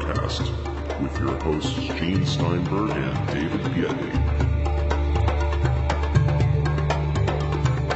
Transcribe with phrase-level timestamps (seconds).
[0.00, 4.12] Paracast with your hosts Gene Steinberg and David Biedny.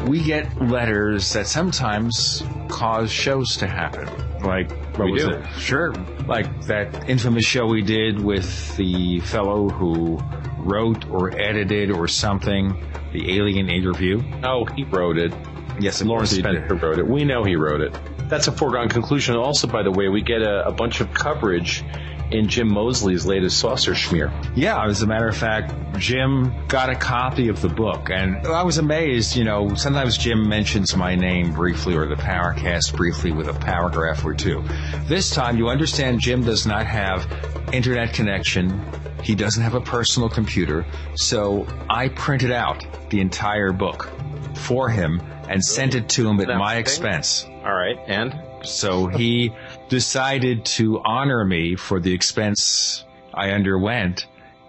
[0.08, 4.08] We get letters that sometimes cause shows to happen.
[4.42, 5.30] Like, what We was do.
[5.30, 5.46] it?
[5.58, 5.92] Sure.
[6.26, 10.18] Like that infamous show we did with the fellow who
[10.58, 12.74] wrote or edited or something,
[13.12, 14.20] the Alien interview.
[14.42, 15.32] Oh, he wrote it.
[15.78, 16.40] Yes, Lawrence he.
[16.40, 17.06] Spencer wrote it.
[17.06, 17.96] We know he wrote it.
[18.30, 19.34] That's a foregone conclusion.
[19.34, 21.84] Also, by the way, we get a, a bunch of coverage
[22.30, 24.32] in Jim Moseley's latest Saucer Smear.
[24.54, 28.62] Yeah, as a matter of fact, Jim got a copy of the book, and I
[28.62, 29.36] was amazed.
[29.36, 34.24] You know, sometimes Jim mentions my name briefly or the Paracast briefly with a paragraph
[34.24, 34.62] or two.
[35.06, 37.26] This time, you understand Jim does not have
[37.72, 38.80] internet connection.
[39.24, 44.08] He doesn't have a personal computer, so I printed out the entire book
[44.54, 47.49] for him and sent it to him at my expense.
[47.64, 49.52] All right, and So he
[49.88, 54.26] decided to honor me for the expense I underwent,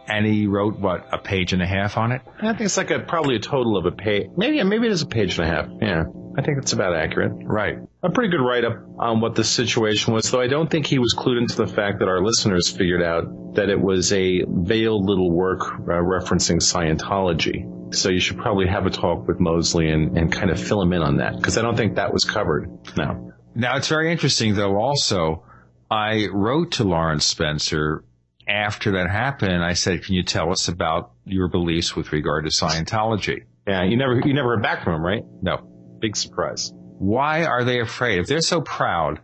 [0.08, 2.22] and he wrote what a page and a half on it.
[2.42, 4.28] I think it's like a probably a total of a page.
[4.36, 5.68] Maybe maybe it is a page and a half.
[5.82, 6.04] Yeah,
[6.38, 7.32] I think that's about accurate.
[7.36, 7.78] Right.
[8.04, 11.00] A pretty good write up on what the situation was, though I don't think he
[11.00, 15.06] was clued into the fact that our listeners figured out that it was a veiled
[15.06, 17.66] little work uh, referencing Scientology.
[17.92, 20.94] So you should probably have a talk with Moseley and, and kind of fill him
[20.94, 22.70] in on that because I don't think that was covered.
[22.98, 23.34] No.
[23.54, 24.78] Now it's very interesting, though.
[24.78, 25.44] Also,
[25.90, 28.04] I wrote to Lawrence Spencer
[28.48, 29.64] after that happened.
[29.64, 33.98] I said, "Can you tell us about your beliefs with regard to Scientology?" Yeah, you
[33.98, 35.24] never you never heard back from him, right?
[35.42, 35.98] No.
[36.00, 36.72] Big surprise.
[36.74, 38.20] Why are they afraid?
[38.20, 39.20] If they're so proud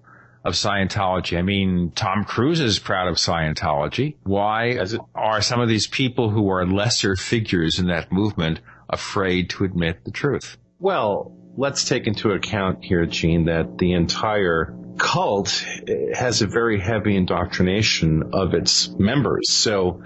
[0.47, 4.15] of Scientology, I mean, Tom Cruise is proud of Scientology.
[4.23, 4.79] Why
[5.13, 10.05] are some of these people who are lesser figures in that movement afraid to admit
[10.05, 10.57] the truth?
[10.79, 15.65] Well, let's take into account here, Gene, that the entire cult
[16.13, 19.51] has a very heavy indoctrination of its members.
[19.51, 20.01] So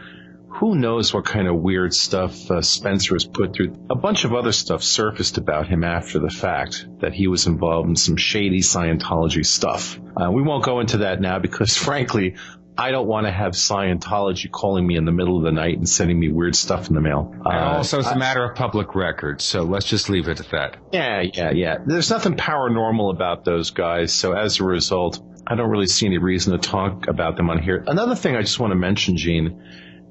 [0.54, 3.76] who knows what kind of weird stuff uh, Spencer has put through.
[3.90, 7.90] A bunch of other stuff surfaced about him after the fact that he was involved
[7.90, 10.00] in some shady Scientology stuff.
[10.16, 12.36] Uh, we won't go into that now because frankly,
[12.78, 15.88] I don't want to have Scientology calling me in the middle of the night and
[15.88, 17.34] sending me weird stuff in the mail.
[17.46, 20.78] Uh, also, it's a matter of public record, so let's just leave it at that.
[20.92, 21.78] yeah, yeah, yeah.
[21.86, 26.18] There's nothing paranormal about those guys, so as a result, I don't really see any
[26.18, 27.84] reason to talk about them on here.
[27.88, 29.62] Another thing I just want to mention, Gene,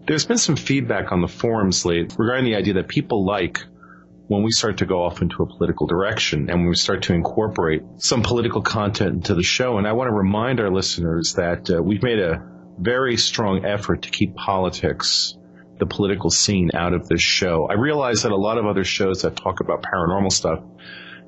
[0.07, 3.63] there's been some feedback on the forums late regarding the idea that people like
[4.29, 7.13] when we start to go off into a political direction and when we start to
[7.13, 9.77] incorporate some political content into the show.
[9.77, 12.41] And I want to remind our listeners that uh, we've made a
[12.79, 15.37] very strong effort to keep politics
[15.81, 17.67] the political scene out of this show.
[17.69, 20.61] I realize that a lot of other shows that talk about paranormal stuff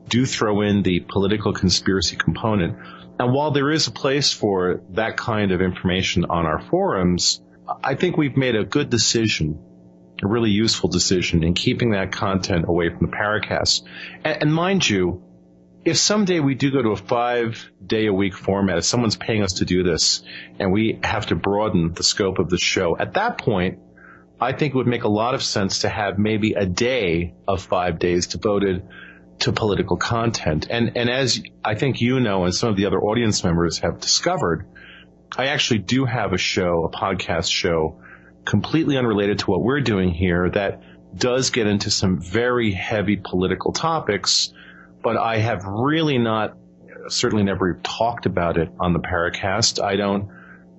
[0.09, 2.77] do throw in the political conspiracy component.
[3.19, 7.42] And while there is a place for that kind of information on our forums,
[7.83, 9.59] I think we've made a good decision,
[10.23, 13.83] a really useful decision in keeping that content away from the Paracast.
[14.25, 15.23] And, and mind you,
[15.85, 19.43] if someday we do go to a five day a week format, if someone's paying
[19.43, 20.23] us to do this
[20.59, 23.79] and we have to broaden the scope of the show, at that point,
[24.41, 27.63] I think it would make a lot of sense to have maybe a day of
[27.63, 28.89] five days devoted
[29.41, 30.67] to political content.
[30.69, 34.01] And, and as I think you know, and some of the other audience members have
[34.01, 34.67] discovered,
[35.37, 38.03] I actually do have a show, a podcast show,
[38.45, 40.83] completely unrelated to what we're doing here that
[41.17, 44.53] does get into some very heavy political topics,
[45.03, 46.57] but I have really not,
[47.09, 49.83] certainly never talked about it on the Paracast.
[49.83, 50.31] I don't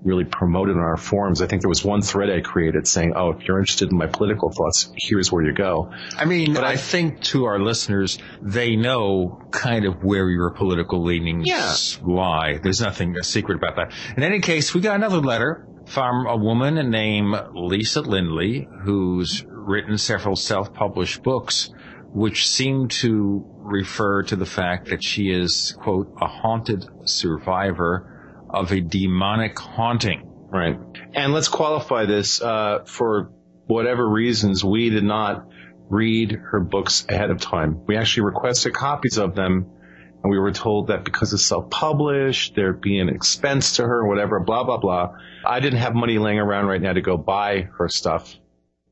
[0.03, 1.41] really promote it on our forums.
[1.41, 4.07] I think there was one thread I created saying, oh, if you're interested in my
[4.07, 5.91] political thoughts, here's where you go.
[6.17, 10.49] I mean, But I, I- think to our listeners, they know kind of where your
[10.51, 11.73] political leanings Yeah.
[12.05, 12.59] lie.
[12.61, 13.93] There's nothing secret about that.
[14.17, 19.97] In any case, we got another letter from a woman named Lisa Lindley, who's written
[19.97, 21.71] several self-published books,
[22.11, 28.09] which seem to refer to the fact that she is, quote, a haunted survivor
[28.53, 30.29] of a demonic haunting.
[30.49, 30.77] Right.
[31.13, 33.31] And let's qualify this, uh, for
[33.65, 35.47] whatever reasons, we did not
[35.89, 37.81] read her books ahead of time.
[37.87, 39.71] We actually requested copies of them
[40.23, 44.39] and we were told that because it's self-published, there'd be an expense to her, whatever,
[44.39, 45.15] blah, blah, blah.
[45.45, 48.33] I didn't have money laying around right now to go buy her stuff.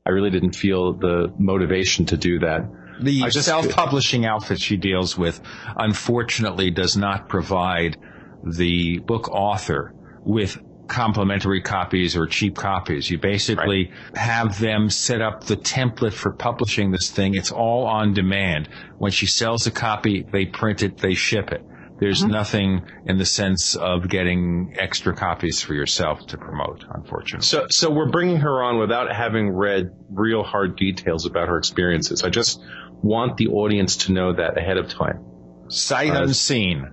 [0.04, 2.68] I really didn't feel the motivation to do that.
[3.00, 5.40] The just- self-publishing outfit she deals with,
[5.74, 7.96] unfortunately, does not provide
[8.44, 9.94] the book author
[10.24, 10.58] with
[10.88, 13.10] complimentary copies or cheap copies.
[13.10, 17.34] You basically have them set up the template for publishing this thing.
[17.34, 18.68] It's all on demand.
[18.98, 21.64] When she sells a copy, they print it, they ship it.
[21.98, 22.32] There's mm-hmm.
[22.32, 27.46] nothing in the sense of getting extra copies for yourself to promote, unfortunately.
[27.46, 32.24] So, so we're bringing her on without having read real hard details about her experiences.
[32.24, 32.60] I just
[33.02, 35.24] want the audience to know that ahead of time.
[35.68, 36.90] Sight uh, unseen.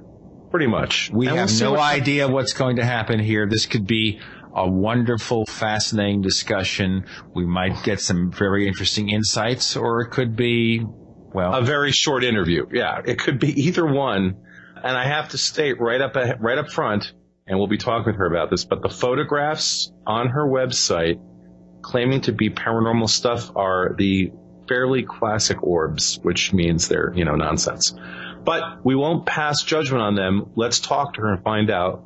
[0.51, 1.12] Pretty much.
[1.12, 3.48] We and have we'll no idea what's going to happen here.
[3.48, 4.19] This could be
[4.56, 7.06] a wonderful, fascinating discussion.
[7.36, 12.24] We might get some very interesting insights, or it could be, well, a very short
[12.24, 12.66] interview.
[12.72, 14.38] Yeah, it could be either one.
[14.81, 17.13] And I have to state right up, right up front,
[17.45, 21.19] and we'll be talking with her about this, but the photographs on her website
[21.81, 24.31] claiming to be paranormal stuff are the
[24.68, 27.94] fairly classic orbs, which means they're, you know, nonsense.
[28.44, 30.51] But we won't pass judgment on them.
[30.56, 32.03] Let's talk to her and find out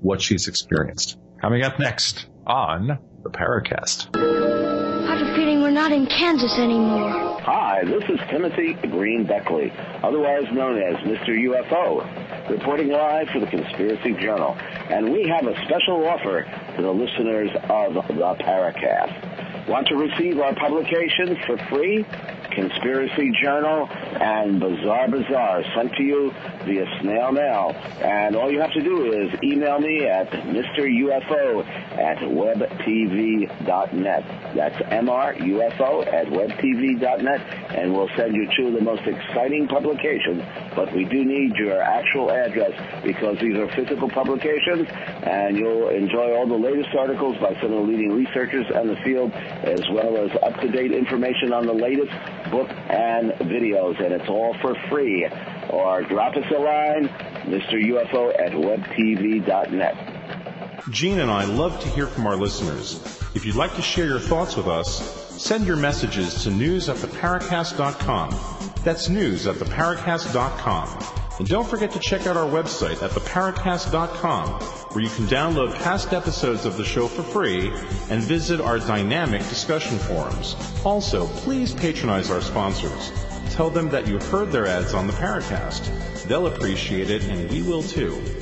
[0.00, 1.18] what she's experienced.
[1.40, 4.08] Coming up next on the Paracast.
[4.16, 7.40] I have a feeling we're not in Kansas anymore.
[7.40, 9.72] Hi, this is Timothy Green Beckley,
[10.02, 11.30] otherwise known as Mr.
[11.30, 14.56] UFO, reporting live for the Conspiracy Journal.
[14.90, 16.42] And we have a special offer
[16.76, 19.66] to the listeners of the Paracast.
[19.68, 22.04] Want to receive our publications for free?
[22.50, 26.34] Conspiracy Journal, and Bizarre Bazaar sent to you
[26.64, 27.74] via snail mail.
[28.00, 31.66] And all you have to do is email me at MrUFO
[31.98, 34.24] at webtv.net.
[34.54, 37.40] That's MRUFO at webtv.net,
[37.76, 40.42] and we'll send you two of the most exciting publications.
[40.74, 44.88] But we do need your actual address because these are physical publications,
[45.22, 48.96] and you'll enjoy all the latest articles by some of the leading researchers in the
[49.04, 52.12] field, as well as up-to-date information on the latest
[52.50, 55.26] book and videos, and it's all for free.
[55.70, 57.08] Or drop us a line,
[57.46, 57.74] Mr.
[57.74, 60.18] UFO at webtv.net.
[60.90, 63.20] Gene and I love to hear from our listeners.
[63.34, 65.00] If you'd like to share your thoughts with us,
[65.42, 68.30] send your messages to news at theparacast.com.
[68.84, 71.27] That's news at theparacast.com.
[71.38, 76.12] And don't forget to check out our website at theparacast.com, where you can download past
[76.12, 77.70] episodes of the show for free
[78.10, 80.56] and visit our dynamic discussion forums.
[80.84, 83.12] Also, please patronize our sponsors.
[83.50, 86.24] Tell them that you heard their ads on the Paracast.
[86.24, 88.37] They'll appreciate it, and we will too.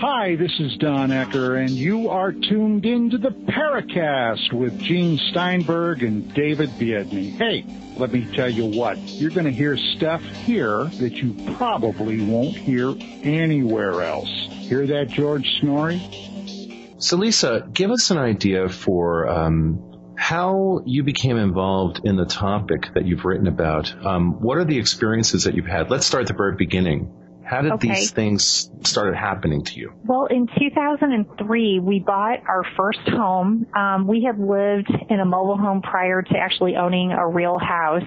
[0.00, 5.18] Hi, this is Don Ecker, and you are tuned in to the Paracast with Gene
[5.30, 7.36] Steinberg and David Biedny.
[7.36, 7.64] Hey,
[7.96, 12.56] let me tell you what, you're going to hear stuff here that you probably won't
[12.56, 12.92] hear
[13.22, 14.28] anywhere else.
[14.50, 17.00] Hear that, George Noory?
[17.00, 22.92] So, Lisa, give us an idea for um, how you became involved in the topic
[22.94, 23.94] that you've written about.
[24.04, 25.88] Um, what are the experiences that you've had?
[25.88, 27.12] Let's start at the very beginning.
[27.54, 27.88] How did okay.
[27.88, 29.92] these things started happening to you?
[30.04, 33.66] Well, in 2003, we bought our first home.
[33.76, 38.02] Um, we had lived in a mobile home prior to actually owning a real house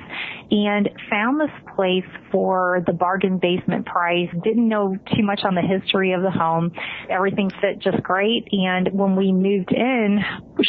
[0.51, 4.29] and found this place for the bargain basement price.
[4.43, 6.73] Didn't know too much on the history of the home.
[7.09, 8.47] Everything fit just great.
[8.51, 10.19] And when we moved in,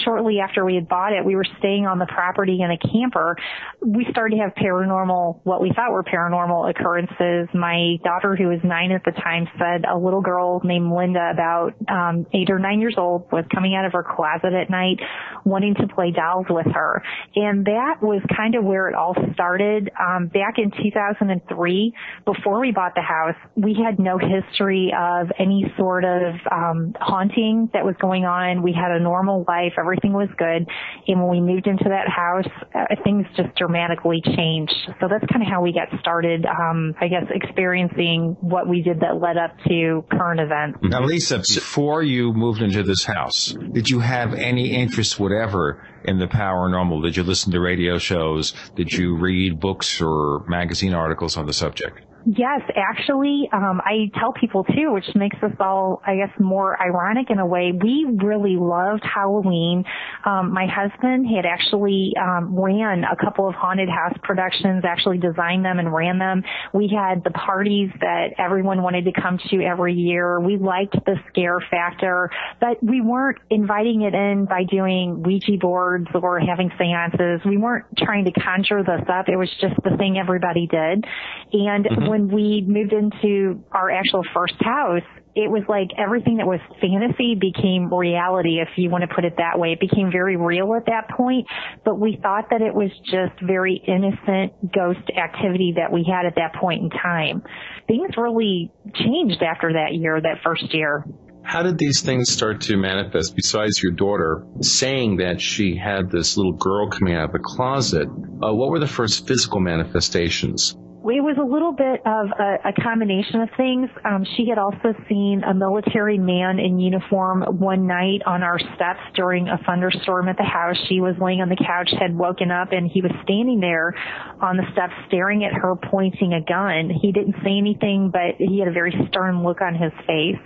[0.04, 3.36] shortly after we had bought it, we were staying on the property in a camper.
[3.80, 7.48] We started to have paranormal, what we thought were paranormal occurrences.
[7.54, 11.74] My daughter, who was nine at the time, said a little girl named Linda, about
[11.88, 15.00] um, eight or nine years old, was coming out of her closet at night
[15.44, 17.02] wanting to play dolls with her.
[17.34, 19.90] And that was kind of where it all started.
[19.98, 21.94] Um, back in 2003,
[22.24, 27.70] before we bought the house, we had no history of any sort of um, haunting
[27.72, 28.62] that was going on.
[28.62, 29.72] We had a normal life.
[29.78, 30.68] Everything was good.
[31.06, 34.74] And when we moved into that house, uh, things just dramatically changed.
[35.00, 39.00] So that's kind of how we got started, um, I guess, experiencing what we did
[39.00, 40.78] that led up to current events.
[40.82, 46.18] Now, Lisa, before you moved into this house, did you have any interest, whatever, in
[46.18, 47.02] the paranormal?
[47.02, 48.54] Did you listen to radio shows?
[48.74, 52.00] Did you read books or magazine articles on the subject?
[52.36, 57.30] Yes, actually, um, I tell people too, which makes us all, I guess, more ironic
[57.30, 57.72] in a way.
[57.72, 59.82] We really loved Halloween.
[60.26, 65.64] Um, my husband had actually um, ran a couple of haunted house productions, actually designed
[65.64, 66.42] them and ran them.
[66.74, 70.38] We had the parties that everyone wanted to come to every year.
[70.38, 72.30] We liked the scare factor,
[72.60, 77.40] but we weren't inviting it in by doing Ouija boards or having seances.
[77.46, 79.30] We weren't trying to conjure this up.
[79.30, 81.06] It was just the thing everybody did.
[81.52, 82.17] And mm-hmm.
[82.17, 85.02] when when we moved into our actual first house,
[85.36, 89.34] it was like everything that was fantasy became reality, if you want to put it
[89.38, 89.70] that way.
[89.70, 91.46] It became very real at that point,
[91.84, 96.34] but we thought that it was just very innocent ghost activity that we had at
[96.36, 97.44] that point in time.
[97.86, 101.04] Things really changed after that year, that first year.
[101.44, 106.36] How did these things start to manifest besides your daughter saying that she had this
[106.36, 108.08] little girl coming out of the closet?
[108.08, 110.76] Uh, what were the first physical manifestations?
[111.06, 113.88] It was a little bit of a, a combination of things.
[114.04, 119.00] Um, she had also seen a military man in uniform one night on our steps
[119.14, 120.76] during a thunderstorm at the house.
[120.88, 123.94] She was laying on the couch, had woken up, and he was standing there
[124.42, 126.90] on the steps staring at her, pointing a gun.
[126.90, 130.42] He didn't say anything, but he had a very stern look on his face.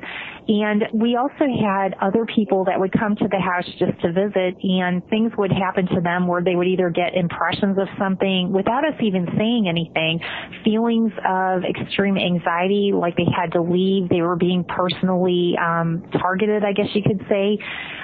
[0.49, 4.57] And we also had other people that would come to the house just to visit
[4.63, 8.85] and things would happen to them where they would either get impressions of something without
[8.85, 10.21] us even saying anything,
[10.65, 16.65] feelings of extreme anxiety, like they had to leave, they were being personally um, targeted,
[16.65, 17.59] I guess you could say.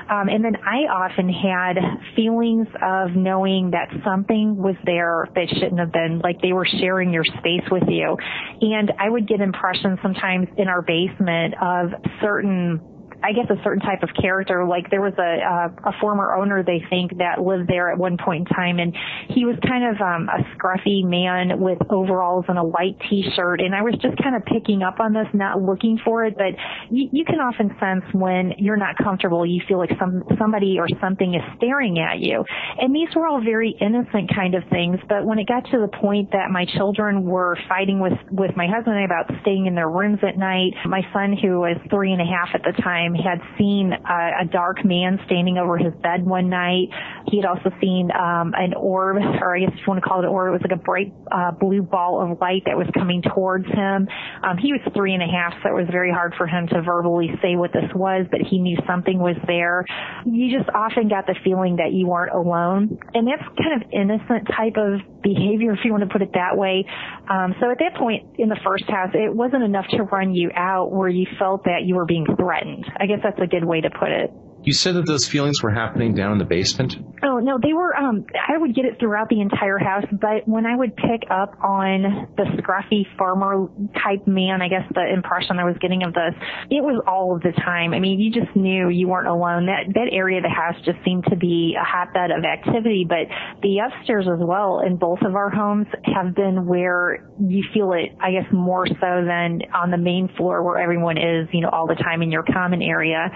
[0.08, 1.76] Um, and then I often had
[2.16, 7.12] feelings of knowing that something was there that shouldn't have been, like they were sharing
[7.12, 8.16] your space with you.
[8.60, 11.90] And I would get impressions sometimes in our basement of
[12.28, 14.64] certain I guess a certain type of character.
[14.64, 18.16] Like there was a uh, a former owner they think that lived there at one
[18.16, 18.94] point in time, and
[19.28, 23.60] he was kind of um, a scruffy man with overalls and a white T-shirt.
[23.60, 26.54] And I was just kind of picking up on this, not looking for it, but
[26.90, 29.44] you, you can often sense when you're not comfortable.
[29.44, 32.44] You feel like some somebody or something is staring at you,
[32.78, 34.98] and these were all very innocent kind of things.
[35.08, 38.68] But when it got to the point that my children were fighting with with my
[38.68, 42.24] husband about staying in their rooms at night, my son who was three and a
[42.24, 46.24] half at the time time had seen a, a dark man standing over his bed
[46.24, 46.88] one night.
[47.30, 50.20] He had also seen um, an orb, or I guess if you want to call
[50.20, 52.86] it an orb, it was like a bright uh, blue ball of light that was
[52.94, 54.08] coming towards him.
[54.42, 56.82] Um, he was three and a half, so it was very hard for him to
[56.82, 59.84] verbally say what this was, but he knew something was there.
[60.24, 64.48] You just often got the feeling that you weren't alone, and that's kind of innocent
[64.56, 66.84] type of behavior, if you want to put it that way.
[67.28, 70.50] Um, so at that point in the first house, it wasn't enough to run you
[70.54, 72.84] out where you felt that you were being threatened.
[73.00, 74.30] I guess that's a good way to put it.
[74.62, 76.96] You said that those feelings were happening down in the basement?
[77.22, 80.66] Oh, no, they were, um, I would get it throughout the entire house, but when
[80.66, 83.68] I would pick up on the scruffy farmer
[84.02, 86.34] type man, I guess the impression I was getting of this,
[86.70, 87.94] it was all of the time.
[87.94, 89.66] I mean, you just knew you weren't alone.
[89.66, 93.30] That, that area of the house just seemed to be a hotbed of activity, but
[93.62, 98.16] the upstairs as well in both of our homes have been where you feel it,
[98.20, 101.86] I guess, more so than on the main floor where everyone is, you know, all
[101.86, 103.30] the time in your common area.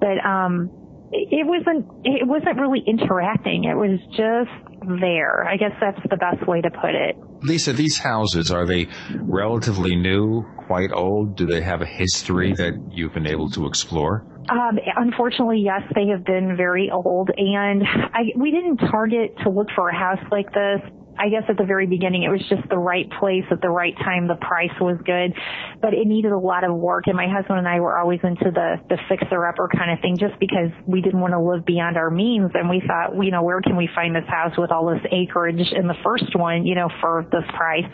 [0.00, 0.70] But, um,
[1.12, 3.64] it wasn't it wasn't really interacting.
[3.64, 5.46] It was just there.
[5.46, 7.16] I guess that's the best way to put it.
[7.42, 11.36] Lisa, these houses are they relatively new, quite old?
[11.36, 14.26] Do they have a history that you've been able to explore?
[14.48, 19.68] Um, unfortunately, yes, they have been very old, and I, we didn't target to look
[19.74, 20.80] for a house like this
[21.18, 23.96] I guess at the very beginning it was just the right place at the right
[23.98, 24.28] time.
[24.28, 25.32] The price was good,
[25.80, 27.04] but it needed a lot of work.
[27.06, 30.16] And my husband and I were always into the the fixer upper kind of thing,
[30.18, 32.50] just because we didn't want to live beyond our means.
[32.54, 35.72] And we thought, you know, where can we find this house with all this acreage
[35.72, 37.86] in the first one, you know, for this price?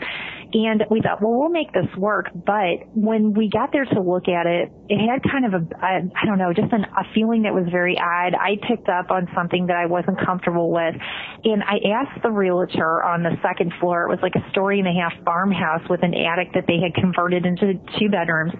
[0.53, 2.29] And we thought, well, we'll make this work.
[2.33, 5.91] But when we got there to look at it, it had kind of a, a
[6.13, 8.35] I don't know, just an, a feeling that was very odd.
[8.35, 10.93] I picked up on something that I wasn't comfortable with.
[11.43, 14.87] And I asked the realtor on the second floor, it was like a story and
[14.87, 18.53] a half farmhouse with an attic that they had converted into two bedrooms.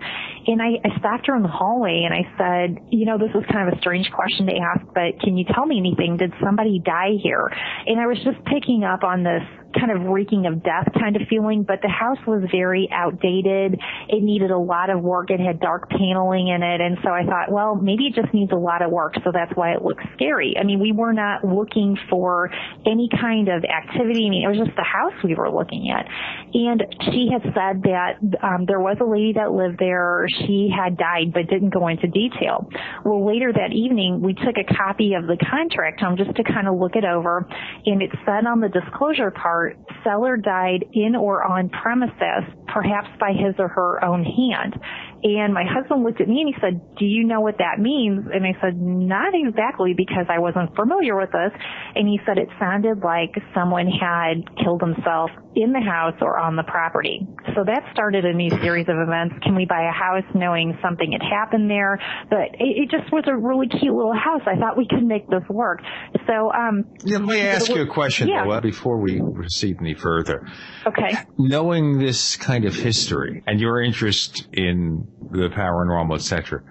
[0.47, 3.45] And I, I stopped her in the hallway and I said, you know, this is
[3.51, 6.17] kind of a strange question to ask, but can you tell me anything?
[6.17, 7.53] Did somebody die here?
[7.85, 9.43] And I was just picking up on this
[9.79, 13.79] kind of reeking of death kind of feeling, but the house was very outdated.
[14.09, 15.29] It needed a lot of work.
[15.29, 16.81] It had dark paneling in it.
[16.81, 19.15] And so I thought, well, maybe it just needs a lot of work.
[19.23, 20.55] So that's why it looks scary.
[20.59, 22.49] I mean, we were not looking for
[22.85, 24.25] any kind of activity.
[24.25, 26.07] I mean, it was just the house we were looking at.
[26.53, 30.27] And she had said that um, there was a lady that lived there.
[30.45, 32.69] She had died, but didn't go into detail.
[33.03, 36.67] Well, later that evening, we took a copy of the contract home just to kind
[36.67, 37.47] of look it over.
[37.85, 43.33] And it said on the disclosure part, seller died in or on premises, perhaps by
[43.33, 44.79] his or her own hand.
[45.23, 48.27] And my husband looked at me and he said, do you know what that means?
[48.31, 51.51] And I said, not exactly because I wasn't familiar with this.
[51.95, 56.57] And he said it sounded like someone had killed himself in the house or on
[56.57, 57.25] the property.
[57.55, 59.35] So that started a new series of events.
[59.43, 61.99] Can we buy a house knowing something had happened there?
[62.29, 64.41] But it, it just was a really cute little house.
[64.45, 65.79] I thought we could make this work.
[66.27, 68.43] So, um, yeah, let me ask you a question yeah.
[68.45, 70.45] though, before we proceed any further.
[70.85, 71.15] Okay.
[71.37, 76.61] Knowing this kind of history and your interest in the paranormal, etc.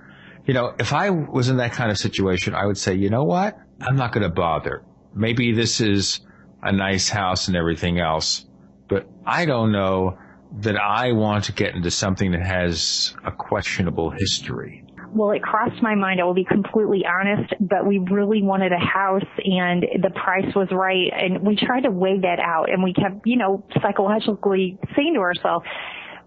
[0.44, 3.24] You know, if I was in that kind of situation, I would say, you know
[3.24, 3.56] what?
[3.80, 4.82] I'm not going to bother.
[5.14, 6.20] Maybe this is
[6.62, 8.46] a nice house and everything else,
[8.88, 10.18] but I don't know
[10.60, 14.84] that I want to get into something that has a questionable history.
[15.14, 16.20] Well, it crossed my mind.
[16.20, 20.68] I will be completely honest, but we really wanted a house and the price was
[20.72, 21.12] right.
[21.12, 25.20] And we tried to weigh that out and we kept, you know, psychologically saying to
[25.20, 25.66] ourselves,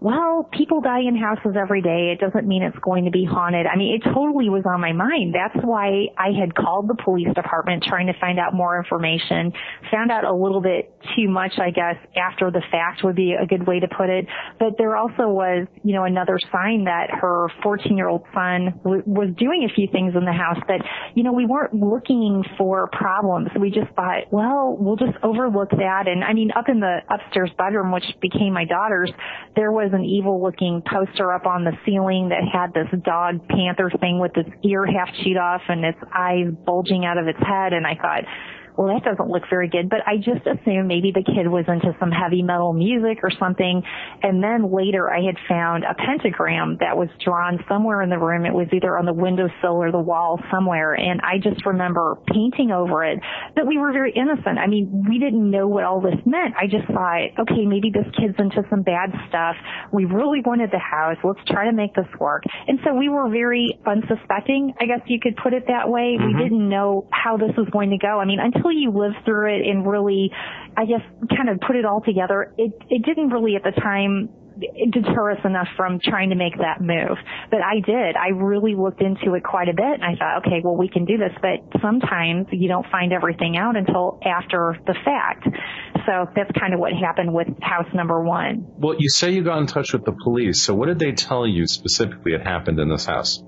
[0.00, 2.12] well, people die in houses every day.
[2.12, 3.66] It doesn't mean it's going to be haunted.
[3.66, 5.34] I mean, it totally was on my mind.
[5.34, 9.52] That's why I had called the police department trying to find out more information.
[9.90, 13.46] Found out a little bit too much, I guess, after the fact would be a
[13.46, 14.26] good way to put it.
[14.58, 19.02] But there also was, you know, another sign that her 14 year old son w-
[19.06, 20.84] was doing a few things in the house that,
[21.14, 23.48] you know, we weren't looking for problems.
[23.58, 26.04] We just thought, well, we'll just overlook that.
[26.06, 29.10] And I mean, up in the upstairs bedroom, which became my daughter's,
[29.54, 33.90] there was an evil looking poster up on the ceiling that had this dog panther
[34.00, 37.72] thing with its ear half chewed off and its eyes bulging out of its head.
[37.72, 38.24] And I thought,
[38.76, 39.88] well, that doesn't look very good.
[39.88, 43.82] But I just assumed maybe the kid was into some heavy metal music or something.
[44.22, 48.44] And then later I had found a pentagram that was drawn somewhere in the room.
[48.44, 50.94] It was either on the windowsill or the wall somewhere.
[50.94, 53.18] And I just remember painting over it.
[53.54, 54.58] But we were very innocent.
[54.58, 56.54] I mean, we didn't know what all this meant.
[56.60, 59.56] I just thought, okay, maybe this kid's into some bad stuff.
[59.92, 61.16] We really wanted the house.
[61.24, 62.44] Let's try to make this work.
[62.66, 66.16] And so we were very unsuspecting, I guess you could put it that way.
[66.18, 66.26] Mm-hmm.
[66.26, 68.20] We didn't know how this was going to go.
[68.20, 70.30] I mean, until until you live through it and really,
[70.76, 71.02] I guess,
[71.36, 74.28] kind of put it all together, it, it didn't really at the time
[74.90, 77.18] deter us enough from trying to make that move.
[77.50, 78.16] But I did.
[78.16, 81.04] I really looked into it quite a bit and I thought, okay, well we can
[81.04, 85.46] do this, but sometimes you don't find everything out until after the fact.
[86.06, 88.66] So that's kind of what happened with house number one.
[88.78, 90.62] Well, you say you got in touch with the police.
[90.62, 93.42] So what did they tell you specifically had happened in this house?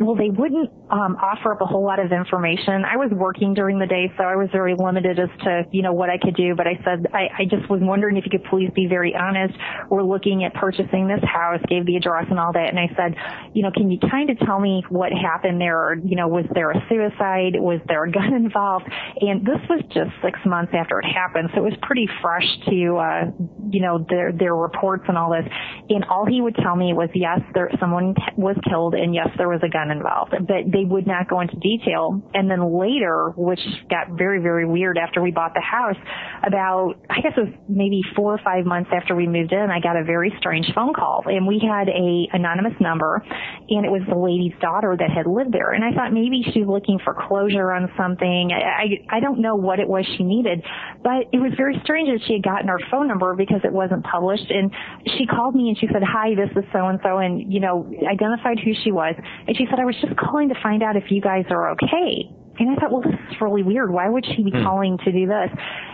[0.00, 2.84] Well, they wouldn't um, offer up a whole lot of information.
[2.88, 5.92] I was working during the day, so I was very limited as to you know
[5.92, 6.54] what I could do.
[6.56, 9.52] But I said I, I just was wondering if you could please be very honest.
[9.90, 13.14] We're looking at purchasing this house, gave the address and all that, and I said,
[13.52, 15.76] you know, can you kind of tell me what happened there?
[15.76, 17.60] Or, you know, was there a suicide?
[17.60, 18.88] Was there a gun involved?
[19.20, 22.96] And this was just six months after it happened, so it was pretty fresh to
[22.96, 23.24] uh,
[23.68, 25.44] you know their their reports and all this.
[25.90, 29.48] And all he would tell me was yes, there someone was killed, and yes, there
[29.48, 32.22] was a gun involved, but they would not go into detail.
[32.34, 35.96] And then later, which got very, very weird after we bought the house,
[36.42, 39.80] about, I guess it was maybe four or five months after we moved in, I
[39.80, 43.24] got a very strange phone call and we had a anonymous number
[43.68, 45.72] and it was the lady's daughter that had lived there.
[45.72, 48.52] And I thought maybe she's looking for closure on something.
[48.52, 50.62] I, I don't know what it was she needed,
[51.02, 54.04] but it was very strange that she had gotten our phone number because it wasn't
[54.04, 54.50] published.
[54.50, 54.72] And
[55.18, 57.90] she called me and she said, hi, this is so and so and, you know,
[58.08, 59.14] identified who she was.
[59.46, 62.30] And she said, I was just calling to find out if you guys are okay.
[62.58, 63.90] And I thought, well, this is really weird.
[63.90, 64.62] Why would she be hmm.
[64.62, 65.50] calling to do this?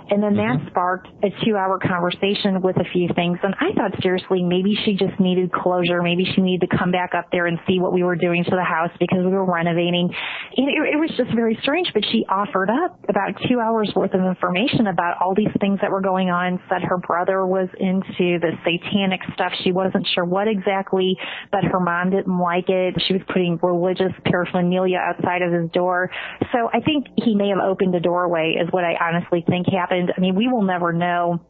[0.09, 0.63] And then mm-hmm.
[0.63, 3.39] that sparked a two hour conversation with a few things.
[3.43, 6.03] And I thought seriously, maybe she just needed closure.
[6.03, 8.51] Maybe she needed to come back up there and see what we were doing to
[8.51, 10.15] the house because we were renovating.
[10.57, 14.15] And it, it was just very strange, but she offered up about two hours worth
[14.15, 18.39] of information about all these things that were going on, said her brother was into
[18.39, 19.53] the satanic stuff.
[19.65, 21.19] She wasn't sure what exactly,
[21.51, 22.95] but her mom didn't like it.
[23.07, 26.11] She was putting religious paraphernalia outside of his door.
[26.53, 29.96] So I think he may have opened a doorway is what I honestly think happened
[29.97, 30.13] happened.
[30.17, 31.41] I mean, we will never know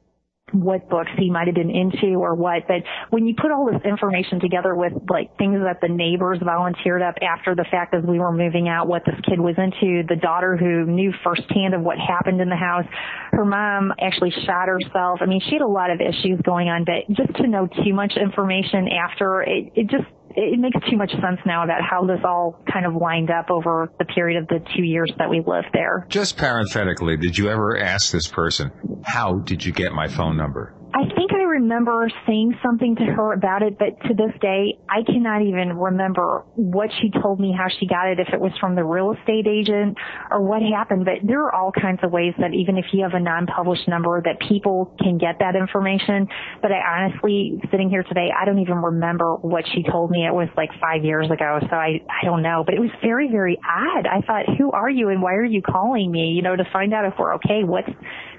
[0.53, 2.77] what books he might have been into or what, but
[3.11, 7.17] when you put all this information together with like things that the neighbors volunteered up
[7.21, 10.57] after the fact as we were moving out, what this kid was into, the daughter
[10.57, 12.85] who knew firsthand of what happened in the house,
[13.33, 15.19] her mom actually shot herself.
[15.21, 17.93] I mean, she had a lot of issues going on, but just to know too
[17.93, 20.07] much information after, it, it just
[20.37, 23.91] it makes too much sense now about how this all kind of lined up over
[23.99, 26.07] the period of the two years that we lived there.
[26.09, 28.71] Just parenthetically, did you ever ask this person,
[29.03, 30.75] how did you get my phone number?
[31.57, 36.45] Remember saying something to her about it, but to this day, I cannot even remember
[36.55, 39.47] what she told me, how she got it, if it was from the real estate
[39.47, 39.97] agent
[40.31, 41.07] or what happened.
[41.07, 44.21] But there are all kinds of ways that even if you have a non-published number
[44.21, 46.29] that people can get that information.
[46.61, 50.27] But I honestly, sitting here today, I don't even remember what she told me.
[50.27, 51.59] It was like five years ago.
[51.71, 54.07] So I, I don't know, but it was very, very odd.
[54.07, 56.33] I thought, who are you and why are you calling me?
[56.37, 57.65] You know, to find out if we're okay.
[57.65, 57.89] What's,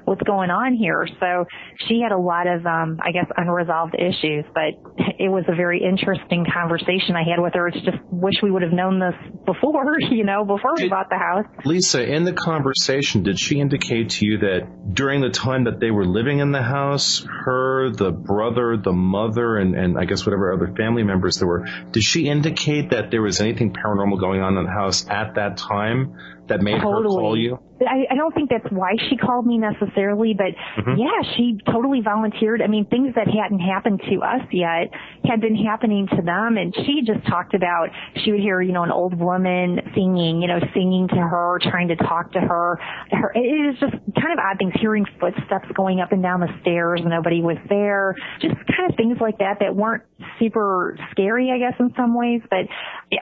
[0.07, 1.07] what's going on here.
[1.19, 1.45] So
[1.87, 4.79] she had a lot of, um, I guess, unresolved issues, but
[5.19, 7.67] it was a very interesting conversation I had with her.
[7.67, 9.15] It's just wish we would have known this
[9.45, 11.45] before, you know, before we bought the house.
[11.65, 15.91] Lisa, in the conversation, did she indicate to you that during the time that they
[15.91, 20.25] were living in the house, her her, the brother, the mother, and, and I guess
[20.25, 24.41] whatever other family members there were, did she indicate that there was anything paranormal going
[24.41, 26.17] on in the house at that time
[26.47, 27.15] that made totally.
[27.15, 27.59] her call you?
[27.81, 30.97] I, I don't think that's why she called me necessarily, but Mhm.
[30.97, 32.61] yeah, she totally volunteered.
[32.61, 34.91] I mean, things that hadn't happened to us yet
[35.25, 38.83] had been happening to them, and she just talked about she would hear, you know,
[38.83, 42.79] an old woman singing, you know, singing to her, trying to talk to her.
[43.11, 46.49] her it is just kind of odd things, hearing footsteps going up and down the
[46.61, 50.03] stairs, nobody was there, just kind of things like that that weren't
[50.39, 52.65] super scary, I guess, in some ways, but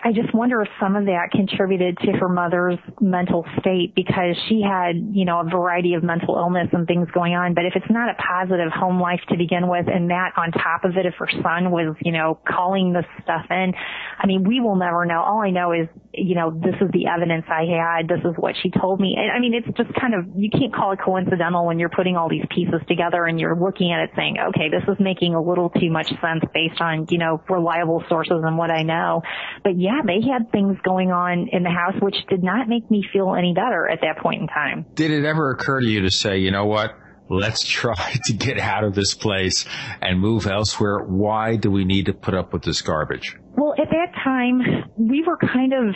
[0.03, 4.61] I just wonder if some of that contributed to her mother's mental state because she
[4.61, 7.53] had, you know, a variety of mental illness and things going on.
[7.53, 10.83] But if it's not a positive home life to begin with and that on top
[10.83, 13.73] of it, if her son was, you know, calling this stuff in,
[14.17, 15.21] I mean, we will never know.
[15.21, 18.07] All I know is, you know, this is the evidence I had.
[18.07, 19.15] This is what she told me.
[19.17, 22.15] And I mean, it's just kind of, you can't call it coincidental when you're putting
[22.15, 25.41] all these pieces together and you're looking at it saying, okay, this is making a
[25.41, 29.21] little too much sense based on, you know, reliable sources and what I know.
[29.63, 33.03] But yeah, they had things going on in the house which did not make me
[33.11, 34.85] feel any better at that point in time.
[34.93, 36.95] Did it ever occur to you to say, you know what?
[37.29, 39.65] Let's try to get out of this place
[40.01, 40.99] and move elsewhere.
[40.99, 43.37] Why do we need to put up with this garbage?
[43.55, 44.61] Well, at that time,
[44.97, 45.95] we were kind of,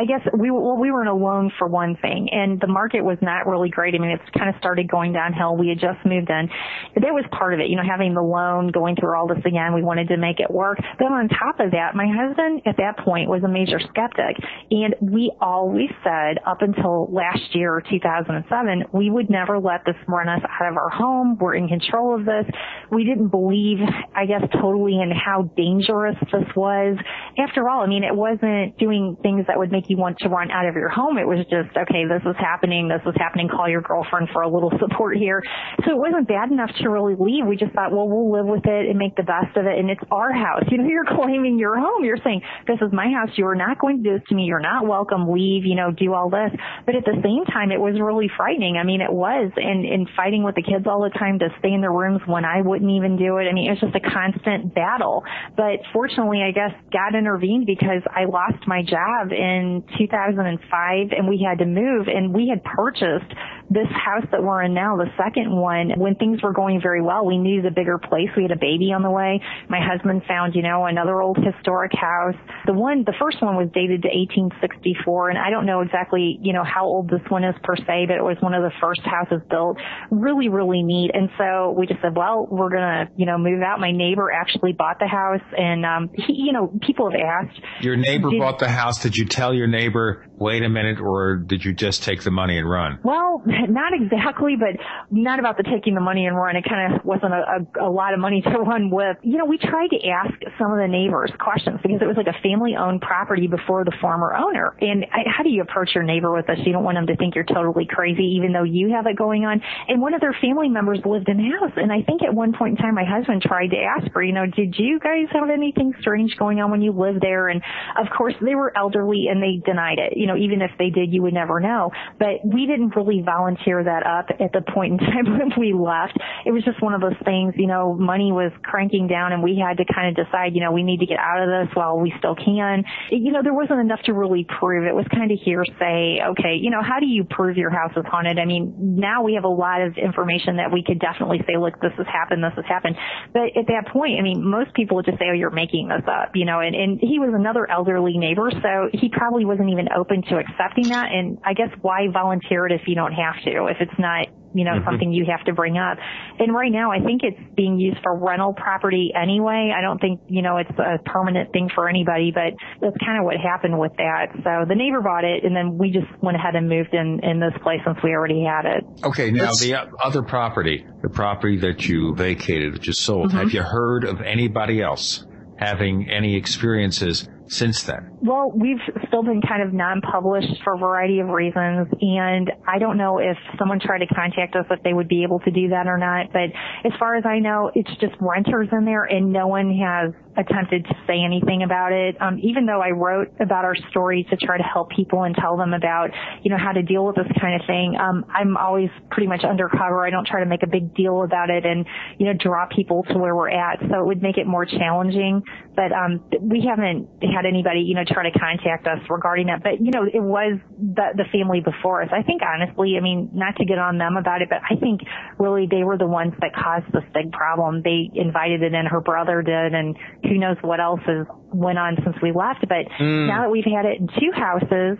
[0.00, 3.02] I guess we well, we were in a loan for one thing, and the market
[3.02, 3.94] was not really great.
[3.94, 5.58] I mean, it's kind of started going downhill.
[5.58, 6.48] We had just moved in.
[6.96, 9.74] That was part of it, you know, having the loan, going through all this again.
[9.74, 10.78] We wanted to make it work.
[10.98, 14.96] Then on top of that, my husband at that point was a major skeptic, and
[15.02, 20.40] we always said up until last year, 2007, we would never let this run us
[20.48, 21.36] out of our home.
[21.38, 22.48] We're in control of this.
[22.90, 23.84] We didn't believe,
[24.16, 26.96] I guess, totally in how dangerous this was.
[27.36, 30.50] After all, I mean, it wasn't doing things that would make you want to run
[30.50, 31.18] out of your home.
[31.18, 32.86] It was just, okay, this is happening.
[32.86, 33.48] This is happening.
[33.48, 35.42] Call your girlfriend for a little support here.
[35.84, 37.44] So it wasn't bad enough to really leave.
[37.44, 39.76] We just thought, well, we'll live with it and make the best of it.
[39.78, 40.62] And it's our house.
[40.70, 42.04] You know, you're claiming your home.
[42.04, 43.34] You're saying, this is my house.
[43.34, 44.44] You are not going to do this to me.
[44.44, 45.26] You're not welcome.
[45.26, 46.54] Leave, you know, do all this.
[46.86, 48.76] But at the same time, it was really frightening.
[48.76, 49.50] I mean, it was.
[49.56, 52.44] And, and fighting with the kids all the time to stay in their rooms when
[52.44, 53.50] I wouldn't even do it.
[53.50, 55.24] I mean, it was just a constant battle.
[55.56, 59.32] But fortunately, I guess God intervened because I lost my job
[59.70, 63.32] in 2005 and we had to move and we had purchased
[63.70, 67.24] this house that we're in now, the second one, when things were going very well,
[67.24, 68.28] we needed a bigger place.
[68.36, 69.40] We had a baby on the way.
[69.68, 72.34] My husband found, you know, another old historic house.
[72.66, 76.52] The one, the first one was dated to 1864 and I don't know exactly, you
[76.52, 79.02] know, how old this one is per se, but it was one of the first
[79.04, 79.78] houses built.
[80.10, 81.12] Really, really neat.
[81.14, 83.78] And so we just said, well, we're going to, you know, move out.
[83.78, 87.60] My neighbor actually bought the house and, um, he, you know, people have asked.
[87.82, 89.00] Your neighbor Did- bought the house.
[89.00, 92.56] Did you tell your neighbor, wait a minute, or did you just take the money
[92.56, 92.98] and run?
[93.04, 96.56] Well, not exactly, but not about the taking the money and run.
[96.56, 99.18] It kind of wasn't a, a, a lot of money to run with.
[99.22, 102.26] You know, we tried to ask some of the neighbors questions because it was like
[102.26, 104.74] a family owned property before the former owner.
[104.80, 106.58] And I, how do you approach your neighbor with this?
[106.64, 109.44] You don't want them to think you're totally crazy, even though you have it going
[109.44, 109.60] on.
[109.88, 111.72] And one of their family members lived in the house.
[111.76, 114.32] And I think at one point in time, my husband tried to ask her, you
[114.32, 117.48] know, did you guys have anything strange going on when you lived there?
[117.48, 117.60] And
[117.98, 120.16] of course, they were elderly and they denied it.
[120.16, 121.90] You know, even if they did, you would never know.
[122.18, 126.18] But we didn't really volunteer that up at the point in time when we left.
[126.44, 129.58] It was just one of those things, you know, money was cranking down and we
[129.58, 131.98] had to kind of decide, you know, we need to get out of this while
[131.98, 132.84] we still can.
[133.10, 134.86] You know, there wasn't enough to really prove.
[134.86, 136.20] It was kind of hearsay.
[136.30, 138.38] Okay, you know, how do you prove your house is haunted?
[138.38, 141.80] I mean, now we have a lot of information that we could definitely say, look,
[141.80, 142.96] this has happened, this has happened.
[143.32, 146.02] But at that point, I mean, most people would just say, oh, you're making this
[146.06, 149.88] up, you know, and, and he was another elderly neighbor, so he probably wasn't even
[149.94, 151.12] open to accepting that.
[151.12, 154.64] And I guess why volunteer it if you don't have to, if it's not you
[154.64, 154.84] know, Mhm.
[154.84, 155.96] something you have to bring up.
[156.40, 159.72] And right now, I think it's being used for rental property anyway.
[159.72, 163.24] I don't think, you know, it's a permanent thing for anybody, but that's kind of
[163.24, 164.32] what happened with that.
[164.42, 167.38] So the neighbor bought it and then we just went ahead and moved in, in
[167.38, 168.82] this place since we already had it.
[169.04, 173.38] Okay, now Let's- the other property, the property that you vacated, that you sold, Mm-hmm.
[173.38, 175.28] have you heard of anybody else
[175.58, 178.16] having any experiences since then?
[178.22, 182.96] Well, we've still been kind of non-published for a variety of reasons, and I don't
[182.96, 185.88] know if someone tried to contact us if they would be able to do that
[185.88, 186.32] or not.
[186.32, 186.50] But
[186.84, 190.84] as far as I know, it's just renters in there, and no one has attempted
[190.86, 192.16] to say anything about it.
[192.20, 195.56] Um, even though I wrote about our story to try to help people and tell
[195.56, 196.10] them about,
[196.42, 199.44] you know, how to deal with this kind of thing, um, I'm always pretty much
[199.44, 200.06] undercover.
[200.06, 201.86] I don't try to make a big deal about it and,
[202.18, 203.80] you know, draw people to where we're at.
[203.80, 205.42] So it would make it more challenging.
[205.76, 209.62] But um, we haven't had anybody, you know, try to contact us regarding that.
[209.62, 212.08] But, you know, it was the, the family before us.
[212.12, 215.02] I think honestly, I mean, not to get on them about it, but I think
[215.38, 217.82] really they were the ones that caused this big problem.
[217.82, 219.96] They invited it in, her brother did, and
[220.30, 222.60] who knows what else has went on since we left.
[222.68, 223.26] But mm.
[223.26, 224.96] now that we've had it in two houses,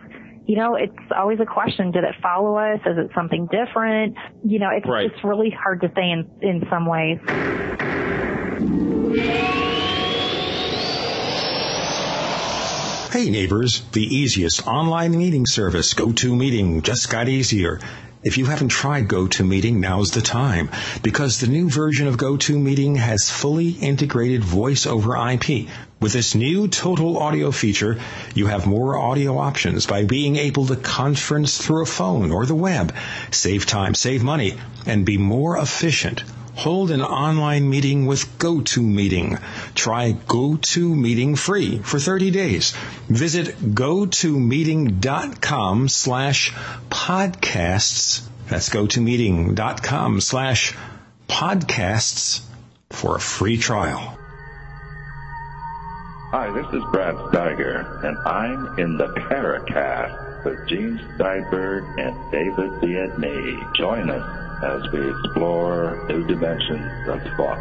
[0.46, 1.92] you know, it's always a question.
[1.92, 2.80] Did it follow us?
[2.84, 4.16] Is it something different?
[4.44, 5.06] You know, it's, right.
[5.06, 7.18] it's really hard to say in, in some ways.
[13.12, 17.80] Hey neighbors, the easiest online meeting service, GoToMeeting, just got easier.
[18.22, 20.68] If you haven't tried GoToMeeting, now's the time
[21.02, 25.68] because the new version of GoToMeeting has fully integrated voice over IP.
[26.00, 27.98] With this new total audio feature,
[28.34, 32.54] you have more audio options by being able to conference through a phone or the
[32.54, 32.94] web,
[33.30, 36.22] save time, save money, and be more efficient.
[36.60, 39.40] Hold an online meeting with GoToMeeting.
[39.74, 42.72] Try GoToMeeting free for 30 days.
[43.08, 46.52] Visit gotomeeting.com slash
[46.90, 48.28] podcasts.
[48.48, 50.74] That's gotomeeting.com slash
[51.30, 52.42] podcasts
[52.90, 54.18] for a free trial.
[56.32, 62.72] Hi, this is Brad Steiger, and I'm in the Paracast with Gene Steinberg and David
[62.82, 63.74] Biedny.
[63.76, 67.58] Join us as we explore new dimensions of thought.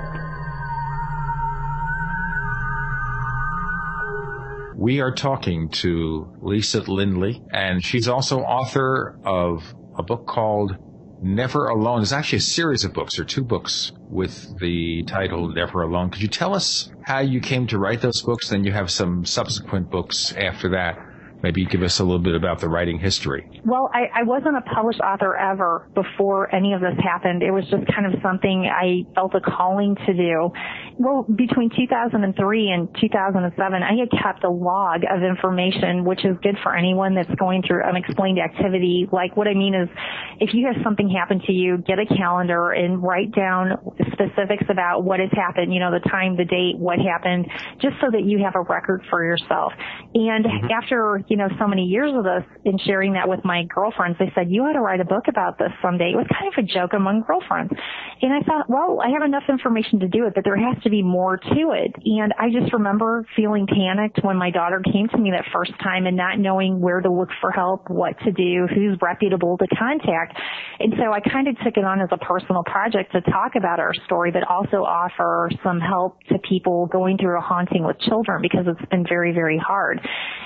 [4.76, 10.78] We are talking to Lisa Lindley, and she's also author of a book called
[11.22, 12.00] Never Alone.
[12.00, 16.12] There's actually a series of books, or two books with the title Never Alone.
[16.12, 18.50] Could you tell us how you came to write those books?
[18.50, 20.98] Then you have some subsequent books after that
[21.42, 23.62] maybe give us a little bit about the writing history.
[23.66, 27.44] Well, I, I wasn't a published author ever before any of this happened.
[27.44, 30.52] It was just kind of something I felt a calling to do.
[30.98, 36.58] Well, between 2003 and 2007, I had kept a log of information, which is good
[36.62, 39.08] for anyone that's going through unexplained activity.
[39.12, 39.88] Like what I mean is,
[40.40, 43.78] if you have something happen to you, get a calendar and write down
[44.12, 47.48] specifics about what has happened, you know, the time, the date, what happened,
[47.82, 49.72] just so that you have a record for yourself.
[50.14, 50.72] And mm-hmm.
[50.72, 54.32] after you know, so many years of this in sharing that with my girlfriends, they
[54.34, 56.12] said, you ought to write a book about this someday.
[56.12, 57.72] It was kind of a joke among girlfriends.
[58.22, 60.90] And I thought, well, I have enough information to do it, but there has to
[60.90, 61.94] be more to it.
[62.04, 66.08] And I just remember feeling panicked when my daughter came to me that first time
[66.08, 70.36] and not knowing where to look for help, what to do, who's reputable to contact.
[70.80, 73.80] And so I kind of took it on as a personal project to talk about
[73.80, 78.42] our story, but also offer some help to people going through a haunting with children
[78.42, 80.02] because it's been very, very hard.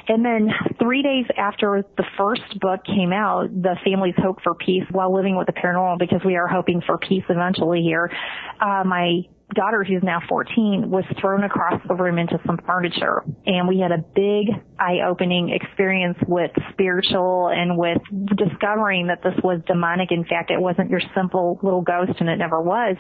[0.09, 4.83] And then three days after the first book came out, the family's hope for peace
[4.91, 8.11] while living with the paranormal, because we are hoping for peace eventually here.
[8.59, 9.21] Uh, my
[9.53, 13.23] daughter, who's now 14, was thrown across the room into some furniture.
[13.45, 14.47] And we had a big
[14.83, 18.01] eye-opening experience with spiritual and with
[18.35, 20.11] discovering that this was demonic.
[20.11, 22.97] In fact, it wasn't your simple little ghost and it never was.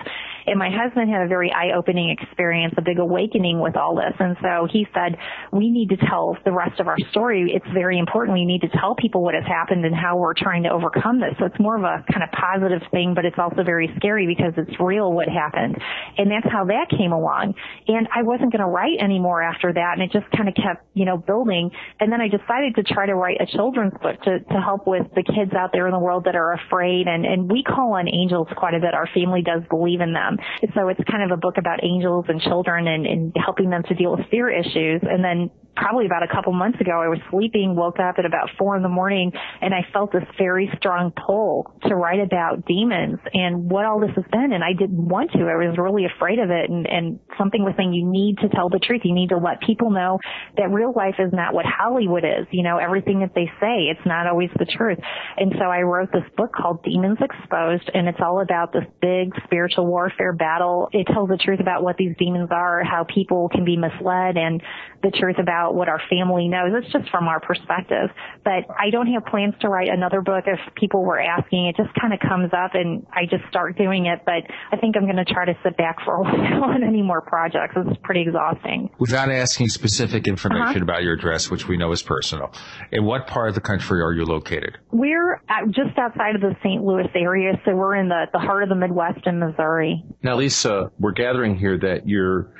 [0.47, 4.13] And my husband had a very eye-opening experience, a big awakening with all this.
[4.19, 5.17] And so he said,
[5.51, 7.51] we need to tell the rest of our story.
[7.53, 8.37] It's very important.
[8.37, 11.35] We need to tell people what has happened and how we're trying to overcome this.
[11.39, 14.53] So it's more of a kind of positive thing, but it's also very scary because
[14.57, 15.77] it's real what happened.
[16.17, 17.55] And that's how that came along.
[17.87, 19.93] And I wasn't going to write anymore after that.
[19.93, 21.71] And it just kind of kept, you know, building.
[21.99, 25.07] And then I decided to try to write a children's book to, to help with
[25.15, 27.07] the kids out there in the world that are afraid.
[27.07, 28.93] And, and we call on angels quite a bit.
[28.93, 30.37] Our family does believe in them.
[30.75, 33.95] So it's kind of a book about angels and children and, and helping them to
[33.95, 35.01] deal with fear issues.
[35.03, 38.49] And then probably about a couple months ago, I was sleeping, woke up at about
[38.57, 39.31] four in the morning,
[39.61, 44.11] and I felt this very strong pull to write about demons and what all this
[44.15, 44.53] has been.
[44.53, 45.39] And I didn't want to.
[45.39, 46.69] I was really afraid of it.
[46.69, 49.01] And, and something was saying, you need to tell the truth.
[49.03, 50.19] You need to let people know
[50.57, 52.45] that real life is not what Hollywood is.
[52.51, 54.99] You know, everything that they say, it's not always the truth.
[55.37, 59.33] And so I wrote this book called Demons Exposed, and it's all about this big
[59.45, 60.89] spiritual warfare battle.
[60.91, 64.61] It tells the truth about what these demons are, how people can be misled, and
[65.01, 66.71] the truth about about what our family knows.
[66.73, 68.09] It's just from our perspective.
[68.43, 71.67] But I don't have plans to write another book if people were asking.
[71.67, 74.21] It just kind of comes up and I just start doing it.
[74.25, 77.01] But I think I'm going to try to sit back for a while on any
[77.01, 77.75] more projects.
[77.75, 78.89] It's pretty exhausting.
[78.99, 80.83] Without asking specific information uh-huh.
[80.83, 82.53] about your address, which we know is personal,
[82.91, 84.77] in what part of the country are you located?
[84.91, 86.83] We're just outside of the St.
[86.83, 90.03] Louis area, so we're in the, the heart of the Midwest in Missouri.
[90.21, 92.53] Now, Lisa, we're gathering here that your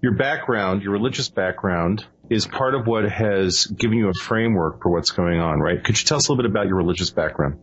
[0.00, 4.90] your background, your religious background, is part of what has given you a framework for
[4.90, 5.82] what's going on, right?
[5.82, 7.58] Could you tell us a little bit about your religious background,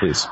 [0.00, 0.26] please?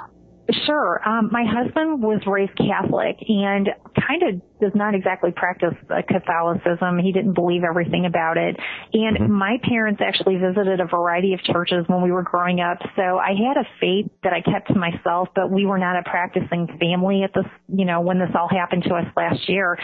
[0.66, 1.00] Sure.
[1.08, 5.74] Um, my husband was raised Catholic and kind of does not exactly practice
[6.08, 6.98] Catholicism.
[6.98, 8.56] He didn't believe everything about it.
[8.92, 9.32] And mm-hmm.
[9.32, 12.78] my parents actually visited a variety of churches when we were growing up.
[12.96, 16.02] So I had a faith that I kept to myself, but we were not a
[16.02, 19.78] practicing family at this, you know, when this all happened to us last year.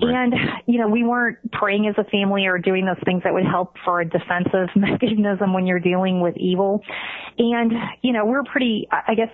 [0.00, 0.14] Right.
[0.14, 0.34] And,
[0.66, 3.76] you know, we weren't praying as a family or doing those things that would help
[3.84, 6.82] for a defensive mechanism when you're dealing with evil.
[7.38, 7.72] And,
[8.02, 9.30] you know, we're pretty, I guess,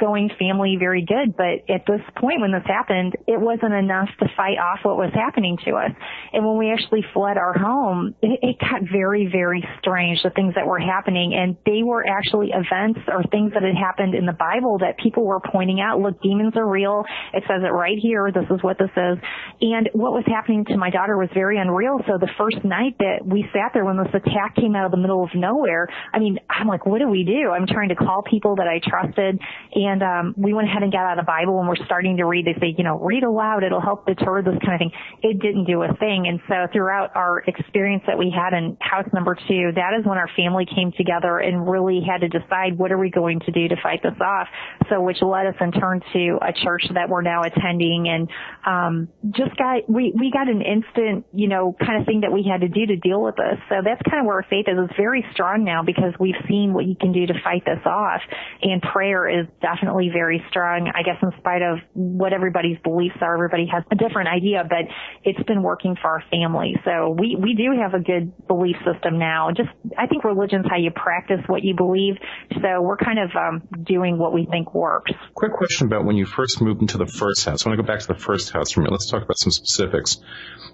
[0.00, 1.36] outgoing family, very good.
[1.36, 5.10] But at this point when this happened, it wasn't enough to fight off what was
[5.14, 5.90] happening to us.
[6.32, 10.54] And when we actually fled our home, it, it got very, very strange, the things
[10.54, 11.34] that were happening.
[11.34, 15.24] And they were actually events or things that had happened in the Bible that people
[15.24, 17.04] were pointing out, look, demons are real.
[17.32, 18.30] It says it right here.
[18.32, 19.18] This is what this is.
[19.60, 22.00] And what was happening to my daughter was very unreal.
[22.06, 24.96] So the first night that we sat there when this attack came out of the
[24.96, 27.50] middle of nowhere, I mean, I'm like, what do we do?
[27.50, 29.40] I'm trying to call people that I trusted.
[29.74, 32.46] And um, we went ahead and got out a Bible and we're starting to read.
[32.46, 33.64] They say, you know, read aloud.
[33.64, 34.92] It'll help deter this kind of thing.
[35.22, 36.26] It didn't do a thing.
[36.28, 40.18] And so throughout our experience that we had in house number two, that is when
[40.18, 43.68] our family came together and really had to decide what are we going to do
[43.68, 44.48] to fight this off.
[44.88, 48.28] So which led us in turn to a church that we're now attending and
[48.66, 52.42] um just got we we got an instant, you know, kind of thing that we
[52.42, 53.58] had to do to deal with this.
[53.68, 54.76] So that's kind of where our faith is.
[54.78, 58.20] It's very strong now because we've seen what you can do to fight this off.
[58.62, 60.90] And prayer is definitely very strong.
[60.94, 64.84] I guess in spite of what everybody's beliefs are, everybody has a different idea, but
[65.24, 66.74] it's been working for our family.
[66.84, 69.50] So we, we do have a good belief system now.
[69.56, 72.14] Just, I think religion's how you practice what you believe.
[72.62, 75.12] So we're kind of um, doing what we think works.
[75.34, 77.64] Quick question about when you first moved into the first house.
[77.64, 78.92] I want to go back to the first house for a minute.
[78.92, 80.18] Let's talk about some specifics.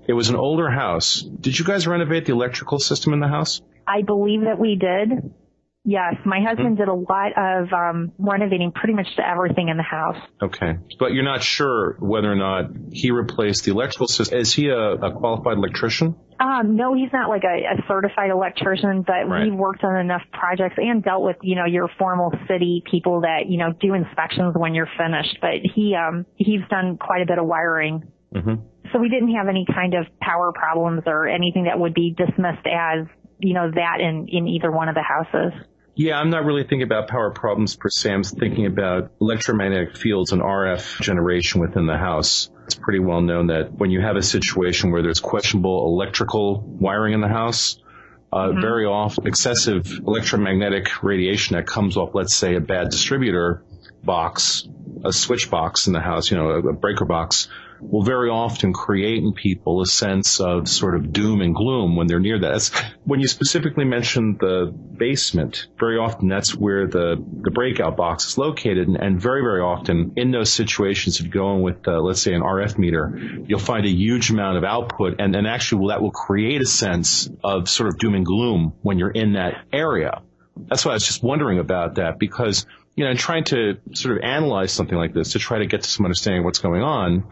[0.09, 1.23] It was an older house.
[1.23, 3.61] Did you guys renovate the electrical system in the house?
[3.87, 5.33] I believe that we did.
[5.89, 6.83] Yes, my husband mm-hmm.
[6.83, 10.17] did a lot of um, renovating pretty much to everything in the house.
[10.43, 14.37] Okay, but you're not sure whether or not he replaced the electrical system.
[14.37, 16.17] Is he a, a qualified electrician?
[16.41, 19.45] Um, no, he's not like a, a certified electrician, but right.
[19.45, 23.49] we've worked on enough projects and dealt with, you know, your formal city people that,
[23.49, 25.39] you know, do inspections when you're finished.
[25.41, 28.11] But he, um, he's done quite a bit of wiring.
[28.35, 28.55] Mm-hmm.
[28.93, 32.67] So we didn't have any kind of power problems or anything that would be dismissed
[32.67, 33.07] as,
[33.39, 35.53] you know, that in, in either one of the houses.
[35.99, 38.13] Yeah, I'm not really thinking about power problems per se.
[38.13, 42.51] I'm thinking about electromagnetic fields and RF generation within the house.
[42.67, 47.15] It's pretty well known that when you have a situation where there's questionable electrical wiring
[47.15, 47.79] in the house,
[48.31, 48.61] uh, mm-hmm.
[48.61, 53.65] very often excessive electromagnetic radiation that comes off, let's say, a bad distributor
[54.05, 54.69] box,
[55.03, 57.49] a switch box in the house, you know, a breaker box,
[57.81, 62.07] will very often create in people a sense of sort of doom and gloom when
[62.07, 62.53] they're near that.
[62.53, 62.71] That's,
[63.05, 68.39] when you specifically mentioned the basement, very often that's where the, the breakout box is
[68.39, 68.89] located.
[68.89, 72.23] And, and very, very often in those situations, if you go in with, uh, let's
[72.23, 75.17] say an RF meter, you'll find a huge amount of output.
[75.21, 78.75] And, and actually well, that will create a sense of sort of doom and gloom
[78.83, 80.23] when you're in that area.
[80.57, 84.17] That's why I was just wondering about that because you know, in trying to sort
[84.17, 86.83] of analyze something like this to try to get to some understanding of what's going
[86.83, 87.27] on,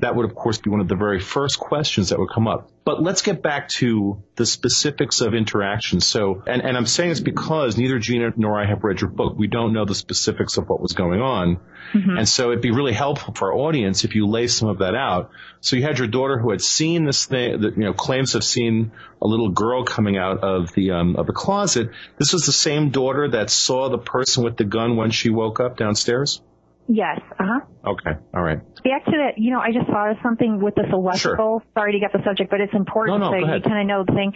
[0.00, 2.70] that would of course be one of the very first questions that would come up.
[2.84, 6.00] But let's get back to the specifics of interaction.
[6.00, 9.34] So, and, and I'm saying this because neither Gene nor I have read your book.
[9.36, 11.60] We don't know the specifics of what was going on.
[11.92, 12.18] Mm-hmm.
[12.18, 14.94] And so it'd be really helpful for our audience if you lay some of that
[14.94, 15.30] out.
[15.60, 18.44] So you had your daughter who had seen this thing, that, you know, claims have
[18.44, 21.90] seen a little girl coming out of the, um, of the closet.
[22.18, 25.60] This was the same daughter that saw the person with the gun when she woke
[25.60, 26.40] up downstairs?
[26.88, 27.20] Yes.
[27.38, 27.60] Uh huh.
[27.92, 28.18] Okay.
[28.34, 28.58] All right.
[28.82, 31.62] Back to that, you know, I just thought of something with this electrical.
[31.62, 31.72] Sure.
[31.78, 34.04] Sorry to get the subject, but it's important no, no, so you kind of know
[34.04, 34.32] the thing.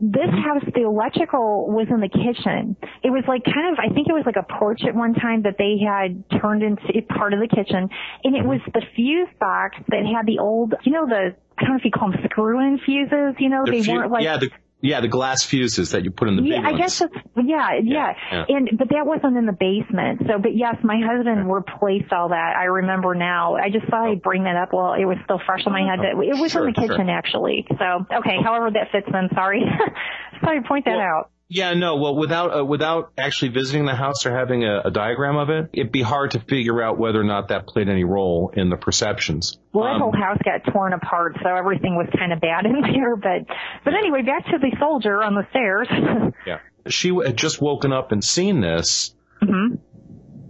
[0.00, 0.38] This mm-hmm.
[0.38, 2.76] house, the electrical was in the kitchen.
[3.02, 5.42] It was like kind of, I think it was like a porch at one time
[5.42, 7.90] that they had turned into part of the kitchen,
[8.22, 11.70] and it was the fuse box that had the old, you know, the I don't
[11.72, 13.34] know if you call them screw-in fuses.
[13.40, 16.28] You know, the they weren't like yeah, the yeah, the glass fuses that you put
[16.28, 19.56] in the yeah, I guess that's yeah, yeah, yeah, And but that wasn't in the
[19.56, 20.22] basement.
[20.28, 22.54] So, but yes, my husband replaced all that.
[22.56, 23.56] I remember now.
[23.56, 24.20] I just thought I'd oh.
[24.22, 24.72] bring that up.
[24.72, 26.00] Well, it was still fresh in my head.
[26.00, 27.10] That it was sure, in the kitchen sure.
[27.10, 27.66] actually.
[27.70, 28.36] So, okay.
[28.42, 29.28] However, that fits in.
[29.34, 29.64] Sorry.
[30.44, 31.30] sorry, point that Well- out.
[31.48, 31.96] Yeah, no.
[31.96, 35.70] Well, without uh, without actually visiting the house or having a, a diagram of it,
[35.72, 38.76] it'd be hard to figure out whether or not that played any role in the
[38.76, 39.56] perceptions.
[39.72, 42.80] Well, that Um, whole house got torn apart, so everything was kind of bad in
[42.80, 43.14] there.
[43.14, 43.46] But
[43.84, 45.88] but anyway, back to the soldier on the stairs.
[46.46, 46.58] Yeah.
[46.88, 49.14] She had just woken up and seen this.
[49.40, 49.74] hmm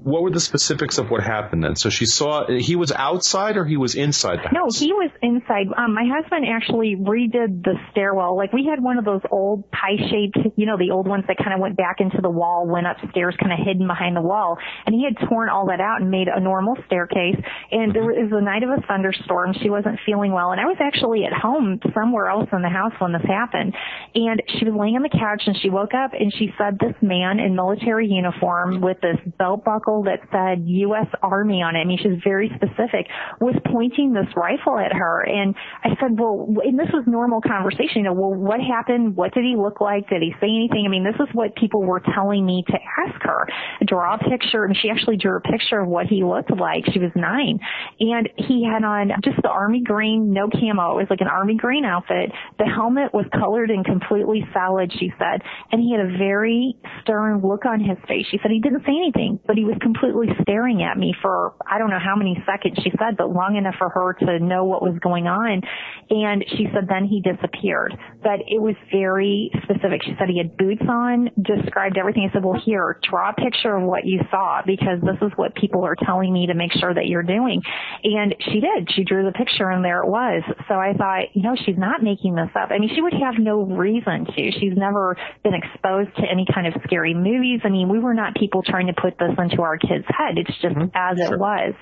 [0.06, 1.74] What were the specifics of what happened then?
[1.74, 5.66] So she saw he was outside or he was inside the No, he was inside.
[5.76, 8.36] Um, my husband actually redid the stairwell.
[8.36, 11.52] Like we had one of those old pie-shaped, you know, the old ones that kind
[11.52, 14.58] of went back into the wall, went upstairs, kind of hidden behind the wall.
[14.86, 17.42] And he had torn all that out and made a normal staircase.
[17.72, 19.54] And there was the night of a thunderstorm.
[19.60, 22.92] She wasn't feeling well, and I was actually at home somewhere else in the house
[23.00, 23.74] when this happened.
[24.14, 26.94] And she was laying on the couch, and she woke up, and she said this
[27.02, 31.06] man in military uniform with this belt buckle that said U.S.
[31.22, 31.80] Army on it.
[31.80, 33.08] I mean, she was very specific.
[33.40, 37.96] Was pointing this rifle at her, and I said, "Well," and this was normal conversation.
[37.96, 39.16] You know, well, what happened?
[39.16, 40.08] What did he look like?
[40.08, 40.84] Did he say anything?
[40.86, 43.48] I mean, this is what people were telling me to ask her.
[43.84, 46.84] Draw a picture, and she actually drew a picture of what he looked like.
[46.92, 47.60] She was nine,
[48.00, 50.98] and he had on just the army green, no camo.
[50.98, 52.32] It was like an army green outfit.
[52.58, 54.92] The helmet was colored and completely solid.
[54.92, 55.42] She said,
[55.72, 58.26] and he had a very stern look on his face.
[58.30, 61.78] She said he didn't say anything, but he was completely staring at me for I
[61.78, 64.82] don't know how many seconds she said, but long enough for her to know what
[64.82, 65.62] was going on.
[66.10, 67.94] And she said then he disappeared.
[68.26, 70.02] But it was very specific.
[70.02, 72.26] She said he had boots on, described everything.
[72.28, 75.54] I said, well here, draw a picture of what you saw because this is what
[75.54, 77.62] people are telling me to make sure that you're doing.
[78.02, 78.90] And she did.
[78.90, 80.42] She drew the picture and there it was.
[80.66, 82.70] So I thought, you know, she's not making this up.
[82.74, 84.50] I mean, she would have no reason to.
[84.58, 87.60] She's never been exposed to any kind of scary movies.
[87.62, 90.34] I mean, we were not people trying to put this into our kids' head.
[90.34, 90.90] It's just mm-hmm.
[90.98, 91.74] as it was.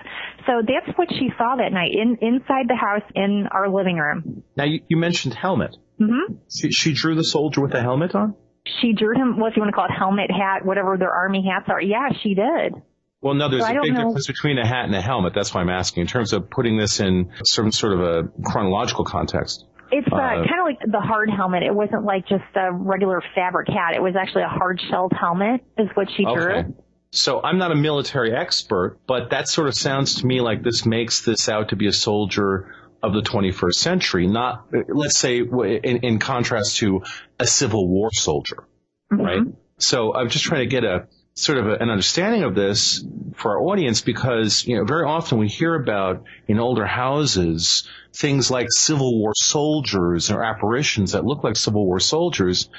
[0.44, 4.42] So that's what she saw that night in inside the house in our living room.
[4.56, 5.78] Now you, you mentioned helmet.
[5.98, 8.34] Hmm She, she drew the soldier with a helmet on.
[8.80, 11.44] She drew him, what do you want to call it, helmet, hat, whatever their army
[11.46, 11.80] hats are.
[11.82, 12.74] Yeah, she did.
[13.20, 14.06] Well, no, there's So a big know.
[14.06, 15.32] difference between a hat and a helmet.
[15.34, 19.04] That's why I'm asking in terms of putting this in some sort of a chronological
[19.04, 19.64] context.
[19.90, 21.62] It's uh, Uh, kind of like the hard helmet.
[21.62, 23.94] It wasn't like just a regular fabric hat.
[23.94, 26.52] It was actually a hard shelled helmet, is what she drew.
[26.54, 26.68] Okay.
[27.12, 30.84] So I'm not a military expert, but that sort of sounds to me like this
[30.84, 32.74] makes this out to be a soldier
[33.04, 37.02] of the 21st century, not, let's say, in, in contrast to
[37.38, 38.64] a Civil War soldier,
[39.12, 39.22] mm-hmm.
[39.22, 39.42] right?
[39.78, 43.52] So I'm just trying to get a sort of a, an understanding of this for
[43.52, 48.68] our audience because, you know, very often we hear about in older houses things like
[48.70, 52.70] Civil War soldiers or apparitions that look like Civil War soldiers.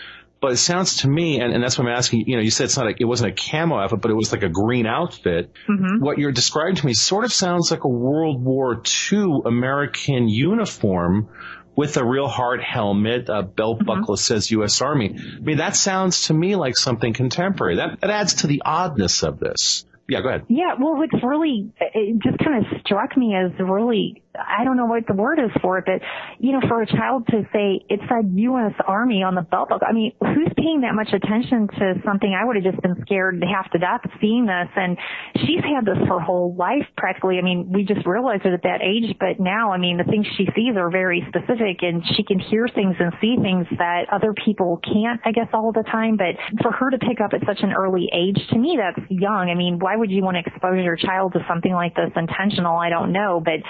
[0.45, 2.65] But it sounds to me, and, and that's what I'm asking, you know, you said
[2.65, 5.51] it's not like, it wasn't a camo outfit, but it was like a green outfit.
[5.67, 6.05] Mm-hmm.
[6.05, 8.79] What you're describing to me sort of sounds like a World War
[9.11, 11.29] II American uniform
[11.75, 13.87] with a real hard helmet, a belt Mm-hmm.
[13.87, 14.83] buckle that says U.S.
[14.83, 15.15] Army.
[15.17, 17.77] I mean, that sounds to me like something contemporary.
[17.77, 19.83] That, that adds to the oddness of this.
[20.07, 20.43] Yeah, go ahead.
[20.47, 24.85] Yeah, well, it's really, it just kind of struck me as really, I don't know
[24.85, 26.01] what the word is for it, but,
[26.39, 28.73] you know, for a child to say it said U.S.
[28.87, 32.33] Army on the belt buckle, I mean, who's paying that much attention to something?
[32.33, 34.69] I would have just been scared half to death seeing this.
[34.75, 34.97] And
[35.37, 37.37] she's had this her whole life practically.
[37.37, 40.25] I mean, we just realized it at that age, but now, I mean, the things
[40.37, 44.33] she sees are very specific and she can hear things and see things that other
[44.33, 46.17] people can't, I guess, all the time.
[46.17, 49.49] But for her to pick up at such an early age, to me, that's young.
[49.49, 52.77] I mean, why would you want to expose your child to something like this intentional?
[52.77, 53.61] I don't know, but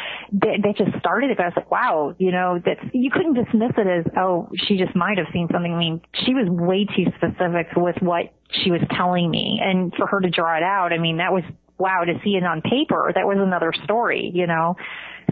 [0.42, 1.38] that, that just started it.
[1.38, 4.78] But I was like, wow, you know, that's, you couldn't dismiss it as, oh, she
[4.78, 5.74] just might have seen something.
[5.74, 8.34] I mean, she was way too specific with what
[8.64, 9.60] she was telling me.
[9.64, 11.44] And for her to draw it out, I mean, that was,
[11.78, 14.76] wow, to see it on paper, that was another story, you know?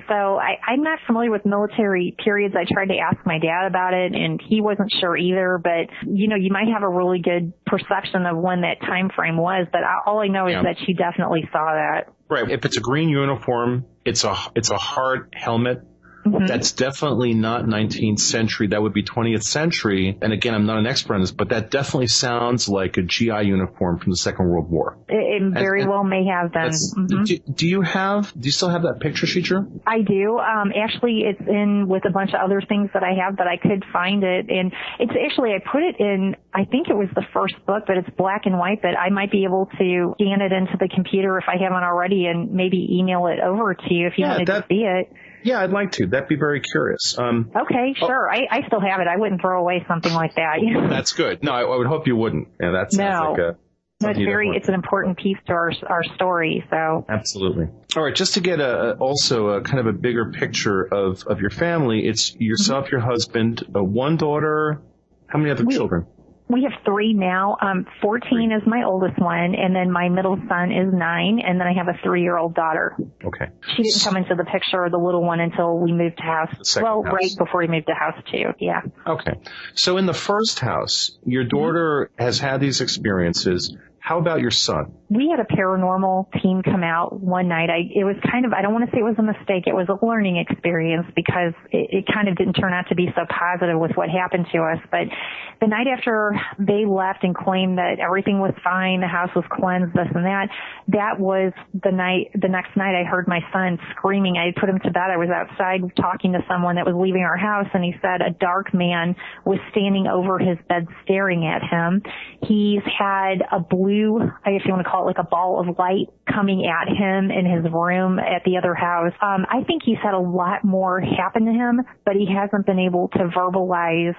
[0.08, 2.56] So I, I'm not familiar with military periods.
[2.58, 6.28] I tried to ask my dad about it and he wasn't sure either, but you
[6.28, 9.84] know, you might have a really good perception of when that time frame was, but
[9.84, 12.12] I, all I know is that she definitely saw that.
[12.34, 12.50] Right.
[12.50, 15.84] If it's a green uniform, it's a, it's a hard helmet.
[16.26, 16.48] Mhm.
[16.48, 18.68] That's definitely not 19th century.
[18.68, 20.18] That would be 20th century.
[20.22, 23.42] And again, I'm not an expert on this, but that definitely sounds like a GI
[23.44, 24.98] uniform from the Second World War.
[25.10, 26.70] It, it very and- well may have been.
[26.72, 27.26] Mhm.
[27.26, 29.82] do, do you have, do you still have that picture she drew?
[29.86, 30.38] I do.
[30.40, 33.58] Um, actually, it's in with a bunch of other things that I have, but I
[33.58, 34.50] could find it.
[34.50, 37.98] And it's actually, I put it in, I think it was the first book, but
[37.98, 41.38] it's black and white, but I might be able to scan it into the computer
[41.38, 44.48] if I haven't already and maybe email it over to you if you Yeah, wanted
[44.48, 45.12] that- to see it.
[45.44, 46.08] Yeah, I'd like to.
[46.08, 47.18] That'd be very curious.
[47.18, 48.30] Um, Okay, sure.
[48.32, 49.08] I, I still have it.
[49.08, 50.58] I wouldn't throw away something like that.
[50.90, 51.44] that's good.
[51.44, 52.48] No, I, I would hope you wouldn't.
[52.62, 53.32] Yeah, that sounds No.
[53.32, 53.58] like a,
[54.02, 56.64] No, it's very, it's an important piece to our, our story.
[56.70, 57.68] So Absolutely.
[57.96, 61.24] All right, just to get a, a- also a kind of a bigger picture of,
[61.28, 64.82] of your family, it's yourself, your husband, uh, one daughter.
[65.28, 66.06] How many other We- children?
[66.50, 67.58] We have three now.
[67.62, 71.68] Um, 14 is my oldest one, and then my middle son is nine, and then
[71.68, 72.96] I have a three-year-old daughter.
[73.24, 73.46] Okay.
[73.76, 76.76] She didn't come into the picture, the little one, until we moved to house.
[76.76, 77.14] Well, house.
[77.14, 78.54] right before we moved to house two.
[78.60, 78.82] Yeah.
[79.08, 79.34] Okay.
[79.76, 83.76] So in the first house, your daughter has had these experiences.
[84.00, 84.94] How about your son?
[85.14, 87.70] We had a paranormal team come out one night.
[87.70, 89.68] I it was kind of I don't want to say it was a mistake.
[89.68, 93.08] It was a learning experience because it, it kind of didn't turn out to be
[93.16, 94.80] so positive with what happened to us.
[94.90, 95.14] But
[95.62, 99.94] the night after they left and claimed that everything was fine, the house was cleansed,
[99.94, 100.50] this and that,
[100.90, 102.32] that was the night.
[102.34, 104.38] The next night, I heard my son screaming.
[104.38, 105.14] I put him to bed.
[105.14, 108.32] I was outside talking to someone that was leaving our house, and he said a
[108.32, 112.02] dark man was standing over his bed staring at him.
[112.42, 116.08] He's had a blue, I guess you want to call like a ball of light
[116.32, 119.14] coming at him in his room at the other house.
[119.22, 122.80] Um, I think he's had a lot more happen to him, but he hasn't been
[122.80, 124.16] able to verbalize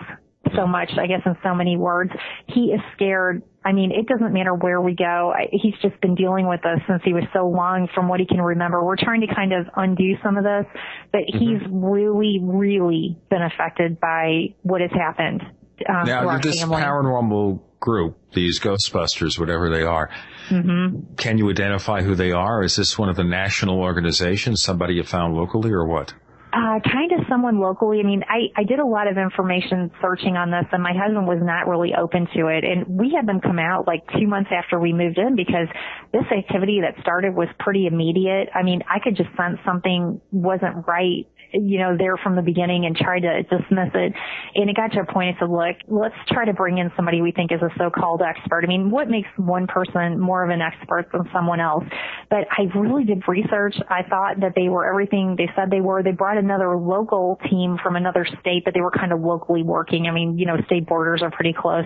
[0.55, 2.11] so much, I guess, in so many words.
[2.47, 3.43] He is scared.
[3.65, 5.33] I mean, it doesn't matter where we go.
[5.35, 8.27] I, he's just been dealing with this since he was so long from what he
[8.27, 8.85] can remember.
[8.85, 10.67] We're trying to kind of undo some of this,
[11.13, 11.39] but mm-hmm.
[11.39, 15.43] he's really, really been affected by what has happened.
[15.89, 16.83] Um, now, this family.
[16.83, 20.11] paranormal group, these Ghostbusters, whatever they are,
[20.49, 21.15] mm-hmm.
[21.17, 22.63] can you identify who they are?
[22.63, 26.15] Is this one of the national organizations, somebody you found locally, or what?
[26.55, 27.99] Uh, kind of someone locally.
[27.99, 31.27] I mean, I, I did a lot of information searching on this and my husband
[31.27, 32.63] was not really open to it.
[32.63, 35.67] And we had them come out like two months after we moved in because
[36.13, 38.51] this activity that started was pretty immediate.
[38.55, 42.85] I mean, I could just sense something wasn't right you know, there from the beginning
[42.85, 44.13] and tried to dismiss it.
[44.55, 47.21] And it got to a point I said, look, let's try to bring in somebody
[47.21, 48.65] we think is a so-called expert.
[48.65, 51.85] I mean, what makes one person more of an expert than someone else?
[52.31, 53.77] But I really did research.
[53.89, 56.03] I thought that they were everything they said they were.
[56.03, 60.07] They brought another local team from another state, but they were kind of locally working.
[60.07, 61.85] I mean, you know, state borders are pretty close.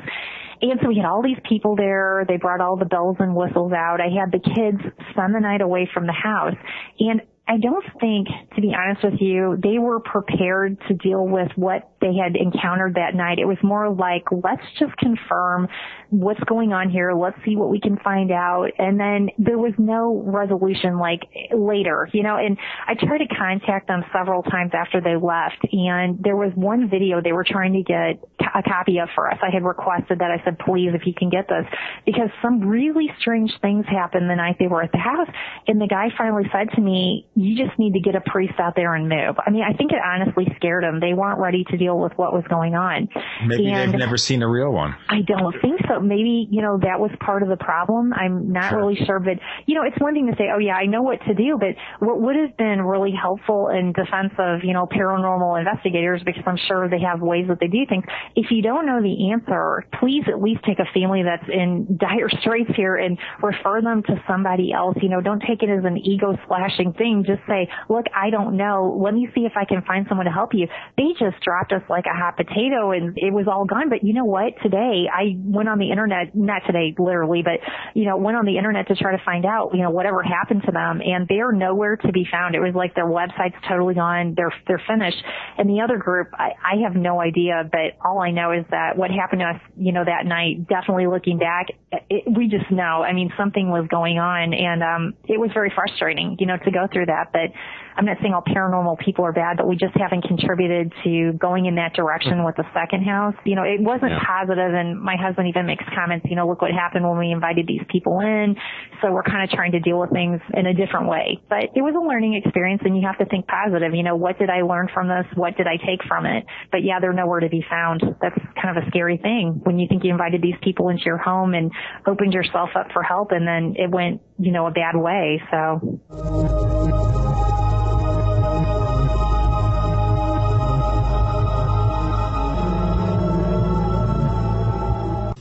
[0.60, 2.24] And so we had all these people there.
[2.26, 4.00] They brought all the bells and whistles out.
[4.00, 6.54] I had the kids spend the night away from the house.
[6.98, 11.50] And I don't think, to be honest with you, they were prepared to deal with
[11.56, 13.38] what they had encountered that night.
[13.38, 15.66] It was more like, let's just confirm
[16.10, 17.12] what's going on here.
[17.12, 18.68] Let's see what we can find out.
[18.78, 21.20] And then there was no resolution like
[21.52, 22.56] later, you know, and
[22.86, 27.20] I tried to contact them several times after they left and there was one video
[27.20, 29.38] they were trying to get a copy of for us.
[29.42, 30.30] I had requested that.
[30.30, 31.66] I said, please, if you can get this
[32.06, 35.28] because some really strange things happened the night they were at the house.
[35.66, 38.74] And the guy finally said to me, you just need to get a priest out
[38.76, 39.36] there and move.
[39.44, 41.00] I mean, I think it honestly scared them.
[41.00, 43.08] They weren't ready to deal with what was going on.
[43.46, 44.96] Maybe and they've never seen a real one.
[45.08, 45.97] I don't think so.
[46.02, 48.12] Maybe, you know, that was part of the problem.
[48.12, 48.78] I'm not Sure.
[48.78, 51.20] really sure, but you know, it's one thing to say, oh yeah, I know what
[51.26, 55.58] to do, but what would have been really helpful in defense of, you know, paranormal
[55.58, 58.04] investigators, because I'm sure they have ways that they do things.
[58.36, 62.28] If you don't know the answer, please at least take a family that's in dire
[62.40, 64.96] straits here and refer them to somebody else.
[65.02, 67.24] You know, don't take it as an ego slashing thing.
[67.26, 68.98] Just say, look, I don't know.
[69.02, 70.68] Let me see if I can find someone to help you.
[70.96, 73.88] They just dropped us like a hot potato and it was all gone.
[73.88, 74.54] But you know what?
[74.62, 77.60] Today I went on the internet, not today literally, but
[77.94, 80.62] you know, went on the internet to try to find out, you know, whatever happened
[80.66, 82.54] to them and they're nowhere to be found.
[82.54, 84.34] It was like their website's totally gone.
[84.36, 85.22] They're, they're finished.
[85.56, 88.96] And the other group, I, I have no idea, but all I know is that
[88.96, 91.68] what happened to us, you know, that night, definitely looking back,
[92.10, 93.02] it, we just know.
[93.02, 96.70] I mean, something was going on and, um, it was very frustrating, you know, to
[96.70, 97.50] go through that, but
[97.98, 101.66] I'm not saying all paranormal people are bad, but we just haven't contributed to going
[101.66, 103.34] in that direction with the second house.
[103.44, 104.24] You know, it wasn't Yeah.
[104.24, 107.66] positive, and my husband even makes comments, you know, look what happened when we invited
[107.66, 108.56] these people in.
[109.02, 111.40] So we're kind of trying to deal with things in a different way.
[111.48, 113.92] But it was a learning experience, and you have to think positive.
[113.92, 115.26] You know, what did I learn from this?
[115.34, 116.46] What did I take from it?
[116.70, 118.02] But yeah, they're nowhere to be found.
[118.22, 121.18] That's kind of a scary thing when you think you invited these people into your
[121.18, 121.72] home and
[122.06, 125.42] opened yourself up for help, and then it went, you know, a bad way.
[125.50, 125.98] So.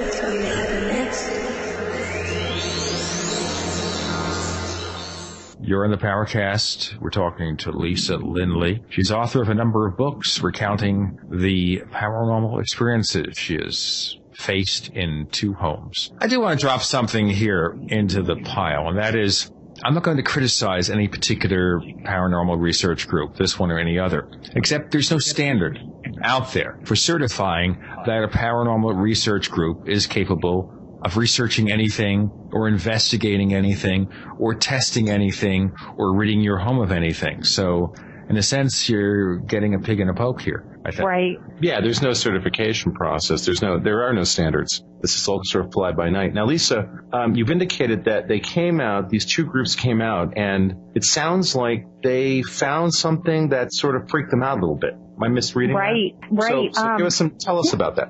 [5.70, 7.00] You're in the Paracast.
[7.00, 8.82] We're talking to Lisa Lindley.
[8.88, 15.28] She's author of a number of books recounting the paranormal experiences she has faced in
[15.30, 16.10] two homes.
[16.18, 19.52] I do want to drop something here into the pile, and that is
[19.84, 24.28] I'm not going to criticize any particular paranormal research group, this one or any other,
[24.56, 25.78] except there's no standard
[26.20, 32.68] out there for certifying that a paranormal research group is capable of researching anything or
[32.68, 37.42] investigating anything or testing anything or ridding your home of anything.
[37.44, 37.94] So
[38.28, 40.64] in a sense, you're getting a pig in a poke here.
[40.82, 41.07] I think.
[41.07, 41.36] Right.
[41.61, 43.44] Yeah, there's no certification process.
[43.44, 44.82] There's no, there are no standards.
[45.03, 46.32] This is all sort of fly by night.
[46.32, 50.72] Now, Lisa, um, you've indicated that they came out, these two groups came out, and
[50.94, 54.94] it sounds like they found something that sort of freaked them out a little bit.
[54.94, 56.28] Am I misreading Right, that?
[56.30, 56.74] right.
[56.74, 58.09] So, so Um, give us some, tell us about that,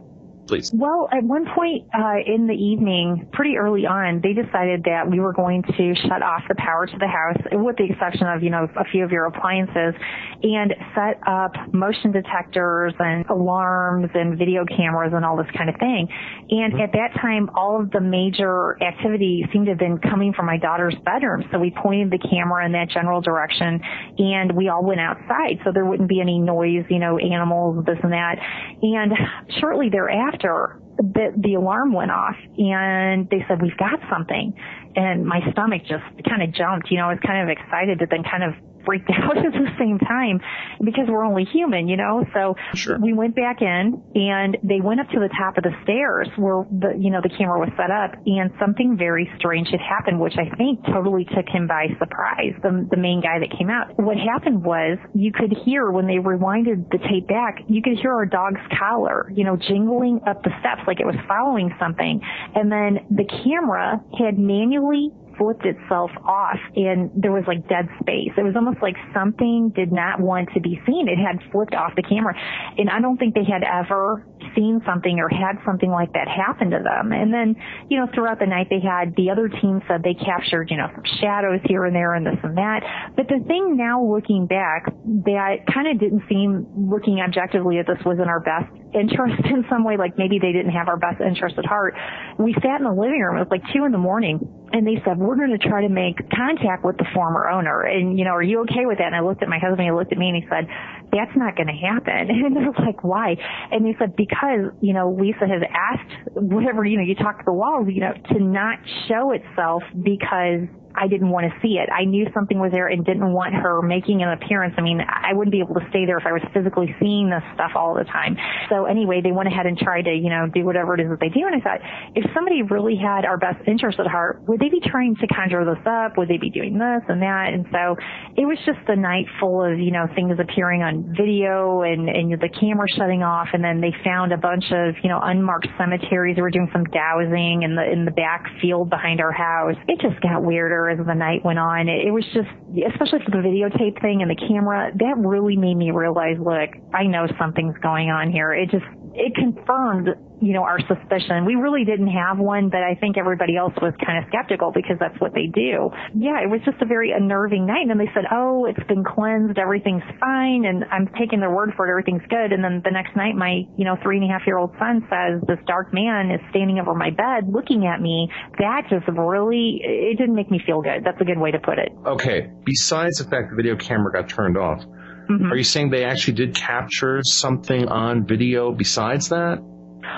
[0.51, 0.73] please.
[0.75, 5.21] Well, at one point uh, in the evening, pretty early on, they decided that we
[5.21, 8.51] were going to shut off the power to the house, with the exception of you
[8.51, 9.95] know a few of your appliances,
[10.43, 15.77] and set up motion detectors and alarms and video cameras and all this kind of
[15.77, 16.09] thing.
[16.51, 20.47] And at that time, all of the major activity seemed to have been coming from
[20.47, 21.45] my daughter's bedroom.
[21.53, 23.81] So we pointed the camera in that general direction,
[24.19, 27.99] and we all went outside so there wouldn't be any noise, you know, animals, this
[28.03, 28.37] and that.
[28.83, 29.13] And
[29.61, 34.55] shortly thereafter, the, the alarm went off and they said, we've got something.
[34.97, 38.11] And my stomach just kind of jumped, you know, I was kind of excited, but
[38.11, 38.55] then kind of
[38.85, 40.41] freaked out at the same time
[40.83, 42.25] because we're only human, you know?
[42.35, 42.57] So
[43.01, 46.65] we went back in and they went up to the top of the stairs where
[46.71, 50.35] the, you know, the camera was set up and something very strange had happened, which
[50.39, 53.99] I think totally took him by surprise, the, the main guy that came out.
[53.99, 58.13] What happened was you could hear when they rewinded the tape back, you could hear
[58.13, 62.21] our dog's collar, you know, jingling up the steps like it was following something.
[62.55, 65.11] And then the camera had manually
[65.41, 68.29] flipped itself off and there was like dead space.
[68.37, 71.09] It was almost like something did not want to be seen.
[71.09, 72.37] It had flipped off the camera.
[72.77, 76.71] And I don't think they had ever seen something or had something like that happen
[76.71, 77.13] to them.
[77.13, 77.57] And then,
[77.89, 80.93] you know, throughout the night they had the other team said they captured, you know,
[80.93, 82.85] some shadows here and there and this and that.
[83.17, 84.93] But the thing now looking back
[85.25, 89.65] that kind of didn't seem looking objectively at this was in our best interest in
[89.69, 91.95] some way, like maybe they didn't have our best interest at heart.
[92.39, 93.37] We sat in the living room.
[93.37, 94.41] It was like two in the morning
[94.73, 97.83] and they said, we're going to try to make contact with the former owner.
[97.83, 99.07] And, you know, are you okay with that?
[99.07, 100.69] And I looked at my husband, he looked at me and he said,
[101.11, 102.31] that's not going to happen.
[102.51, 103.37] And they're like, why?
[103.71, 107.45] And they said, because, you know, Lisa has asked whatever, you know, you talk to
[107.45, 108.79] the walls, you know, to not
[109.09, 111.89] show itself because I didn't want to see it.
[111.91, 114.75] I knew something was there and didn't want her making an appearance.
[114.77, 117.43] I mean, I wouldn't be able to stay there if I was physically seeing this
[117.55, 118.37] stuff all the time.
[118.69, 121.21] So anyway, they went ahead and tried to, you know, do whatever it is that
[121.21, 121.47] they do.
[121.47, 121.81] And I thought,
[122.15, 125.65] if somebody really had our best interest at heart, would they be trying to conjure
[125.65, 126.19] this up?
[126.19, 127.55] Would they be doing this and that?
[127.55, 127.97] And so
[128.37, 132.33] it was just a night full of, you know, things appearing on video and, and
[132.33, 133.49] the camera shutting off.
[133.53, 136.37] And then they found a bunch of, you know, unmarked cemeteries.
[136.37, 139.77] They were doing some dowsing in the, in the back field behind our house.
[139.87, 141.89] It just got weirder as the night went on.
[141.89, 142.49] It, it was just,
[142.93, 147.05] especially for the videotape thing and the camera, that really made me realize, look, I
[147.05, 148.55] know something's going on here.
[148.55, 150.09] It just, it confirmed,
[150.41, 151.45] you know, our suspicion.
[151.45, 154.97] We really didn't have one, but I think everybody else was kind of skeptical because
[154.99, 155.91] that's what they do.
[156.15, 157.83] Yeah, it was just a very unnerving night.
[157.83, 159.59] And then they said, oh, it's been cleansed.
[159.59, 160.65] Everything's fine.
[160.65, 161.91] And I'm taking their word for it.
[161.91, 162.53] Everything's good.
[162.53, 165.07] And then the next night, my, you know, three and a half year old son
[165.11, 168.29] says, this dark man is standing over my bed looking at me.
[168.59, 171.05] That just really, it didn't make me feel good.
[171.05, 171.93] That's a good way to put it.
[172.07, 172.51] Okay.
[172.65, 174.85] Besides the fact the video camera got turned off,
[175.31, 175.53] Mm-hmm.
[175.53, 179.63] are you saying they actually did capture something on video besides that?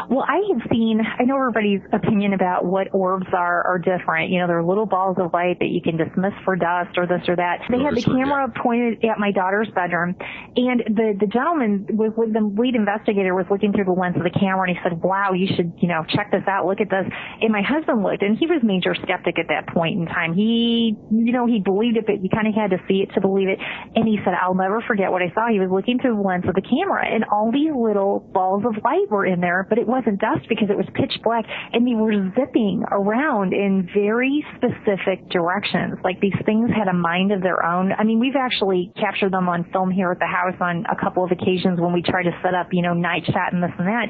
[0.08, 4.30] Well, I have seen, I know everybody's opinion about what orbs are, are different.
[4.30, 7.22] You know, they're little balls of light that you can dismiss for dust or this
[7.28, 7.60] or that.
[7.70, 10.16] They had the camera pointed at my daughter's bedroom
[10.56, 14.24] and the, the gentleman with, with the lead investigator was looking through the lens of
[14.24, 16.90] the camera and he said, wow, you should, you know, check this out, look at
[16.90, 17.06] this.
[17.40, 20.34] And my husband looked and he was major skeptic at that point in time.
[20.34, 23.20] He, you know, he believed it, but you kind of had to see it to
[23.20, 23.58] believe it.
[23.94, 25.48] And he said, I'll never forget what I saw.
[25.48, 28.76] He was looking through the lens of the camera and all these little balls of
[28.84, 31.42] light were in there, but it wasn't dust because it was pitch black
[31.74, 35.98] and they were zipping around in very specific directions.
[36.06, 37.90] Like these things had a mind of their own.
[37.90, 41.24] I mean, we've actually captured them on film here at the house on a couple
[41.24, 43.88] of occasions when we try to set up, you know, night shot and this and
[43.88, 44.06] that.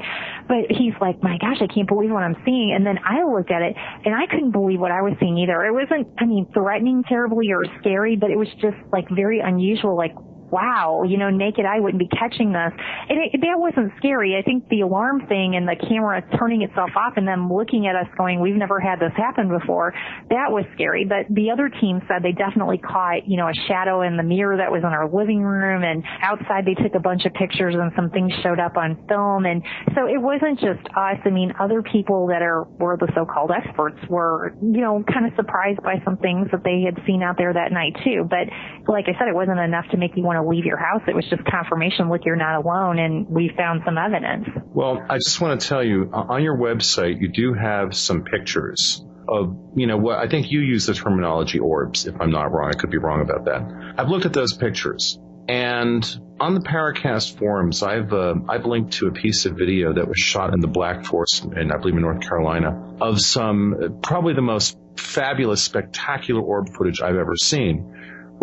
[0.47, 2.73] But he's like, my gosh, I can't believe what I'm seeing.
[2.77, 5.65] And then I looked at it and I couldn't believe what I was seeing either.
[5.65, 9.97] It wasn't, I mean, threatening terribly or scary, but it was just like very unusual.
[9.97, 10.13] Like,
[10.53, 12.71] wow, you know, naked eye wouldn't be catching this.
[13.09, 14.37] And it, that wasn't scary.
[14.37, 17.95] I think the alarm thing and the camera turning itself off and them looking at
[17.95, 19.93] us going, we've never had this happen before,
[20.29, 21.05] that was scary.
[21.05, 24.57] But the other team said they definitely caught, you know, a shadow in the mirror
[24.57, 27.91] that was in our living room and outside they took a bunch of pictures and
[27.95, 29.45] some things showed up on film.
[29.45, 29.63] And
[29.95, 31.17] so it wasn't just us.
[31.25, 35.33] I mean, other people that are, were the so-called experts were, you know, kind of
[35.35, 38.27] surprised by some things that they had seen out there that night too.
[38.29, 38.53] But
[38.87, 41.01] like I said, it wasn't enough to make you want to leave your house.
[41.07, 44.47] It was just confirmation, look, you're not alone, and we found some evidence.
[44.73, 49.03] Well, I just want to tell you, on your website, you do have some pictures
[49.27, 52.69] of, you know, what I think you use the terminology orbs, if I'm not wrong.
[52.69, 53.95] I could be wrong about that.
[53.97, 55.19] I've looked at those pictures.
[55.47, 56.05] And
[56.39, 60.17] on the Paracast forums, I've uh, I've linked to a piece of video that was
[60.17, 64.41] shot in the Black Forest, and I believe in North Carolina, of some probably the
[64.41, 67.92] most fabulous, spectacular orb footage I've ever seen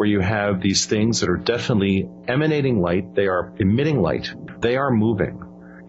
[0.01, 3.15] where you have these things that are definitely emanating light.
[3.15, 4.33] They are emitting light.
[4.59, 5.43] They are moving.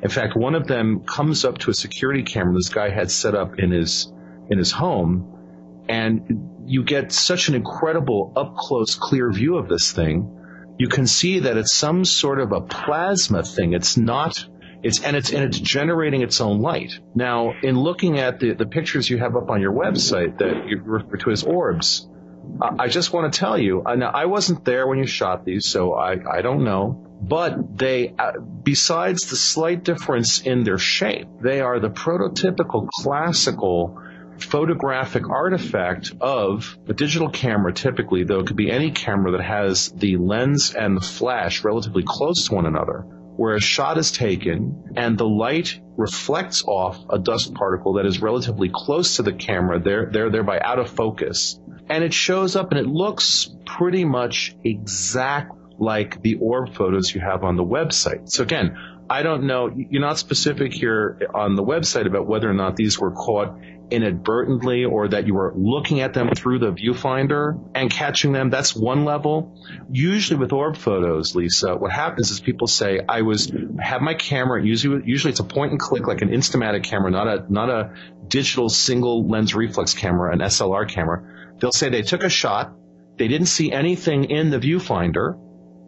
[0.04, 3.36] In fact, one of them comes up to a security camera this guy had set
[3.36, 4.12] up in his,
[4.50, 5.86] in his home.
[5.88, 10.76] And you get such an incredible up close, clear view of this thing.
[10.78, 13.72] You can see that it's some sort of a plasma thing.
[13.72, 14.46] It's not
[14.84, 17.00] it's and it's and it's generating its own light.
[17.16, 20.82] Now, in looking at the, the pictures you have up on your website that you
[20.84, 22.10] refer to as orbs,
[22.80, 26.18] I just want to tell you, I wasn't there when you shot these, so I,
[26.38, 27.08] I don't know.
[27.22, 34.02] But they, uh, besides the slight difference in their shape, they are the prototypical classical
[34.40, 39.92] photographic artifact of a digital camera typically, though it could be any camera that has
[39.92, 43.06] the lens and the flash relatively close to one another,
[43.38, 48.20] where a shot is taken and the light reflects off a dust particle that is
[48.20, 51.60] relatively close to the camera, there, there, thereby out of focus
[51.92, 57.20] and it shows up and it looks pretty much exact like the orb photos you
[57.20, 58.32] have on the website.
[58.32, 58.78] So again,
[59.10, 62.98] I don't know, you're not specific here on the website about whether or not these
[62.98, 68.32] were caught inadvertently or that you were looking at them through the viewfinder and catching
[68.32, 68.50] them.
[68.50, 69.60] That's one level.
[69.92, 74.64] Usually with orb photos, Lisa, what happens is people say, I was, have my camera,
[74.64, 77.94] usually, usually it's a point and click like an Instamatic camera, not a, not a
[78.30, 82.74] digital single lens reflex camera, an SLR camera They'll say they took a shot,
[83.18, 85.40] they didn't see anything in the viewfinder,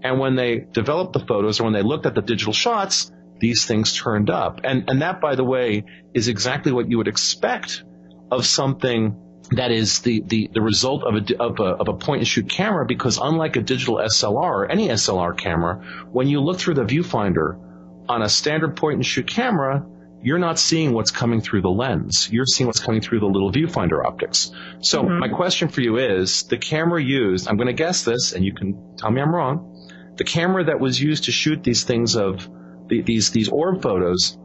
[0.03, 3.65] and when they developed the photos or when they looked at the digital shots, these
[3.65, 4.61] things turned up.
[4.63, 7.83] And, and that, by the way, is exactly what you would expect
[8.31, 9.19] of something
[9.51, 12.49] that is the, the, the result of a, of, a, of a point and shoot
[12.49, 16.85] camera because unlike a digital SLR or any SLR camera, when you look through the
[16.85, 17.59] viewfinder
[18.07, 19.85] on a standard point and shoot camera,
[20.23, 22.29] you're not seeing what's coming through the lens.
[22.31, 24.51] You're seeing what's coming through the little viewfinder optics.
[24.79, 25.19] So mm-hmm.
[25.19, 28.53] my question for you is the camera used, I'm going to guess this and you
[28.53, 29.69] can tell me I'm wrong.
[30.15, 32.47] The camera that was used to shoot these things of
[32.87, 34.37] the, these, these orb photos,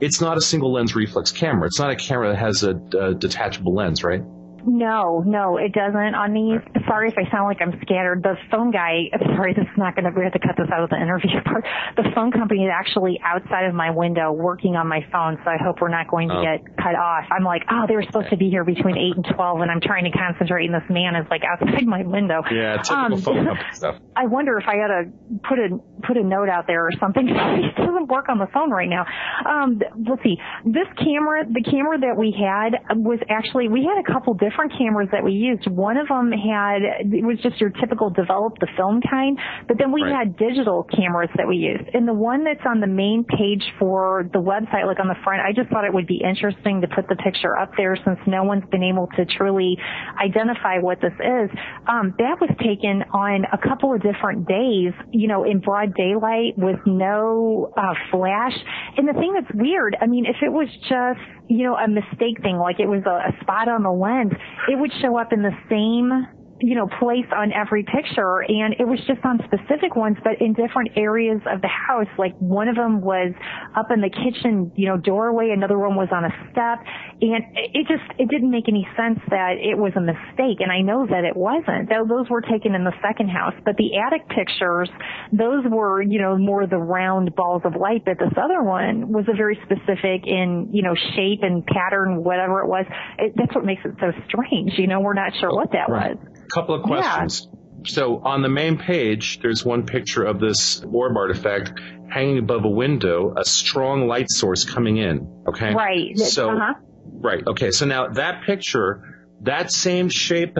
[0.00, 1.66] it's not a single lens reflex camera.
[1.66, 4.22] It's not a camera that has a, a detachable lens, right?
[4.66, 6.58] No, no, it doesn't on these.
[6.90, 8.22] Sorry if I sound like I'm scattered.
[8.22, 9.06] The phone guy,
[9.38, 11.38] sorry, this is not going to, we have to cut this out of the interview
[11.46, 11.64] part.
[11.94, 15.56] The phone company is actually outside of my window working on my phone, so I
[15.62, 16.42] hope we're not going to oh.
[16.42, 17.30] get cut off.
[17.30, 19.80] I'm like, oh, they were supposed to be here between 8 and 12, and I'm
[19.80, 22.42] trying to concentrate, and this man is like outside my window.
[22.50, 24.02] Yeah, typical um, phone company stuff.
[24.16, 25.02] I wonder if I ought to
[25.46, 27.28] put a, put a note out there or something.
[27.30, 29.06] it doesn't work on the phone right now.
[29.46, 29.78] Um,
[30.10, 30.42] let's see.
[30.64, 34.72] This camera, the camera that we had was actually, we had a couple different different
[34.78, 35.68] cameras that we used.
[35.68, 36.80] One of them had,
[37.12, 39.38] it was just your typical develop the film kind,
[39.68, 40.26] but then we right.
[40.26, 41.84] had digital cameras that we used.
[41.92, 45.42] And the one that's on the main page for the website, like on the front,
[45.42, 48.44] I just thought it would be interesting to put the picture up there since no
[48.44, 49.76] one's been able to truly
[50.22, 51.50] identify what this is.
[51.86, 56.56] Um, that was taken on a couple of different days, you know, in broad daylight
[56.56, 58.56] with no uh, flash.
[58.96, 62.42] And the thing that's weird, I mean, if it was just, you know, a mistake
[62.42, 64.32] thing, like it was a, a spot on the lens,
[64.68, 66.26] it would show up in the same
[66.60, 70.54] you know, place on every picture and it was just on specific ones, but in
[70.54, 72.08] different areas of the house.
[72.18, 73.32] Like one of them was
[73.76, 75.50] up in the kitchen, you know, doorway.
[75.50, 76.80] Another one was on a step
[77.20, 80.64] and it just, it didn't make any sense that it was a mistake.
[80.64, 81.88] And I know that it wasn't.
[81.88, 84.88] Though those were taken in the second house, but the attic pictures,
[85.32, 89.26] those were, you know, more the round balls of light, but this other one was
[89.28, 92.86] a very specific in, you know, shape and pattern, whatever it was.
[93.18, 94.72] It, that's what makes it so strange.
[94.78, 96.16] You know, we're not sure what that right.
[96.16, 97.48] was couple of questions.
[97.50, 97.58] Yeah.
[97.86, 101.72] So on the main page, there's one picture of this orb artifact
[102.08, 105.44] hanging above a window, a strong light source coming in.
[105.48, 105.74] Okay.
[105.74, 106.18] Right.
[106.18, 106.74] So, uh-huh.
[107.04, 107.46] right.
[107.46, 107.70] Okay.
[107.70, 110.56] So now that picture, that same shape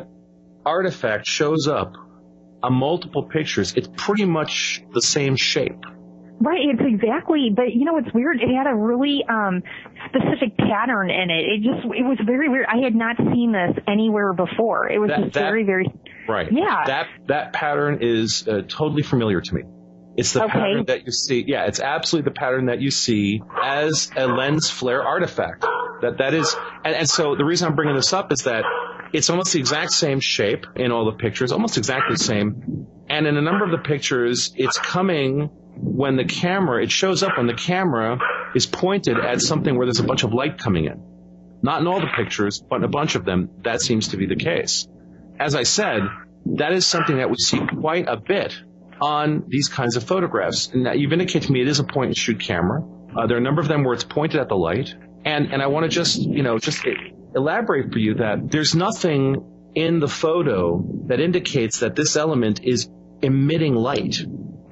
[0.64, 1.94] artifact shows up
[2.62, 3.74] on multiple pictures.
[3.74, 5.84] It's pretty much the same shape.
[6.38, 8.40] Right, it's exactly, but you know, it's weird.
[8.40, 9.62] It had a really, um,
[10.08, 11.44] specific pattern in it.
[11.46, 12.66] It just, it was very weird.
[12.68, 14.88] I had not seen this anywhere before.
[14.90, 15.86] It was that, just that, very, very,
[16.28, 16.48] right.
[16.52, 16.84] Yeah.
[16.86, 19.62] That, that pattern is uh, totally familiar to me.
[20.16, 20.52] It's the okay.
[20.52, 21.44] pattern that you see.
[21.46, 25.62] Yeah, it's absolutely the pattern that you see as a lens flare artifact.
[26.00, 28.64] That that is, and, and so the reason I'm bringing this up is that
[29.12, 32.86] it's almost the exact same shape in all the pictures, almost exactly the same.
[33.08, 37.36] And in a number of the pictures, it's coming when the camera, it shows up
[37.36, 38.18] when the camera
[38.54, 41.02] is pointed at something where there's a bunch of light coming in.
[41.62, 44.26] Not in all the pictures, but in a bunch of them, that seems to be
[44.26, 44.86] the case.
[45.38, 46.02] As I said,
[46.56, 48.58] that is something that we see quite a bit
[49.00, 50.68] on these kinds of photographs.
[50.68, 52.82] And you've indicated to me it is a point and shoot camera.
[53.16, 54.94] Uh, there are a number of them where it's pointed at the light.
[55.24, 56.86] And, and I want to just, you know, just
[57.34, 62.88] elaborate for you that there's nothing in the photo that indicates that this element is
[63.22, 64.24] emitting light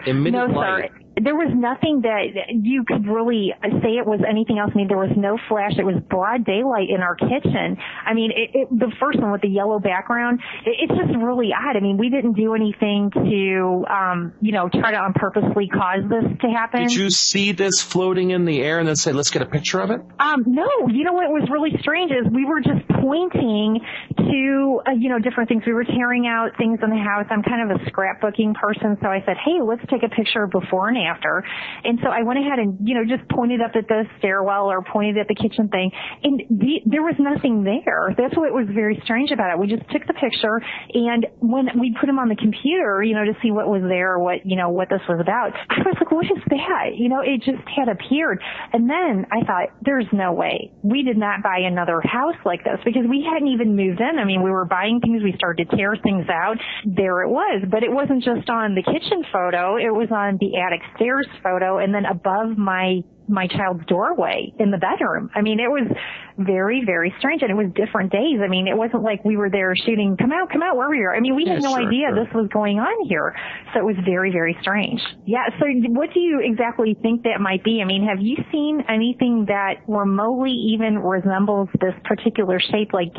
[0.06, 0.88] no, sir
[1.20, 4.72] there was nothing that you could really say it was anything else.
[4.74, 5.78] I mean, there was no flash.
[5.78, 7.78] It was broad daylight in our kitchen.
[8.04, 11.54] I mean, it, it, the first one with the yellow background, it, it's just really
[11.54, 11.76] odd.
[11.76, 16.02] I mean, we didn't do anything to, um, you know, try to on purposely cause
[16.10, 16.82] this to happen.
[16.82, 19.80] Did you see this floating in the air and then say, let's get a picture
[19.80, 20.00] of it?
[20.18, 20.66] Um, no.
[20.88, 23.80] You know what was really strange is we were just pointing
[24.16, 25.62] to, uh, you know, different things.
[25.66, 27.26] We were tearing out things in the house.
[27.30, 30.88] I'm kind of a scrapbooking person, so I said, hey, let's take a picture before
[30.88, 31.44] and after.
[31.84, 34.82] And so I went ahead and, you know, just pointed up at the stairwell or
[34.82, 35.90] pointed at the kitchen thing.
[36.22, 38.14] And the, there was nothing there.
[38.16, 39.58] That's what was very strange about it.
[39.58, 40.60] We just took the picture
[40.92, 44.18] and when we put them on the computer, you know, to see what was there,
[44.18, 46.96] what, you know, what this was about, I was like, what is that?
[46.96, 48.42] You know, it just had appeared.
[48.72, 50.72] And then I thought, there's no way.
[50.82, 54.18] We did not buy another house like this because we hadn't even moved in.
[54.18, 55.22] I mean, we were buying things.
[55.22, 56.56] We started to tear things out.
[56.84, 57.64] There it was.
[57.70, 59.76] But it wasn't just on the kitchen photo.
[59.76, 64.70] It was on the attic stairs photo and then above my my child's doorway in
[64.70, 65.30] the bedroom.
[65.34, 65.88] I mean, it was
[66.36, 68.40] very, very strange and it was different days.
[68.44, 70.94] I mean, it wasn't like we were there shooting, come out, come out, where were
[70.94, 71.08] you?
[71.08, 72.24] I mean, we had yeah, no sure, idea sure.
[72.24, 73.34] this was going on here.
[73.72, 75.00] So it was very, very strange.
[75.24, 75.48] Yeah.
[75.58, 77.80] So what do you exactly think that might be?
[77.80, 82.92] I mean, have you seen anything that remotely even resembles this particular shape?
[82.92, 83.12] Like,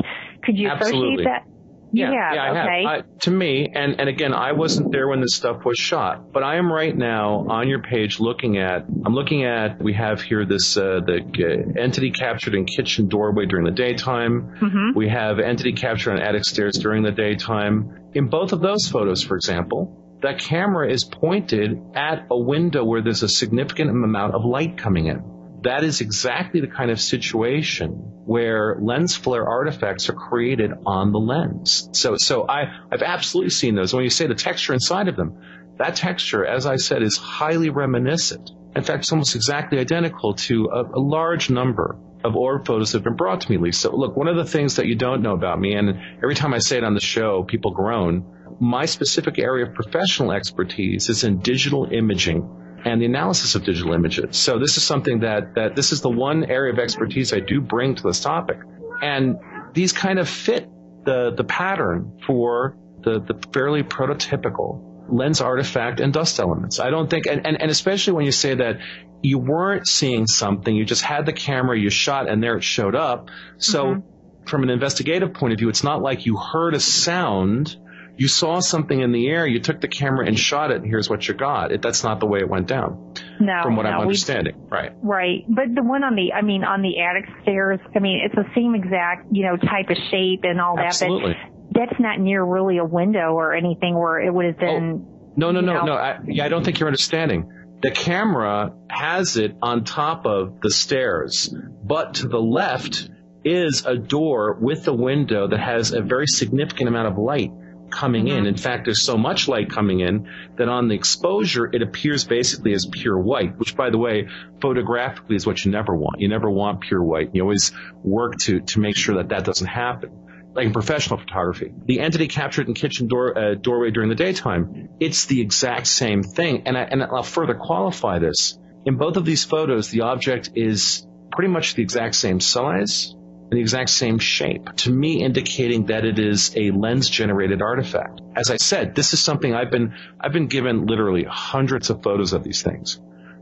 [0.44, 1.24] could you Absolutely.
[1.24, 1.55] associate that?
[1.96, 2.82] Yeah, yeah, yeah I okay.
[2.84, 3.04] have.
[3.04, 6.42] I, to me, and, and again, I wasn't there when this stuff was shot, but
[6.42, 10.44] I am right now on your page looking at, I'm looking at, we have here
[10.44, 14.56] this, uh, the uh, entity captured in kitchen doorway during the daytime.
[14.60, 14.98] Mm-hmm.
[14.98, 18.10] We have entity captured on attic stairs during the daytime.
[18.12, 23.00] In both of those photos, for example, that camera is pointed at a window where
[23.00, 27.90] there's a significant amount of light coming in that is exactly the kind of situation
[28.24, 31.88] where lens flare artifacts are created on the lens.
[31.92, 33.94] So, so I, I've absolutely seen those.
[33.94, 35.40] When you say the texture inside of them,
[35.78, 38.50] that texture, as I said, is highly reminiscent.
[38.74, 42.98] In fact, it's almost exactly identical to a, a large number of orb photos that
[42.98, 43.90] have been brought to me, Lisa.
[43.90, 46.58] Look, one of the things that you don't know about me, and every time I
[46.58, 48.24] say it on the show, people groan,
[48.58, 53.92] my specific area of professional expertise is in digital imaging and the analysis of digital
[53.92, 54.36] images.
[54.36, 57.60] So this is something that, that this is the one area of expertise I do
[57.60, 58.58] bring to this topic.
[59.02, 59.36] And
[59.72, 60.68] these kind of fit
[61.04, 66.80] the, the pattern for the, the fairly prototypical lens artifact and dust elements.
[66.80, 68.78] I don't think, and, and, and especially when you say that
[69.22, 72.94] you weren't seeing something, you just had the camera, you shot, and there it showed
[72.94, 73.28] up.
[73.58, 74.46] So mm-hmm.
[74.46, 77.76] from an investigative point of view, it's not like you heard a sound
[78.16, 81.08] you saw something in the air, you took the camera and shot it, and here's
[81.08, 81.70] what you got.
[81.70, 83.14] It, that's not the way it went down.
[83.38, 84.92] No, from what no, I'm understanding, right?
[85.02, 88.34] Right, but the one on the, I mean, on the attic stairs, I mean, it's
[88.34, 90.86] the same exact, you know, type of shape and all that.
[90.86, 91.36] Absolutely.
[91.70, 95.06] But that's not near really a window or anything where it would have oh, been.
[95.06, 95.84] Oh, no, no, no, know.
[95.84, 95.92] no.
[95.92, 97.52] I, yeah, I don't think you're understanding.
[97.82, 101.54] The camera has it on top of the stairs,
[101.84, 103.10] but to the left
[103.44, 107.52] is a door with a window that has a very significant amount of light
[107.90, 108.46] coming in.
[108.46, 112.72] In fact, there's so much light coming in that on the exposure, it appears basically
[112.72, 114.28] as pure white, which by the way,
[114.60, 116.20] photographically is what you never want.
[116.20, 117.30] You never want pure white.
[117.32, 117.72] You always
[118.02, 120.10] work to, to make sure that that doesn't happen.
[120.54, 124.88] Like in professional photography, the entity captured in kitchen door, uh, doorway during the daytime,
[124.98, 126.62] it's the exact same thing.
[126.66, 128.58] And, I, and I'll further qualify this.
[128.86, 133.14] In both of these photos, the object is pretty much the exact same size,
[133.50, 138.20] the exact same shape, to me indicating that it is a lens generated artifact.
[138.34, 142.32] As I said, this is something I've been, I've been given literally hundreds of photos
[142.32, 143.00] of these things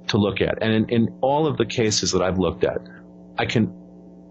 [0.09, 0.63] to look at.
[0.63, 2.79] And in, in all of the cases that I've looked at,
[3.39, 3.84] I can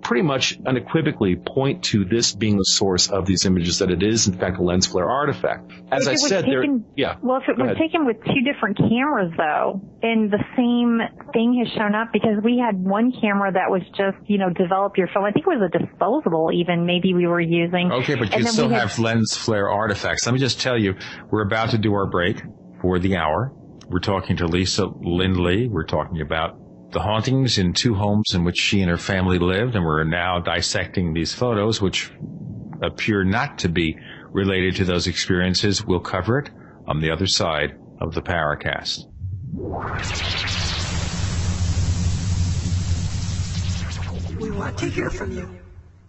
[0.04, 4.28] pretty much unequivocally point to this being the source of these images that it is
[4.28, 5.72] in fact a lens flare artifact.
[5.92, 7.16] As I said, taken, there, yeah.
[7.22, 11.02] Well, if it was taken with two different cameras though, and the same
[11.34, 14.98] thing has shown up because we had one camera that was just, you know, develop
[14.98, 15.26] your film.
[15.26, 17.92] I think it was a disposable even maybe we were using.
[17.92, 20.26] Okay, but you still have lens flare artifacts.
[20.26, 20.96] Let me just tell you,
[21.32, 22.42] we're about to do our break
[22.82, 23.54] for the hour.
[23.88, 25.68] We're talking to Lisa Lindley.
[25.68, 26.58] We're talking about
[26.94, 30.40] the hauntings in two homes in which she and her family lived, and we're now
[30.40, 32.12] dissecting these photos, which
[32.82, 33.98] appear not to be
[34.32, 35.84] related to those experiences.
[35.86, 36.52] We'll cover it
[36.88, 39.06] on the other side of the Paracast.
[44.40, 45.50] We want to hear from you.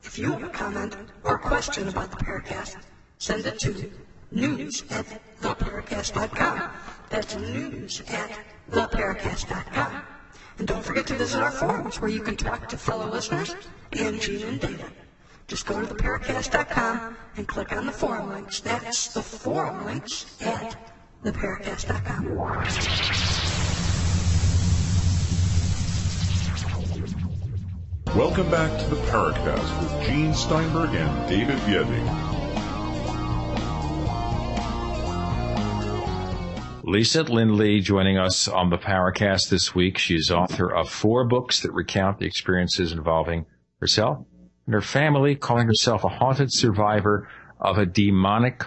[0.03, 2.77] If you have a comment or question about the Paracast,
[3.19, 3.91] send it to
[4.31, 5.07] news at
[5.41, 6.71] theparacast.com.
[7.09, 8.39] That's news at
[8.71, 10.14] theparacast.com.
[10.59, 13.55] And don't forget to visit our forums where you can talk to fellow listeners
[13.93, 14.87] and Gene and David.
[15.47, 18.61] Just go to theparacast.com and click on the forum links.
[18.61, 20.77] That's the forum links at
[21.25, 22.95] theparacast.com.
[28.17, 32.34] Welcome back to the Paracast with Gene Steinberg and David Biedny.
[36.95, 39.99] Lisa Lindley joining us on the Paracast this week.
[39.99, 43.47] She's author of four books that recount the experiences involving
[43.81, 44.25] herself
[44.67, 47.29] and her family, calling herself a haunted survivor
[47.59, 48.63] of a demonic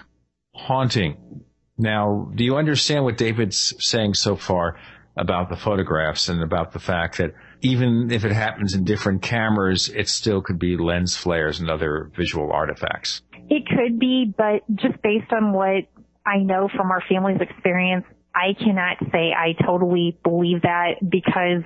[0.54, 1.46] haunting.
[1.78, 4.78] Now, do you understand what David's saying so far
[5.16, 9.88] about the photographs and about the fact that even if it happens in different cameras,
[9.88, 13.22] it still could be lens flares and other visual artifacts?
[13.50, 15.86] It could be, but just based on what
[16.26, 18.04] I know from our family's experience,
[18.38, 21.64] I cannot say I totally believe that because,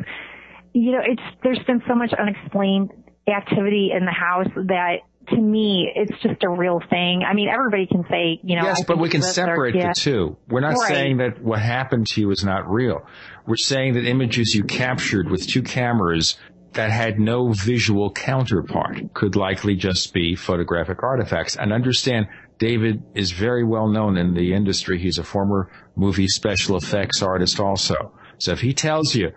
[0.74, 2.91] you know, it's, there's been so much unexplained
[3.28, 4.99] activity in the house that
[5.30, 7.24] to me, it's just a real thing.
[7.28, 8.63] I mean, everybody can say, you know.
[8.63, 10.38] Yes, but we can separate the two.
[10.47, 10.88] We're not right.
[10.88, 13.05] saying that what happened to you is not real.
[13.45, 16.38] We're saying that images you captured with two cameras
[16.74, 21.55] that had no visual counterpart could likely just be photographic artifacts.
[21.55, 24.99] And understand David is very well known in the industry.
[24.99, 25.69] He's a former
[26.01, 28.11] movie special effects artist also.
[28.39, 29.33] So if he tells you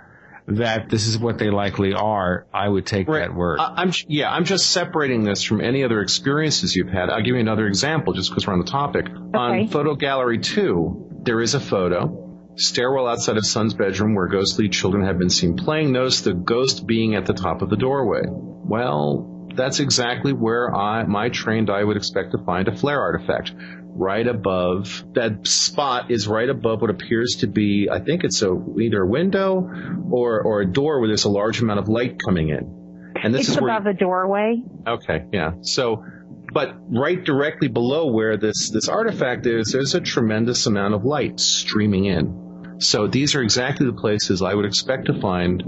[0.48, 3.20] that this is what they likely are, I would take right.
[3.20, 3.60] that word.
[3.60, 7.10] I'm, yeah, I'm just separating this from any other experiences you've had.
[7.10, 9.06] I'll give you another example just because we're on the topic.
[9.06, 9.38] Okay.
[9.38, 12.20] On Photo Gallery 2, there is a photo.
[12.56, 15.92] Stairwell outside of son's bedroom where ghostly children have been seen playing.
[15.92, 18.22] Notice the ghost being at the top of the doorway.
[18.26, 23.52] Well, that's exactly where I, my trained eye would expect to find a flare artifact.
[23.97, 28.51] Right above, that spot is right above what appears to be, I think it's a,
[28.80, 29.70] either a window
[30.11, 33.12] or, or a door where there's a large amount of light coming in.
[33.22, 34.62] And this it's is above where, the doorway.
[34.84, 35.53] Okay, yeah.
[35.61, 36.05] So,
[36.53, 41.38] but right directly below where this, this artifact is, there's a tremendous amount of light
[41.38, 42.80] streaming in.
[42.80, 45.62] So these are exactly the places I would expect to find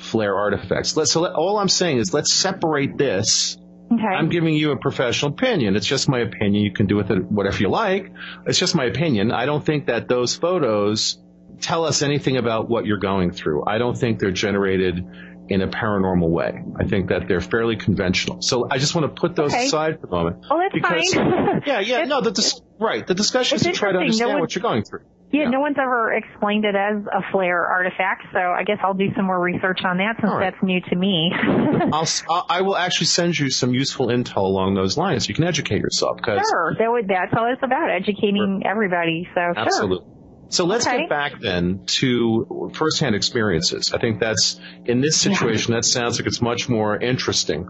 [0.00, 0.96] flare artifacts.
[0.96, 3.58] Let's, so let, all I'm saying is let's separate this.
[3.92, 4.02] Okay.
[4.02, 5.76] I'm giving you a professional opinion.
[5.76, 6.64] It's just my opinion.
[6.64, 8.12] You can do with it whatever you like.
[8.46, 9.30] It's just my opinion.
[9.30, 11.18] I don't think that those photos
[11.60, 13.64] tell us anything about what you're going through.
[13.66, 15.06] I don't think they're generated
[15.48, 16.62] in a paranormal way.
[16.78, 18.42] I think that they're fairly conventional.
[18.42, 19.66] So I just want to put those okay.
[19.66, 20.44] aside for the moment.
[20.50, 21.62] Oh, that's because, fine.
[21.66, 23.06] yeah, yeah, no, the dis- right.
[23.06, 25.02] The discussion is to try to understand no what you're going through.
[25.32, 28.94] Yeah, yeah, no one's ever explained it as a flare artifact, so I guess I'll
[28.94, 30.52] do some more research on that since right.
[30.52, 31.32] that's new to me.
[31.92, 32.06] I'll,
[32.48, 35.28] I will actually send you some useful intel along those lines.
[35.28, 36.20] You can educate yourself.
[36.22, 39.28] Cause sure, that would, that's all it's about, educating everybody.
[39.34, 40.06] So Absolutely.
[40.06, 40.16] Sure.
[40.48, 41.00] So let's okay.
[41.00, 43.92] get back then to firsthand experiences.
[43.92, 45.78] I think that's, in this situation, yeah.
[45.78, 47.68] that sounds like it's much more interesting.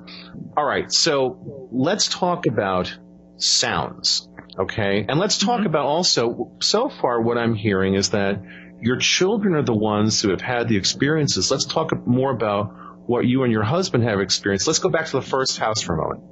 [0.57, 2.95] All right, so let's talk about
[3.39, 4.29] sounds.
[4.59, 5.05] Okay.
[5.09, 5.67] And let's talk mm-hmm.
[5.67, 8.43] about also, so far what I'm hearing is that
[8.81, 11.51] your children are the ones who have had the experiences.
[11.51, 12.75] Let's talk more about
[13.07, 14.67] what you and your husband have experienced.
[14.67, 16.25] Let's go back to the first house for a moment.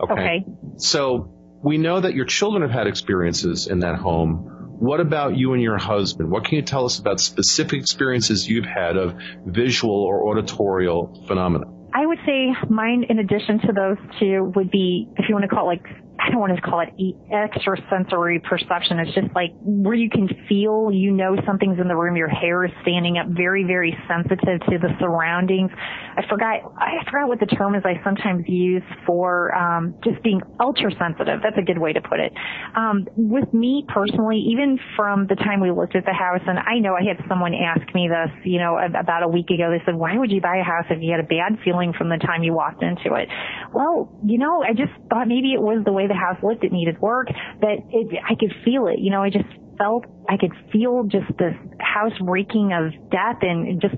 [0.00, 0.12] Okay.
[0.12, 0.44] okay.
[0.78, 4.48] So we know that your children have had experiences in that home.
[4.78, 6.30] What about you and your husband?
[6.30, 9.14] What can you tell us about specific experiences you've had of
[9.46, 11.66] visual or auditorial phenomena?
[11.94, 15.54] I would say mine, in addition to those two, would be, if you want to
[15.54, 15.86] call it like
[16.22, 16.94] I don't want to call it
[17.34, 19.00] extrasensory perception.
[19.00, 22.16] It's just like where you can feel, you know, something's in the room.
[22.16, 25.70] Your hair is standing up, very, very sensitive to the surroundings.
[26.16, 30.40] I forgot, I forgot what the term is I sometimes use for um, just being
[30.60, 31.40] ultra sensitive.
[31.42, 32.32] That's a good way to put it.
[32.76, 36.78] Um, with me personally, even from the time we looked at the house, and I
[36.78, 39.70] know I had someone ask me this, you know, about a week ago.
[39.70, 42.08] They said, "Why would you buy a house if you had a bad feeling from
[42.08, 43.28] the time you walked into it?"
[43.74, 46.64] Well, you know, I just thought maybe it was the way the house looked.
[46.64, 47.28] It needed work,
[47.60, 48.98] but it, I could feel it.
[48.98, 49.48] You know, I just
[49.78, 53.94] felt I could feel just this house reeking of death and just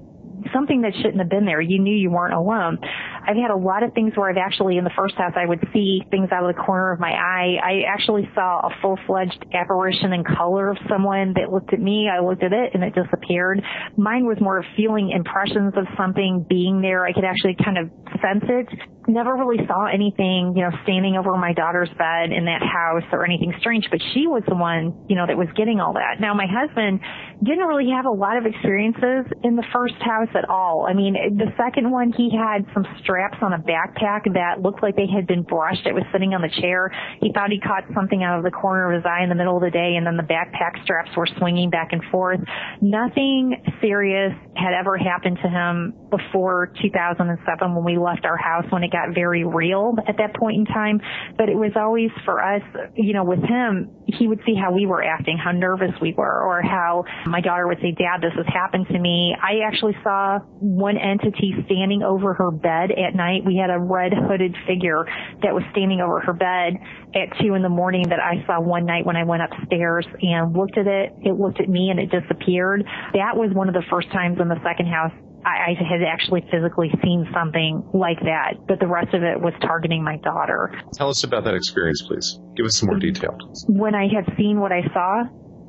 [0.53, 1.61] something that shouldn't have been there.
[1.61, 2.79] You knew you weren't alone.
[3.27, 5.67] I've had a lot of things where I've actually, in the first house, I would
[5.73, 7.57] see things out of the corner of my eye.
[7.63, 12.09] I actually saw a full-fledged apparition in color of someone that looked at me.
[12.09, 13.63] I looked at it and it disappeared.
[13.97, 17.05] Mine was more of feeling impressions of something being there.
[17.05, 18.69] I could actually kind of sense it.
[19.07, 23.25] Never really saw anything, you know, standing over my daughter's bed in that house or
[23.25, 26.21] anything strange, but she was the one, you know, that was getting all that.
[26.21, 27.01] Now my husband
[27.43, 30.87] didn't really have a lot of experiences in the first house at all.
[30.89, 34.97] I mean, the second one, he had some straps on a backpack that looked like
[34.97, 35.87] they had been brushed.
[35.87, 36.91] It was sitting on the chair.
[37.21, 39.57] He thought he caught something out of the corner of his eye in the middle
[39.57, 42.41] of the day, and then the backpack straps were swinging back and forth.
[42.81, 48.83] Nothing serious had ever happened to him before 2007 when we left our house when
[48.83, 51.01] it got very real at that point in time.
[51.39, 52.63] But it was always for us,
[52.95, 56.43] you know, with him, he would see how we were acting, how nervous we were,
[56.43, 59.37] or how my daughter would say, Dad, this has happened to me.
[59.41, 63.45] I actually saw one entity standing over her bed at night.
[63.45, 65.05] We had a red hooded figure
[65.43, 66.75] that was standing over her bed
[67.15, 70.57] at two in the morning that I saw one night when I went upstairs and
[70.57, 71.13] looked at it.
[71.23, 72.85] It looked at me and it disappeared.
[73.13, 75.13] That was one of the first times in the second house
[75.45, 79.53] I, I had actually physically seen something like that, but the rest of it was
[79.61, 80.73] targeting my daughter.
[80.95, 82.41] Tell us about that experience, please.
[82.57, 83.37] Give us some more detail.
[83.69, 85.25] When I had seen what I saw,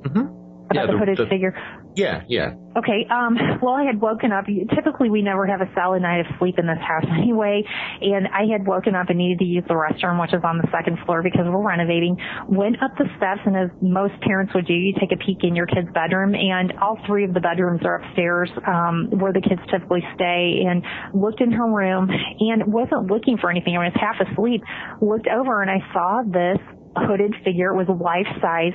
[0.07, 0.44] mm-hmm.
[0.75, 1.55] Yeah, the hooded the- figure,
[1.95, 2.55] Yeah, yeah.
[2.75, 3.07] Okay.
[3.09, 4.45] Um, well, I had woken up.
[4.75, 7.63] Typically, we never have a solid night of sleep in this house anyway.
[8.01, 10.67] And I had woken up and needed to use the restroom, which is on the
[10.71, 12.17] second floor because we're renovating.
[12.49, 15.55] Went up the steps, and as most parents would do, you take a peek in
[15.55, 19.61] your kid's bedroom, and all three of the bedrooms are upstairs, um, where the kids
[19.71, 20.67] typically stay.
[20.67, 23.77] And looked in her room and wasn't looking for anything.
[23.77, 24.61] I was half asleep.
[25.01, 26.59] Looked over and I saw this
[26.95, 27.73] hooded figure.
[27.73, 28.73] Was life size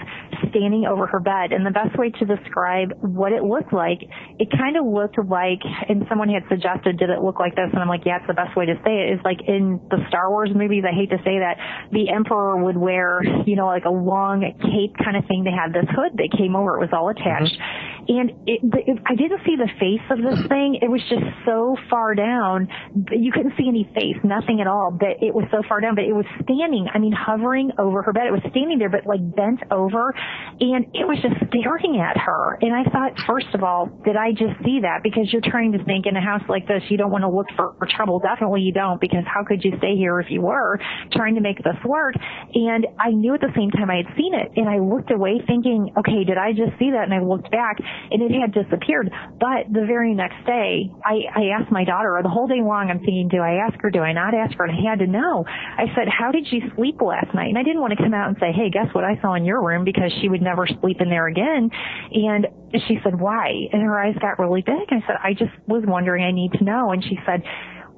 [0.50, 1.52] standing over her bed.
[1.52, 4.02] And the best way to describe what it looked like,
[4.38, 7.68] it kind of looked like, and someone had suggested, did it look like this?
[7.72, 9.14] And I'm like, yeah, it's the best way to say it.
[9.14, 11.56] Is like in the Star Wars movies, I hate to say that,
[11.92, 15.44] the Emperor would wear, you know, like a long cape kind of thing.
[15.44, 16.76] They had this hood that came over.
[16.76, 17.56] It was all attached.
[17.56, 17.99] Mm-hmm.
[18.10, 18.58] And it,
[18.90, 20.82] it, I didn't see the face of this thing.
[20.82, 22.66] It was just so far down.
[23.14, 24.90] You couldn't see any face, nothing at all.
[24.90, 25.94] But it was so far down.
[25.94, 28.26] But it was standing, I mean, hovering over her bed.
[28.26, 30.10] It was standing there, but like bent over.
[30.58, 32.58] And it was just staring at her.
[32.58, 35.06] And I thought, first of all, did I just see that?
[35.06, 37.46] Because you're trying to think in a house like this, you don't want to look
[37.54, 38.18] for, for trouble.
[38.18, 40.82] Definitely you don't, because how could you stay here if you were
[41.14, 42.18] trying to make this work?
[42.54, 44.50] And I knew at the same time I had seen it.
[44.58, 47.06] And I looked away thinking, okay, did I just see that?
[47.06, 47.78] And I looked back
[48.10, 49.10] and it had disappeared.
[49.38, 52.90] But the very next day, I, I asked my daughter, or the whole day long,
[52.90, 53.90] I'm thinking, do I ask her?
[53.90, 54.64] Do I not ask her?
[54.64, 55.44] And I had to know.
[55.46, 57.48] I said, how did you sleep last night?
[57.48, 59.44] And I didn't want to come out and say, hey, guess what I saw in
[59.44, 61.70] your room because she would never sleep in there again.
[62.12, 62.46] And
[62.86, 63.68] she said, why?
[63.72, 64.88] And her eyes got really big.
[64.90, 66.24] I said, I just was wondering.
[66.24, 66.92] I need to know.
[66.92, 67.42] And she said,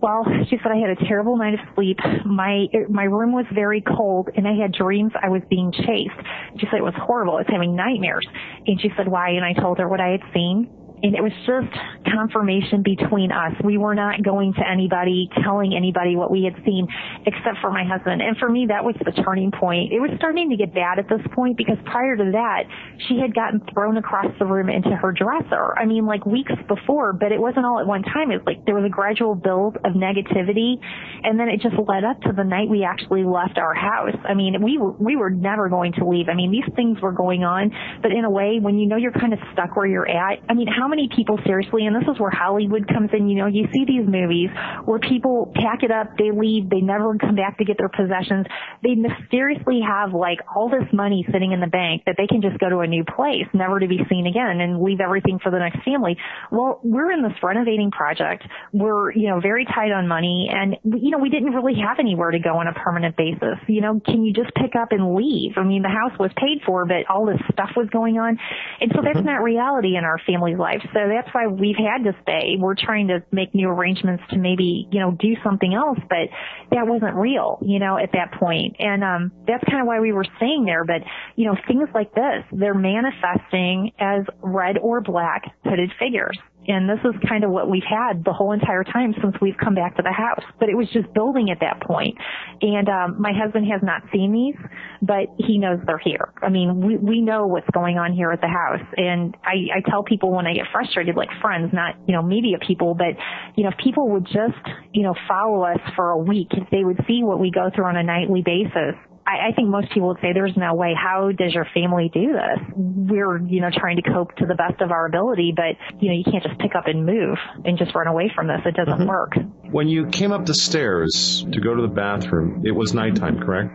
[0.03, 1.99] well, she said I had a terrible night of sleep.
[2.27, 6.19] My my room was very cold, and I had dreams I was being chased.
[6.59, 7.35] She said it was horrible.
[7.35, 8.27] I was having nightmares.
[8.67, 9.31] And she said why?
[9.31, 10.69] And I told her what I had seen.
[11.03, 11.73] And it was just
[12.07, 13.53] confirmation between us.
[13.65, 16.87] We were not going to anybody, telling anybody what we had seen,
[17.27, 18.23] except for my husband.
[18.23, 19.93] And for me, that was the turning point.
[19.93, 22.65] It was starting to get bad at this point because prior to that,
[23.09, 25.77] she had gotten thrown across the room into her dresser.
[25.79, 28.31] I mean, like weeks before, but it wasn't all at one time.
[28.31, 30.79] It was like there was a gradual build of negativity,
[31.25, 34.17] and then it just led up to the night we actually left our house.
[34.29, 36.29] I mean, we were, we were never going to leave.
[36.29, 37.73] I mean, these things were going on,
[38.03, 40.55] but in a way, when you know you're kind of stuck where you're at, I
[40.55, 43.65] mean, how many people seriously, and this is where Hollywood comes in, you know, you
[43.73, 44.51] see these movies
[44.85, 48.45] where people pack it up, they leave, they never come back to get their possessions.
[48.83, 52.59] They mysteriously have like all this money sitting in the bank that they can just
[52.61, 55.59] go to a new place, never to be seen again and leave everything for the
[55.59, 56.17] next family.
[56.51, 58.45] Well, we're in this renovating project.
[58.73, 62.33] We're, you know, very tight on money and, you know, we didn't really have anywhere
[62.33, 63.57] to go on a permanent basis.
[63.67, 65.57] You know, can you just pick up and leave?
[65.57, 68.39] I mean, the house was paid for, but all this stuff was going on.
[68.81, 69.27] And so that's mm-hmm.
[69.27, 70.82] not reality in our family's life.
[70.93, 72.57] So that's why we've had to stay.
[72.59, 76.29] We're trying to make new arrangements to maybe, you know, do something else, but
[76.71, 78.77] that wasn't real, you know, at that point.
[78.79, 80.85] And, um, that's kind of why we were staying there.
[80.85, 81.03] But,
[81.37, 86.39] you know, things like this, they're manifesting as red or black hooded figures.
[86.69, 89.75] And this is kind of what we've had the whole entire time since we've come
[89.75, 90.45] back to the house.
[90.61, 92.17] But it was just building at that point.
[92.61, 94.71] And um, my husband has not seen these,
[95.01, 96.33] but he knows they're here.
[96.41, 98.87] I mean, we we know what's going on here at the house.
[98.97, 102.59] And I, I tell people when I get frustrated, like friends, not you know media
[102.65, 103.15] people, but
[103.57, 104.63] you know if people would just
[104.93, 107.97] you know follow us for a week, they would see what we go through on
[107.97, 108.95] a nightly basis,
[109.27, 110.95] I, I think most people would say there's no way.
[110.97, 112.59] How does your family do this?
[112.75, 116.17] We're, you know, trying to cope to the best of our ability, but, you know,
[116.17, 118.61] you can't just pick up and move and just run away from this.
[118.65, 119.09] It doesn't mm-hmm.
[119.09, 119.33] work.
[119.71, 123.73] When you came up the stairs to go to the bathroom, it was nighttime, correct?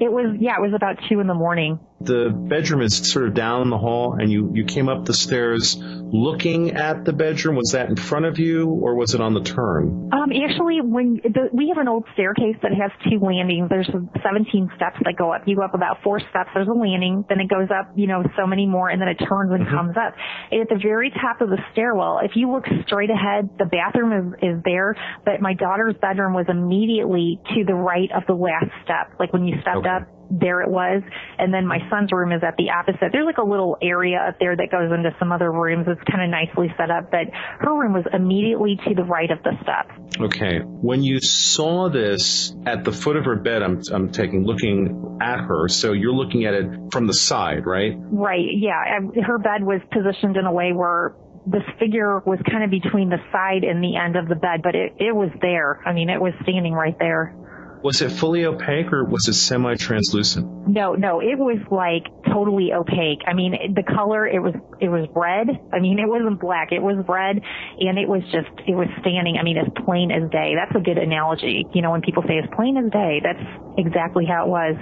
[0.00, 1.80] It was, yeah, it was about two in the morning.
[2.02, 5.76] The bedroom is sort of down the hall and you, you came up the stairs
[5.78, 7.56] looking at the bedroom.
[7.56, 10.08] Was that in front of you or was it on the turn?
[10.10, 13.68] Um, actually, when the, we have an old staircase that has two landings.
[13.68, 15.42] There's 17 steps that go up.
[15.44, 16.48] You go up about four steps.
[16.54, 17.26] There's a landing.
[17.28, 19.76] Then it goes up, you know, so many more and then it turns and mm-hmm.
[19.76, 20.14] comes up.
[20.50, 24.32] And at the very top of the stairwell, if you look straight ahead, the bathroom
[24.40, 24.96] is, is there,
[25.26, 29.20] but my daughter's bedroom was immediately to the right of the last step.
[29.20, 29.88] Like when you stepped okay.
[30.00, 31.02] up, there it was.
[31.38, 33.10] And then my son's room is at the opposite.
[33.12, 35.86] There's like a little area up there that goes into some other rooms.
[35.88, 37.26] It's kind of nicely set up, but
[37.58, 39.90] her room was immediately to the right of the steps.
[40.20, 40.60] Okay.
[40.60, 45.40] When you saw this at the foot of her bed, I'm, I'm taking, looking at
[45.40, 45.68] her.
[45.68, 47.92] So you're looking at it from the side, right?
[47.96, 48.46] Right.
[48.54, 49.00] Yeah.
[49.24, 51.14] Her bed was positioned in a way where
[51.46, 54.74] this figure was kind of between the side and the end of the bed, but
[54.74, 55.80] it, it was there.
[55.86, 57.34] I mean, it was standing right there.
[57.82, 60.68] Was it fully opaque or was it semi-translucent?
[60.68, 63.22] No, no, it was like totally opaque.
[63.26, 65.48] I mean, the color, it was, it was red.
[65.72, 66.72] I mean, it wasn't black.
[66.72, 67.40] It was red
[67.78, 69.36] and it was just, it was standing.
[69.38, 70.54] I mean, as plain as day.
[70.54, 71.66] That's a good analogy.
[71.72, 73.42] You know, when people say as plain as day, that's
[73.78, 74.76] exactly how it was.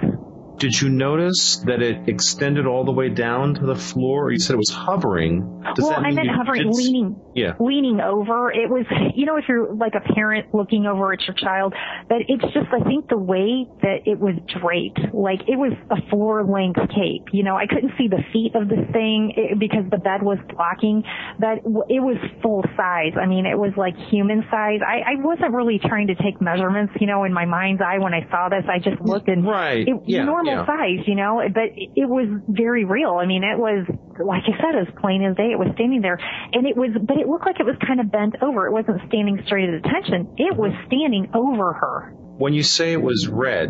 [0.59, 4.29] Did you notice that it extended all the way down to the floor?
[4.29, 5.63] You said it was hovering.
[5.75, 7.53] Does well, I meant hovering, leaning, yeah.
[7.61, 8.51] leaning over.
[8.51, 11.73] It was, you know, if you're like a parent looking over at your child,
[12.09, 16.09] but it's just, I think the way that it was draped, like it was a
[16.09, 17.31] floor length cape.
[17.31, 20.39] You know, I couldn't see the feet of this thing eh, because the bed was
[20.51, 21.03] blocking,
[21.39, 23.15] but it was full size.
[23.15, 24.83] I mean, it was like human size.
[24.83, 28.13] I, I wasn't really trying to take measurements, you know, in my mind's eye when
[28.13, 28.67] I saw this.
[28.67, 29.87] I just looked and right.
[29.87, 30.25] it, yeah.
[30.49, 30.65] Yeah.
[30.65, 33.15] size, you know, but it was very real.
[33.21, 33.85] I mean, it was,
[34.19, 35.51] like I said, as plain as day.
[35.51, 36.19] It was standing there
[36.53, 38.67] and it was, but it looked like it was kind of bent over.
[38.67, 40.33] It wasn't standing straight at attention.
[40.37, 42.13] It was standing over her.
[42.39, 43.69] When you say it was red,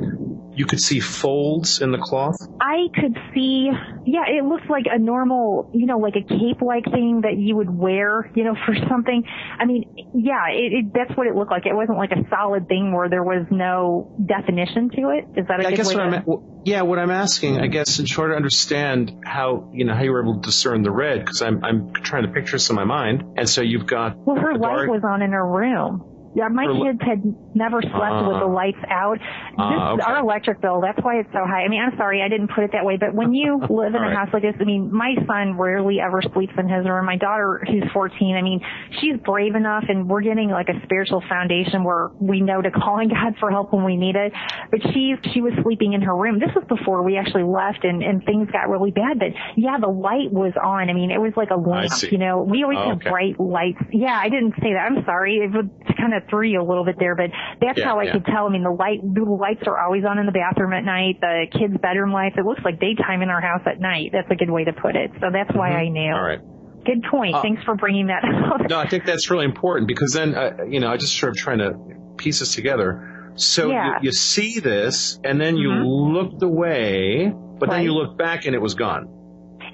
[0.54, 2.36] you could see folds in the cloth?
[2.62, 3.72] I could see,
[4.06, 7.76] yeah, it looked like a normal, you know, like a cape-like thing that you would
[7.76, 9.24] wear, you know, for something.
[9.58, 11.66] I mean, yeah, it, it, that's what it looked like.
[11.66, 15.40] It wasn't like a solid thing where there was no definition to it.
[15.40, 16.18] Is that a I good guess way what to...
[16.18, 19.96] I'm, well, yeah, what I'm asking, I guess, in trying to understand how, you know,
[19.96, 22.70] how you were able to discern the red, because I'm, I'm trying to picture this
[22.70, 23.24] in my mind.
[23.36, 24.16] And so you've got.
[24.16, 24.90] Well, her light dark...
[24.92, 26.09] was on in her room.
[26.36, 27.24] Yeah, my kids had
[27.56, 28.54] never slept uh, with the uh-huh.
[28.54, 29.18] lights out.
[29.58, 30.04] Uh, this, okay.
[30.06, 31.66] Our electric bill, that's why it's so high.
[31.66, 34.02] I mean, I'm sorry, I didn't put it that way, but when you live in
[34.04, 34.16] a right.
[34.16, 37.06] house like this, I mean, my son rarely ever sleeps in his room.
[37.06, 38.62] My daughter, who's 14, I mean,
[39.02, 43.02] she's brave enough and we're getting like a spiritual foundation where we know to call
[43.02, 44.32] on God for help when we need it.
[44.70, 46.40] But she, she was sleeping in her room.
[46.40, 49.20] This was before we actually left and, and things got really bad.
[49.20, 50.90] But yeah, the light was on.
[50.90, 53.10] I mean, it was like a lamp, you know, we always oh, have okay.
[53.10, 53.82] bright lights.
[53.92, 54.86] Yeah, I didn't say that.
[54.86, 55.38] I'm sorry.
[55.38, 55.52] It
[55.98, 57.30] kind of threw you a little bit there, but
[57.62, 58.14] that's yeah, how I yeah.
[58.14, 58.48] could tell.
[58.48, 61.22] I mean, the light, the lights are always on in the bathroom at night.
[61.22, 62.36] The kids' bedroom lights.
[62.38, 64.12] It looks like daytime in our house at night.
[64.12, 65.12] That's a good way to put it.
[65.22, 65.78] So that's why mm-hmm.
[65.78, 66.14] I knew.
[66.14, 66.42] All right.
[66.86, 67.36] Good point.
[67.36, 68.24] Uh, Thanks for bringing that
[68.54, 68.70] up.
[68.70, 71.38] no, I think that's really important because then, uh, you know, I just sort of
[71.38, 71.74] trying to
[72.18, 73.34] piece this together.
[73.36, 74.00] So yeah.
[74.02, 76.16] you, you, see this and then you mm-hmm.
[76.16, 77.78] looked away, but right.
[77.78, 79.08] then you looked back and it was gone.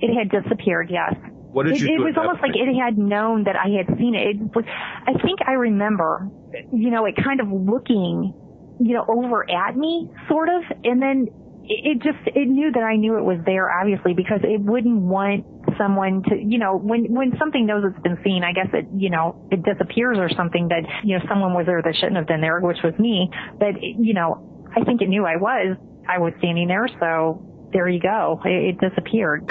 [0.02, 1.16] It had disappeared, yes.
[1.56, 4.14] What did it, you it was almost like it had known that I had seen
[4.14, 4.36] it.
[4.36, 6.28] it was, I think I remember,
[6.74, 8.36] you know, it kind of looking,
[8.78, 11.28] you know, over at me, sort of, and then
[11.64, 15.00] it, it just, it knew that I knew it was there, obviously, because it wouldn't
[15.00, 15.46] want
[15.78, 19.10] someone to, you know, when, when something knows it's been seen, I guess it, you
[19.10, 22.42] know, it disappears or something that, you know, someone was there that shouldn't have been
[22.42, 23.32] there, which was me.
[23.58, 26.90] But, it, you know, I think it knew I was, I was standing there.
[27.00, 28.40] So there you go.
[28.46, 29.46] It, it disappeared.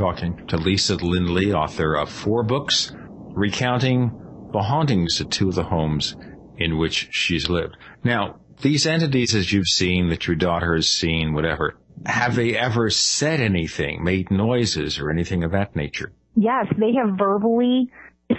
[0.00, 2.90] Talking to Lisa Lindley, author of four books
[3.34, 4.10] recounting
[4.50, 6.16] the hauntings at two of the homes
[6.56, 7.76] in which she's lived.
[8.02, 12.88] Now, these entities, as you've seen, that your daughter has seen, whatever, have they ever
[12.88, 16.14] said anything, made noises, or anything of that nature?
[16.34, 17.92] Yes, they have verbally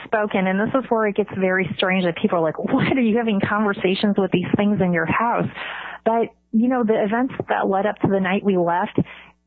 [0.04, 3.02] spoken, and this is where it gets very strange that people are like, what are
[3.02, 5.48] you having conversations with these things in your house?
[6.06, 8.98] But, you know, the events that led up to the night we left,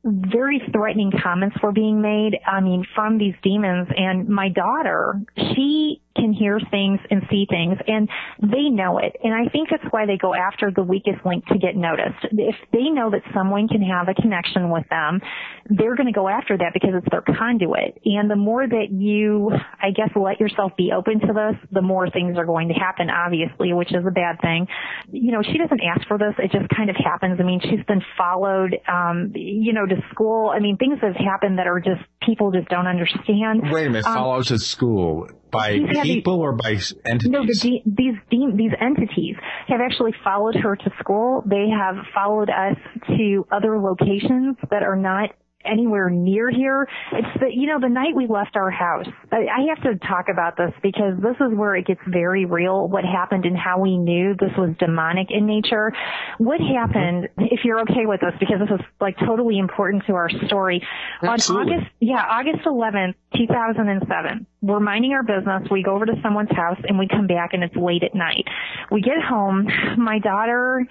[0.04, 3.88] very threatening comments were being made, I mean, from these demons.
[3.96, 8.08] And my daughter, she can hear things and see things and
[8.40, 9.16] they know it.
[9.22, 12.24] And I think that's why they go after the weakest link to get noticed.
[12.32, 15.20] If they know that someone can have a connection with them,
[15.68, 17.98] they're going to go after that because it's their conduit.
[18.04, 19.50] And the more that you,
[19.80, 23.10] I guess, let yourself be open to this, the more things are going to happen,
[23.10, 24.66] obviously, which is a bad thing.
[25.10, 26.34] You know, she doesn't ask for this.
[26.38, 27.38] It just kind of happens.
[27.40, 30.50] I mean, she's been followed, um, you know, to school.
[30.54, 33.62] I mean, things have happened that are just, people just don't understand.
[33.70, 37.30] Wait a minute, Um, follows at school by people or by entities?
[37.30, 39.36] No, the de- these de- these entities
[39.68, 41.42] have actually followed her to school.
[41.46, 42.76] They have followed us
[43.16, 45.30] to other locations that are not
[45.64, 46.88] anywhere near here.
[47.12, 49.06] It's the you know the night we left our house.
[49.32, 52.88] I, I have to talk about this because this is where it gets very real.
[52.88, 55.92] What happened and how we knew this was demonic in nature.
[56.38, 56.74] What mm-hmm.
[56.74, 57.28] happened?
[57.38, 60.82] If you're okay with this, because this is like totally important to our story.
[61.22, 61.72] Absolutely.
[61.72, 64.46] On August yeah August 11th, 2007.
[64.62, 65.68] We're minding our business.
[65.70, 68.44] We go over to someone's house and we come back and it's late at night.
[68.90, 69.68] We get home.
[69.98, 70.86] My daughter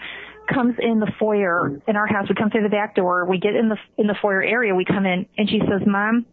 [0.48, 2.28] comes in the foyer in our house.
[2.30, 3.26] We come through the back door.
[3.26, 4.76] We get in the in the foyer area.
[4.76, 6.26] We come in and she says, "Mom,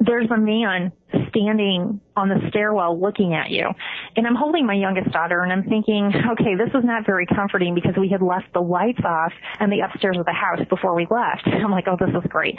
[0.00, 0.92] there's a man
[1.28, 3.68] standing on the stairwell looking at you.
[4.16, 7.74] And I'm holding my youngest daughter and I'm thinking, okay, this is not very comforting
[7.74, 11.06] because we had left the lights off and the upstairs of the house before we
[11.10, 11.42] left.
[11.46, 12.56] I'm like, oh, this is great.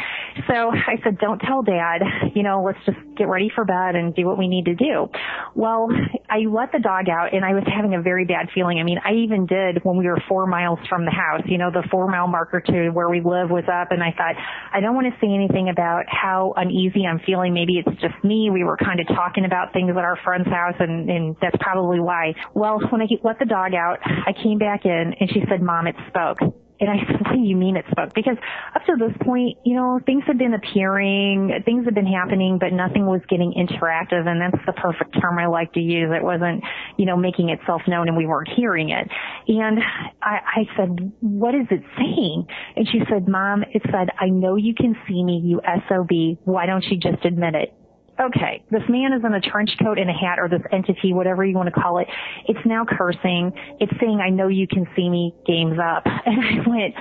[0.47, 2.01] So I said, don't tell dad,
[2.33, 5.07] you know, let's just get ready for bed and do what we need to do.
[5.55, 5.89] Well,
[6.29, 8.79] I let the dog out and I was having a very bad feeling.
[8.79, 11.71] I mean, I even did when we were four miles from the house, you know,
[11.71, 14.35] the four mile marker to where we live was up and I thought,
[14.73, 17.53] I don't want to say anything about how uneasy I'm feeling.
[17.53, 18.49] Maybe it's just me.
[18.49, 21.99] We were kind of talking about things at our friend's house and, and that's probably
[21.99, 22.33] why.
[22.53, 25.87] Well, when I let the dog out, I came back in and she said, mom,
[25.87, 26.37] it spoke.
[26.81, 28.13] And I said, what do you mean it spoke?
[28.15, 28.37] Because
[28.75, 32.73] up to this point, you know, things had been appearing, things had been happening, but
[32.73, 34.27] nothing was getting interactive.
[34.27, 36.09] And that's the perfect term I like to use.
[36.11, 36.63] It wasn't,
[36.97, 39.07] you know, making itself known and we weren't hearing it.
[39.47, 39.79] And
[40.23, 42.47] I, I said, what is it saying?
[42.75, 46.39] And she said, mom, it said, I know you can see me, you SOB.
[46.45, 47.75] Why don't you just admit it?
[48.21, 51.43] Okay, this man is in a trench coat and a hat or this entity, whatever
[51.43, 52.07] you want to call it.
[52.47, 53.51] It's now cursing.
[53.79, 56.05] It's saying, I know you can see me, game's up.
[56.23, 56.93] And I went,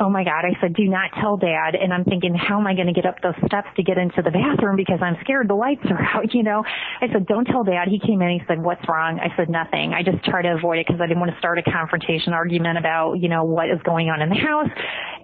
[0.00, 1.74] oh my God, I said, do not tell dad.
[1.74, 4.20] And I'm thinking, how am I going to get up those steps to get into
[4.20, 6.64] the bathroom because I'm scared the lights are out, you know?
[7.00, 7.88] I said, don't tell dad.
[7.88, 9.18] He came in, he said, what's wrong?
[9.20, 9.94] I said, nothing.
[9.94, 12.78] I just tried to avoid it because I didn't want to start a confrontation argument
[12.78, 14.68] about, you know, what is going on in the house.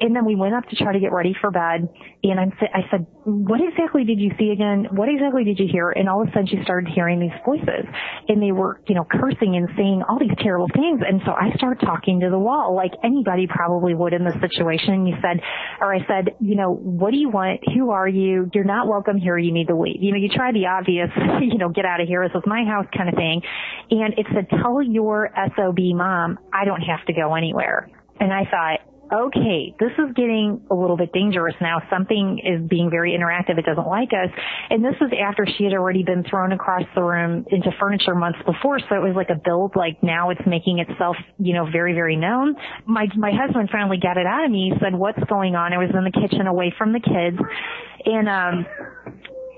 [0.01, 1.89] And then we went up to try to get ready for bed.
[2.24, 4.89] And I'm, I said, what exactly did you see again?
[4.90, 5.90] What exactly did you hear?
[5.90, 7.85] And all of a sudden she started hearing these voices
[8.28, 11.01] and they were, you know, cursing and saying all these terrible things.
[11.07, 14.61] And so I started talking to the wall like anybody probably would in this situation.
[15.06, 15.40] You said,
[15.80, 17.60] or I said, you know, what do you want?
[17.74, 18.51] Who are you?
[18.55, 19.39] You're not welcome here.
[19.39, 20.02] You need to leave.
[20.02, 21.10] You know, you try the obvious,
[21.40, 22.26] you know, get out of here.
[22.28, 23.43] This is my house kind of thing.
[23.90, 27.90] And it said, tell your SOB mom I don't have to go anywhere.
[28.20, 28.80] And I thought,
[29.12, 31.82] okay, this is getting a little bit dangerous now.
[31.90, 33.59] Something is being very interactive.
[33.59, 34.30] It doesn't like us.
[34.70, 38.39] And this was after she had already been thrown across the room into furniture months
[38.47, 38.78] before.
[38.78, 42.16] So it was like a build, like now it's making itself, you know, very, very
[42.16, 42.56] known.
[42.86, 44.72] My, my husband finally got it out of me.
[44.72, 45.72] He said, what's going on?
[45.72, 47.39] I was in the kitchen away from the kids.
[48.05, 48.66] And, um,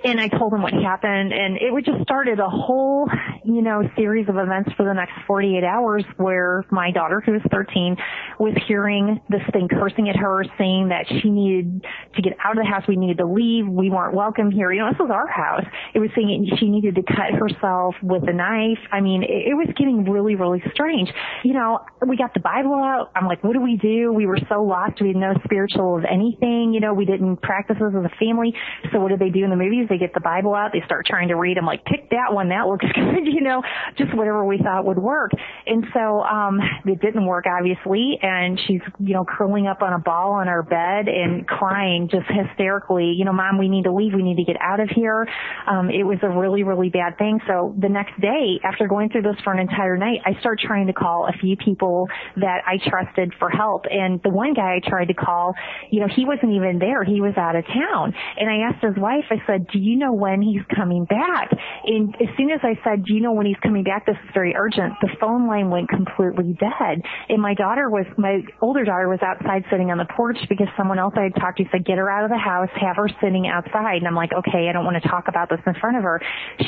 [0.05, 3.09] and I told him what happened and it would just started a whole,
[3.43, 7.41] you know, series of events for the next 48 hours where my daughter, who was
[7.51, 7.97] 13,
[8.39, 12.63] was hearing this thing cursing at her, saying that she needed to get out of
[12.63, 14.71] the house, we needed to leave, we weren't welcome here.
[14.73, 15.65] You know, this was our house.
[15.95, 18.85] It was saying she needed to cut herself with a knife.
[18.93, 21.09] I mean, it, it was getting really, really strange.
[21.45, 23.11] You know, we got the Bible out.
[23.17, 24.13] I'm like, what do we do?
[24.13, 25.01] We were so lost.
[25.01, 26.75] We had no spiritual of anything.
[26.75, 28.53] You know, we didn't practice this as a family.
[28.93, 29.89] So what did they do in the movies?
[29.95, 31.57] They get the Bible out, they start trying to read.
[31.57, 33.63] I'm like, pick that one, that looks good, you know,
[33.97, 35.31] just whatever we thought would work.
[35.67, 39.99] And so, um, it didn't work obviously, and she's, you know, curling up on a
[40.01, 44.15] ball on our bed and crying just hysterically, you know, mom, we need to leave,
[44.15, 45.29] we need to get out of here.
[45.67, 47.39] Um, it was a really, really bad thing.
[47.47, 50.89] So the next day, after going through this for an entire night, I start trying
[50.89, 53.85] to call a few people that I trusted for help.
[53.91, 55.55] And the one guy I tried to call,
[55.91, 57.05] you know, he wasn't even there.
[57.05, 58.15] He was out of town.
[58.37, 61.51] And I asked his wife, I said, do you know when he's coming back?
[61.85, 64.07] And as soon as I said, you know when he's coming back?
[64.07, 64.95] This is very urgent.
[65.01, 67.03] The phone line went completely dead.
[67.29, 70.99] And my daughter was, my older daughter was outside sitting on the porch because someone
[70.99, 73.47] else I had talked to said, get her out of the house, have her sitting
[73.47, 73.99] outside.
[73.99, 76.21] And I'm like, okay, I don't want to talk about this in front of her.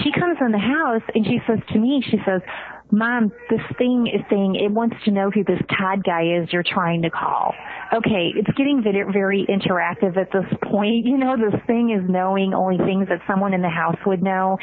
[0.03, 2.43] She comes in the house and she says to me, she says,
[2.91, 6.63] Mom, this thing is saying it wants to know who this Todd guy is you're
[6.63, 7.53] trying to call.
[7.95, 11.07] Okay, it's getting very, very interactive at this point.
[11.07, 14.59] You know, this thing is knowing only things that someone in the house would know.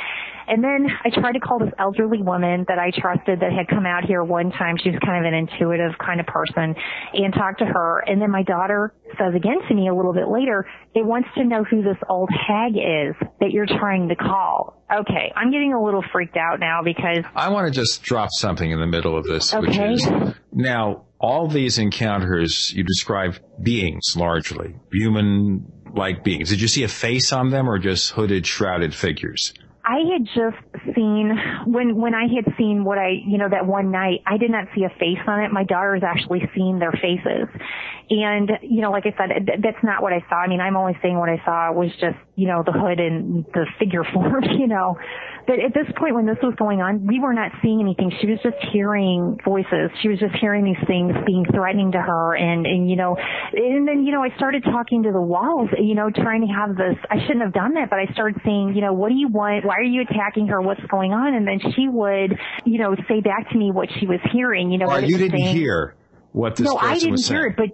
[0.48, 3.86] And then I tried to call this elderly woman that I trusted that had come
[3.86, 4.76] out here one time.
[4.84, 6.76] She was kind of an intuitive kind of person
[7.14, 8.04] and talked to her.
[8.06, 11.46] And then my daughter says again to me a little bit later, it wants to
[11.46, 14.84] know who this old hag is that you're trying to call.
[14.92, 18.70] Okay, I'm getting a little freaked out now because I want to just drop something
[18.70, 19.66] in the middle of this, okay.
[19.66, 20.08] which is
[20.52, 26.50] now all these encounters you describe beings largely, human like beings.
[26.50, 29.54] Did you see a face on them or just hooded, shrouded figures?
[29.86, 33.92] I had just seen when when I had seen what I you know that one
[33.92, 35.52] night I did not see a face on it.
[35.52, 37.48] My daughter's actually seen their faces,
[38.10, 40.36] and you know like I said that's not what I saw.
[40.36, 43.46] I mean I'm only saying what I saw was just you know the hood and
[43.54, 44.98] the figure form you know.
[45.46, 48.12] But at this point when this was going on, we were not seeing anything.
[48.22, 49.92] She was just hearing voices.
[50.02, 53.88] She was just hearing these things being threatening to her, and and you know, and
[53.88, 56.96] then you know I started talking to the walls, you know, trying to have this.
[57.10, 59.66] I shouldn't have done that, but I started saying, you know, what do you want?
[59.66, 60.62] Why are you attacking her?
[60.62, 61.34] What's going on?
[61.34, 64.72] And then she would, you know, say back to me what she was hearing.
[64.72, 65.56] You know, well, you didn't saying.
[65.56, 65.94] hear
[66.34, 67.70] what this no, I didn't was hear it, but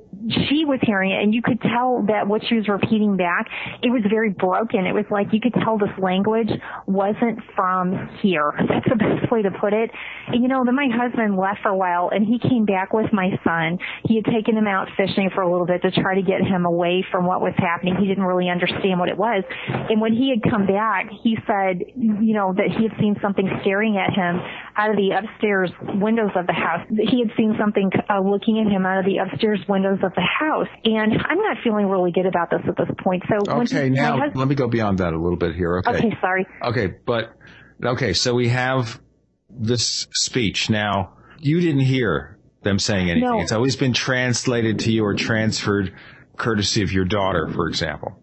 [0.49, 3.47] she was hearing it, and you could tell that what she was repeating back,
[3.81, 4.85] it was very broken.
[4.85, 6.49] It was like you could tell this language
[6.85, 8.51] wasn't from here.
[8.69, 9.89] That's the best way to put it.
[10.27, 13.11] And you know, then my husband left for a while, and he came back with
[13.13, 13.79] my son.
[14.03, 16.65] He had taken him out fishing for a little bit to try to get him
[16.65, 17.95] away from what was happening.
[17.95, 19.43] He didn't really understand what it was.
[19.67, 23.47] And when he had come back, he said, you know, that he had seen something
[23.61, 24.41] staring at him
[24.79, 26.87] out of the upstairs windows of the house.
[26.89, 30.21] He had seen something uh, looking at him out of the upstairs windows of the
[30.21, 30.69] house.
[30.85, 33.23] And I'm not feeling really good about this at this point.
[33.27, 35.79] So Okay, he, now husband, let me go beyond that a little bit here.
[35.79, 35.91] Okay.
[35.91, 36.47] okay, sorry.
[36.63, 37.35] Okay, but
[37.83, 39.01] okay, so we have
[39.49, 40.69] this speech.
[40.69, 43.29] Now, you didn't hear them saying anything.
[43.29, 43.41] No.
[43.41, 45.93] It's always been translated to you or transferred
[46.37, 48.21] courtesy of your daughter, for example.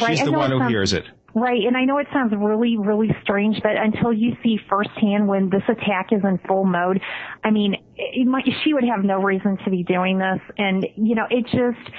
[0.00, 1.04] Right, She's the one who hears it.
[1.38, 5.50] Right, and I know it sounds really, really strange, but until you see firsthand when
[5.50, 6.98] this attack is in full mode,
[7.44, 7.76] I mean,
[8.24, 11.92] might, she would have no reason to be doing this, and you know, it just,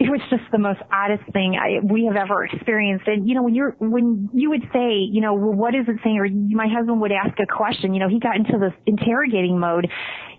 [0.00, 3.06] it was just the most oddest thing I, we have ever experienced.
[3.06, 5.96] And you know, when you're, when you would say, you know, well, what is it
[6.02, 6.18] saying?
[6.18, 7.94] Or my husband would ask a question.
[7.94, 9.86] You know, he got into this interrogating mode.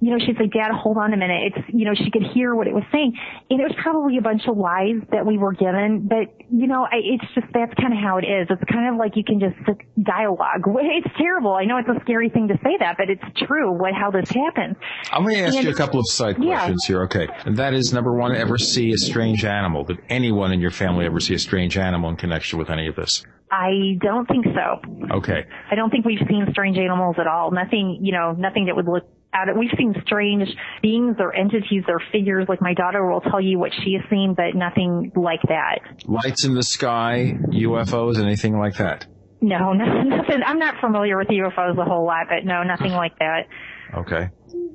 [0.01, 1.53] You know, she'd say, Dad, hold on a minute.
[1.55, 3.13] It's, you know, she could hear what it was saying.
[3.49, 6.83] And it was probably a bunch of lies that we were given, but, you know,
[6.83, 8.47] I, it's just, that's kind of how it is.
[8.49, 9.55] It's kind of like you can just
[10.03, 10.63] dialogue.
[11.03, 11.53] It's terrible.
[11.53, 14.29] I know it's a scary thing to say that, but it's true what, how this
[14.29, 14.75] happens.
[15.11, 16.55] I'm going to ask And- you a couple of side Yeah.
[16.57, 17.03] questions here.
[17.03, 17.27] Okay.
[17.45, 19.83] And that is number one, ever see a strange animal?
[19.83, 22.95] Did anyone in your family ever see a strange animal in connection with any of
[22.95, 23.23] this?
[23.51, 24.81] I don't think so.
[25.17, 25.45] Okay.
[25.69, 27.51] I don't think we've seen strange animals at all.
[27.51, 29.03] Nothing, you know, nothing that would look
[29.33, 30.47] out of, we've seen strange
[30.81, 34.33] beings or entities or figures, like my daughter will tell you what she has seen,
[34.35, 35.79] but nothing like that.
[36.05, 39.05] Lights in the sky, UFOs, anything like that?
[39.41, 40.41] No, no nothing.
[40.45, 43.47] I'm not familiar with UFOs a whole lot, but no, nothing like that.
[43.93, 44.29] Okay.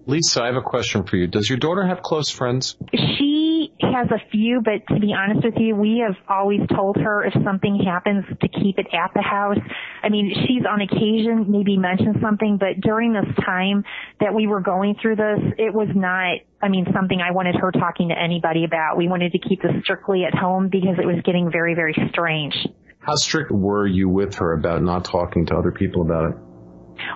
[0.07, 1.27] Lisa, I have a question for you.
[1.27, 2.77] Does your daughter have close friends?
[2.95, 7.25] She has a few, but to be honest with you, we have always told her
[7.25, 9.59] if something happens to keep it at the house.
[10.03, 13.85] I mean, she's on occasion maybe mentioned something, but during this time
[14.21, 17.71] that we were going through this, it was not, I mean, something I wanted her
[17.71, 18.97] talking to anybody about.
[18.97, 22.55] We wanted to keep this strictly at home because it was getting very, very strange.
[23.01, 26.37] How strict were you with her about not talking to other people about it?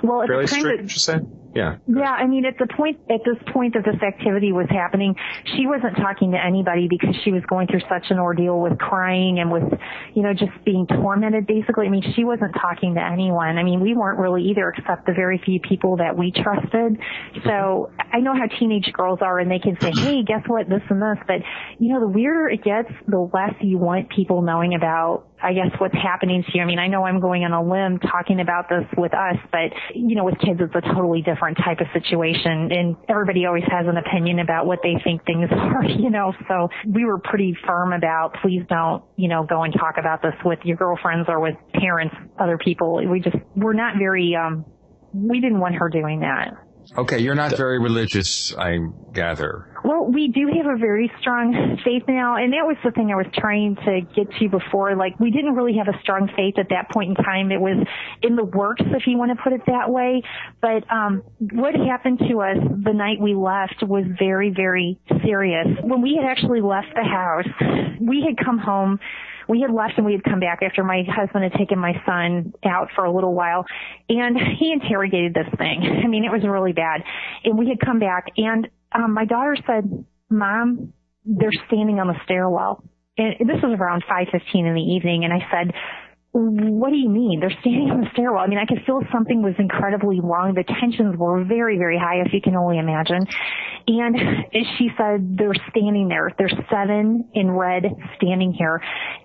[0.03, 1.19] Well, at Fairly the time strict, that, would you say?
[1.55, 1.77] Yeah.
[1.86, 5.16] Yeah, I mean, at the point, at this point that this activity was happening,
[5.56, 9.40] she wasn't talking to anybody because she was going through such an ordeal with crying
[9.40, 9.64] and with,
[10.14, 11.86] you know, just being tormented basically.
[11.86, 13.59] I mean, she wasn't talking to anyone.
[13.59, 16.98] I mean, we weren't really either except the very few people that we trusted.
[17.44, 20.82] So I know how teenage girls are and they can say, hey, guess what, this
[20.89, 21.18] and this.
[21.27, 21.43] But,
[21.78, 25.70] you know, the weirder it gets, the less you want people knowing about I guess
[25.78, 26.62] what's happening to you.
[26.62, 29.72] I mean, I know I'm going on a limb talking about this with us, but
[29.94, 33.86] you know, with kids, it's a totally different type of situation and everybody always has
[33.86, 37.92] an opinion about what they think things are, you know, so we were pretty firm
[37.92, 41.54] about please don't, you know, go and talk about this with your girlfriends or with
[41.74, 43.00] parents, other people.
[43.08, 44.64] We just, we're not very, um,
[45.12, 46.54] we didn't want her doing that.
[46.96, 48.78] Okay, you're not very religious, I
[49.12, 49.66] gather.
[49.84, 53.16] Well, we do have a very strong faith now, and that was the thing I
[53.16, 54.96] was trying to get to before.
[54.96, 57.52] Like, we didn't really have a strong faith at that point in time.
[57.52, 57.86] It was
[58.22, 60.22] in the works, if you want to put it that way.
[60.60, 61.22] But um,
[61.52, 65.68] what happened to us the night we left was very, very serious.
[65.82, 68.98] When we had actually left the house, we had come home
[69.51, 72.55] we had left and we had come back after my husband had taken my son
[72.64, 73.66] out for a little while
[74.09, 75.82] and he interrogated this thing.
[76.05, 77.02] I mean, it was really bad.
[77.44, 80.93] And we had come back and um, my daughter said, mom,
[81.24, 82.85] they're standing on the stairwell.
[83.18, 85.24] And this was around 5.15 in the evening.
[85.24, 85.74] And I said,
[86.32, 87.40] what do you mean?
[87.40, 88.43] They're standing on the stairwell.
[88.43, 90.55] I mean, I could feel something was incredibly wrong.
[90.55, 93.27] The tensions were very, very high, if you can only imagine.
[93.89, 94.16] And
[94.78, 96.31] she said, they're standing there.
[96.39, 97.85] There's seven in red
[98.16, 98.81] standing here.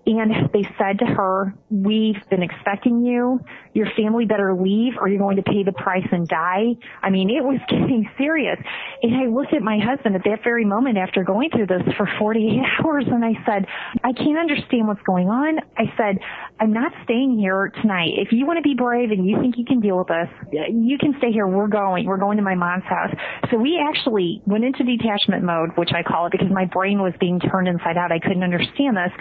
[0.08, 3.40] And they said to her, we've been expecting you.
[3.74, 6.74] Your family better leave or you're going to pay the price and die.
[7.04, 8.58] I mean, it was getting serious.
[9.04, 12.10] And I looked at my husband at that very moment after going through this for
[12.18, 13.68] 48 hours and I said,
[14.04, 15.60] I can't understand what's going on.
[15.78, 16.18] I said,
[16.58, 18.12] I'm not staying here tonight.
[18.16, 20.98] If you want to be brave and you think you can deal with us, you
[20.98, 21.46] can stay here.
[21.48, 22.06] We're going.
[22.06, 23.14] We're going to my mom's house.
[23.52, 27.12] So we actually went into detachment mode, which I call it because my brain was
[27.20, 28.14] being turned inside out.
[28.14, 29.12] I couldn't understand this.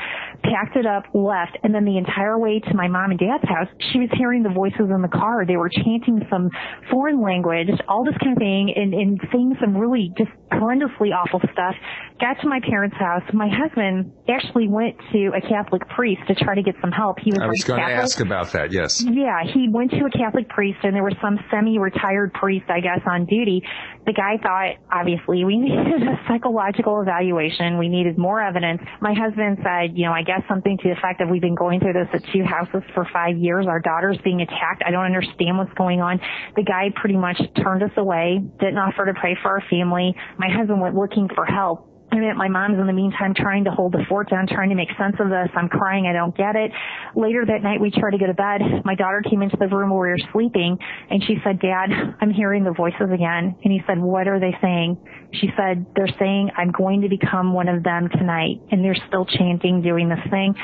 [0.44, 3.68] Packed it up, left, and then the entire way to my mom and dad's house,
[3.92, 5.44] she was hearing the voices in the car.
[5.44, 6.50] They were chanting some
[6.88, 11.40] foreign language, all this kind of thing, and, and saying some really just horrendously awful
[11.52, 11.74] stuff.
[12.20, 13.22] Got to my parents' house.
[13.32, 17.18] My husband actually went to a Catholic priest to try to get some help.
[17.24, 19.02] He was I was going to ask about that, yes.
[19.02, 23.00] Yeah, he went to a Catholic priest and there was some semi-retired priest, I guess,
[23.06, 23.64] on duty.
[24.04, 27.78] The guy thought, obviously, we needed a psychological evaluation.
[27.78, 28.82] We needed more evidence.
[29.00, 31.80] My husband said, you know, I guess something to the effect that we've been going
[31.80, 33.66] through this at two houses for five years.
[33.66, 34.82] Our daughter's being attacked.
[34.84, 36.20] I don't understand what's going on.
[36.56, 40.14] The guy pretty much turned us away, didn't offer to pray for our family.
[40.36, 41.88] My husband went looking for help.
[42.14, 44.76] I mean, my mom's in the meantime trying to hold the fort down, trying to
[44.76, 45.48] make sense of this.
[45.56, 46.06] I'm crying.
[46.06, 46.70] I don't get it.
[47.16, 48.60] Later that night, we tried to go to bed.
[48.84, 50.78] My daughter came into the room where we were sleeping
[51.10, 53.56] and she said, Dad, I'm hearing the voices again.
[53.64, 54.96] And he said, what are they saying?
[55.32, 58.62] She said, they're saying I'm going to become one of them tonight.
[58.70, 60.54] And they're still chanting, doing this thing.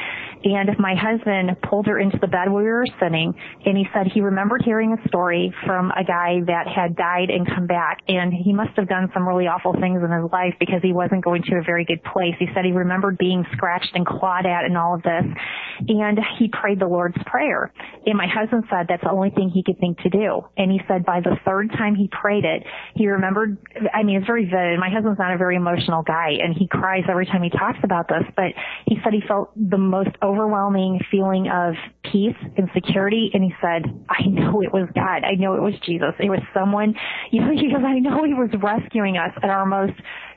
[0.44, 3.34] And my husband pulled her into the bed where we were sitting
[3.66, 7.46] and he said he remembered hearing a story from a guy that had died and
[7.46, 10.80] come back and he must have done some really awful things in his life because
[10.82, 12.34] he wasn't going going to a very good place.
[12.38, 15.24] He said he remembered being scratched and clawed at and all of this.
[15.88, 17.72] And he prayed the Lord's Prayer.
[18.06, 20.42] And my husband said that's the only thing he could think to do.
[20.56, 22.64] And he said by the third time he prayed it,
[22.94, 23.58] he remembered,
[23.92, 24.78] I mean, it's very vivid.
[24.78, 28.08] My husband's not a very emotional guy and he cries every time he talks about
[28.08, 28.52] this, but
[28.86, 31.74] he said he felt the most overwhelming feeling of
[32.10, 33.30] peace and security.
[33.32, 35.24] And he said, I know it was God.
[35.24, 36.14] I know it was Jesus.
[36.18, 36.94] It was someone,
[37.30, 39.94] you know, goes, I know he was rescuing us at our most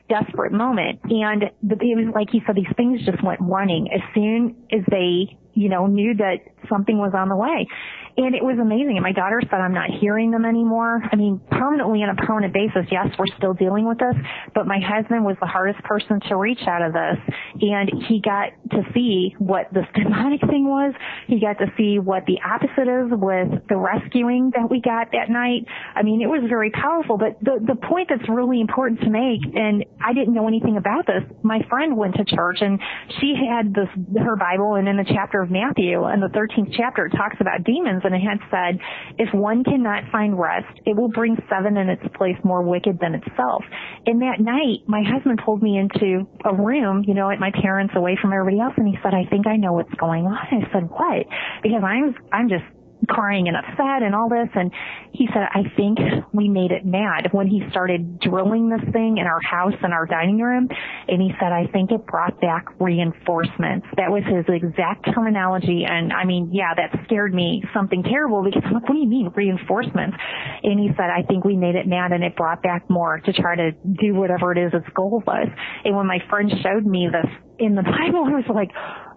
[0.08, 1.00] desperate moment.
[1.04, 5.38] And it was like he said, these things just went running as soon as they,
[5.54, 7.66] you know, knew that something was on the way.
[8.16, 8.94] And it was amazing.
[8.94, 11.02] And my daughter said, I'm not hearing them anymore.
[11.10, 14.14] I mean, permanently on a permanent basis, yes, we're still dealing with this,
[14.54, 17.18] but my husband was the hardest person to reach out of this.
[17.60, 20.94] And he got to see what this demonic thing was.
[21.26, 25.28] He got to see what the opposite is with the rescuing that we got that
[25.28, 25.66] night.
[25.96, 29.42] I mean, it was very powerful, but the, the point that's really important to make,
[29.42, 32.78] and I didn't know anything about this, my friend went to church and
[33.18, 33.90] she had this,
[34.22, 37.64] her Bible and in the chapter of Matthew, in the 13th chapter, it talks about
[37.64, 38.80] demons and it had said,
[39.18, 43.14] if one cannot find rest, it will bring seven in its place more wicked than
[43.14, 43.64] itself.
[44.06, 47.94] And that night, my husband pulled me into a room, you know, at my parents
[47.96, 50.38] away from everybody else, and he said, I think I know what's going on.
[50.50, 51.26] I said, what?
[51.62, 52.64] Because I'm, I'm just
[53.06, 54.48] crying and upset and all this.
[54.54, 54.72] And
[55.12, 55.98] he said, I think
[56.32, 60.06] we made it mad when he started drilling this thing in our house and our
[60.06, 60.68] dining room.
[61.08, 63.86] And he said, I think it brought back reinforcements.
[63.96, 65.84] That was his exact terminology.
[65.88, 69.08] And I mean, yeah, that scared me something terrible because I'm like, what do you
[69.08, 70.16] mean reinforcements?
[70.62, 73.32] And he said, I think we made it mad and it brought back more to
[73.32, 75.48] try to do whatever it is its goal was.
[75.84, 78.70] And when my friend showed me this in the Bible, I was like,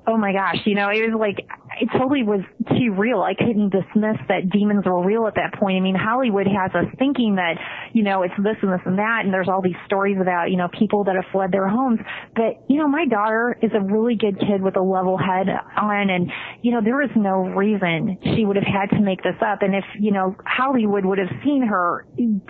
[0.08, 1.46] oh my gosh, you know, it was like,
[1.80, 3.22] it totally was too real.
[3.22, 5.78] I couldn't dismiss that demons were real at that point.
[5.78, 7.56] I mean, Hollywood has us thinking that,
[7.94, 10.58] you know, it's this and this and that, and there's all these stories about, you
[10.58, 12.00] know, people that have fled their homes.
[12.36, 16.10] But, you know, my daughter is a really good kid with a level head on,
[16.10, 16.32] and,
[16.62, 19.62] you know, there is no reason she would have had to make this up.
[19.62, 22.06] And if, you know, Hollywood would have seen her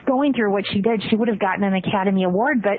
[0.06, 2.78] going through what she did, she would have gotten an Academy Award, but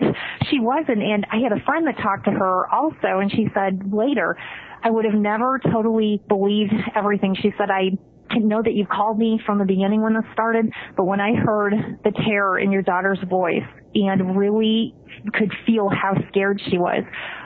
[0.51, 1.03] she wasn't.
[1.03, 4.37] And I had a friend that talked to her also, and she said later,
[4.83, 7.71] I would have never totally believed everything she said.
[7.71, 7.91] I
[8.31, 11.35] didn't know that you called me from the beginning when this started, but when I
[11.35, 11.75] heard
[12.05, 13.65] the terror in your daughter's voice
[13.95, 14.95] and really
[15.33, 17.05] could feel how scared she was,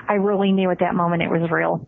[0.09, 1.87] I really knew at that moment it was real.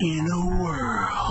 [0.00, 1.21] In a world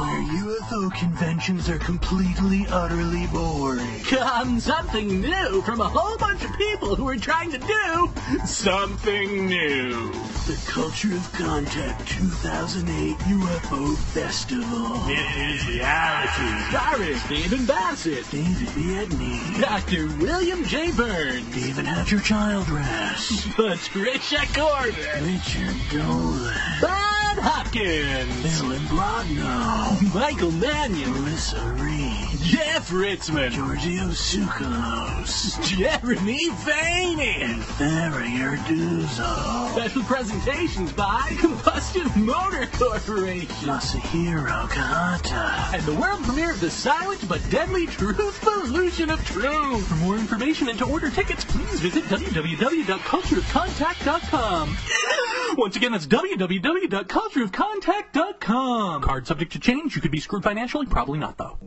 [0.93, 3.99] conventions are completely, utterly boring.
[4.05, 8.09] Come something new from a whole bunch of people who are trying to do
[8.45, 10.11] something new.
[10.47, 14.97] The Culture of Contact 2008 UFO Festival.
[15.07, 16.69] It is reality.
[16.69, 20.07] Starring Stephen Bassett, David Biedny, Dr.
[20.19, 20.87] William J.
[20.87, 30.51] Birnes, David Hatcher Childress, Patricia Corbin, Richard Dolan, Bob Hopkins, Ellen Blodno, Michael
[30.81, 39.69] Mannion, Melissa Reed, Jeff Ritzmann, Giorgio Tsoukalos, Jeremy Vaeni, and Farrier Duzo.
[39.73, 47.29] Special presentations by Combustion Motor Corporation, Masahiro Kahata, and the world premiere of the silent
[47.29, 49.87] but deadly Truth Pollution of Truth.
[49.87, 54.77] For more information and to order tickets, please visit www.cultureofcontact.com.
[55.57, 59.01] Once again, that's www.cultureofcontact.com.
[59.01, 59.95] Card subject to change.
[59.95, 60.85] You could be screwed financially.
[60.85, 61.57] Probably not, though.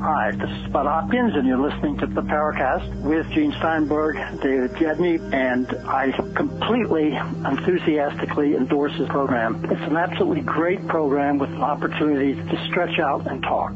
[0.00, 4.72] Hi, this is Bud Hopkins, and you're listening to the Paracast with Gene Steinberg, David
[4.72, 9.62] Biedny, and I completely, enthusiastically endorse this program.
[9.70, 13.74] It's an absolutely great program with an opportunity to stretch out and talk.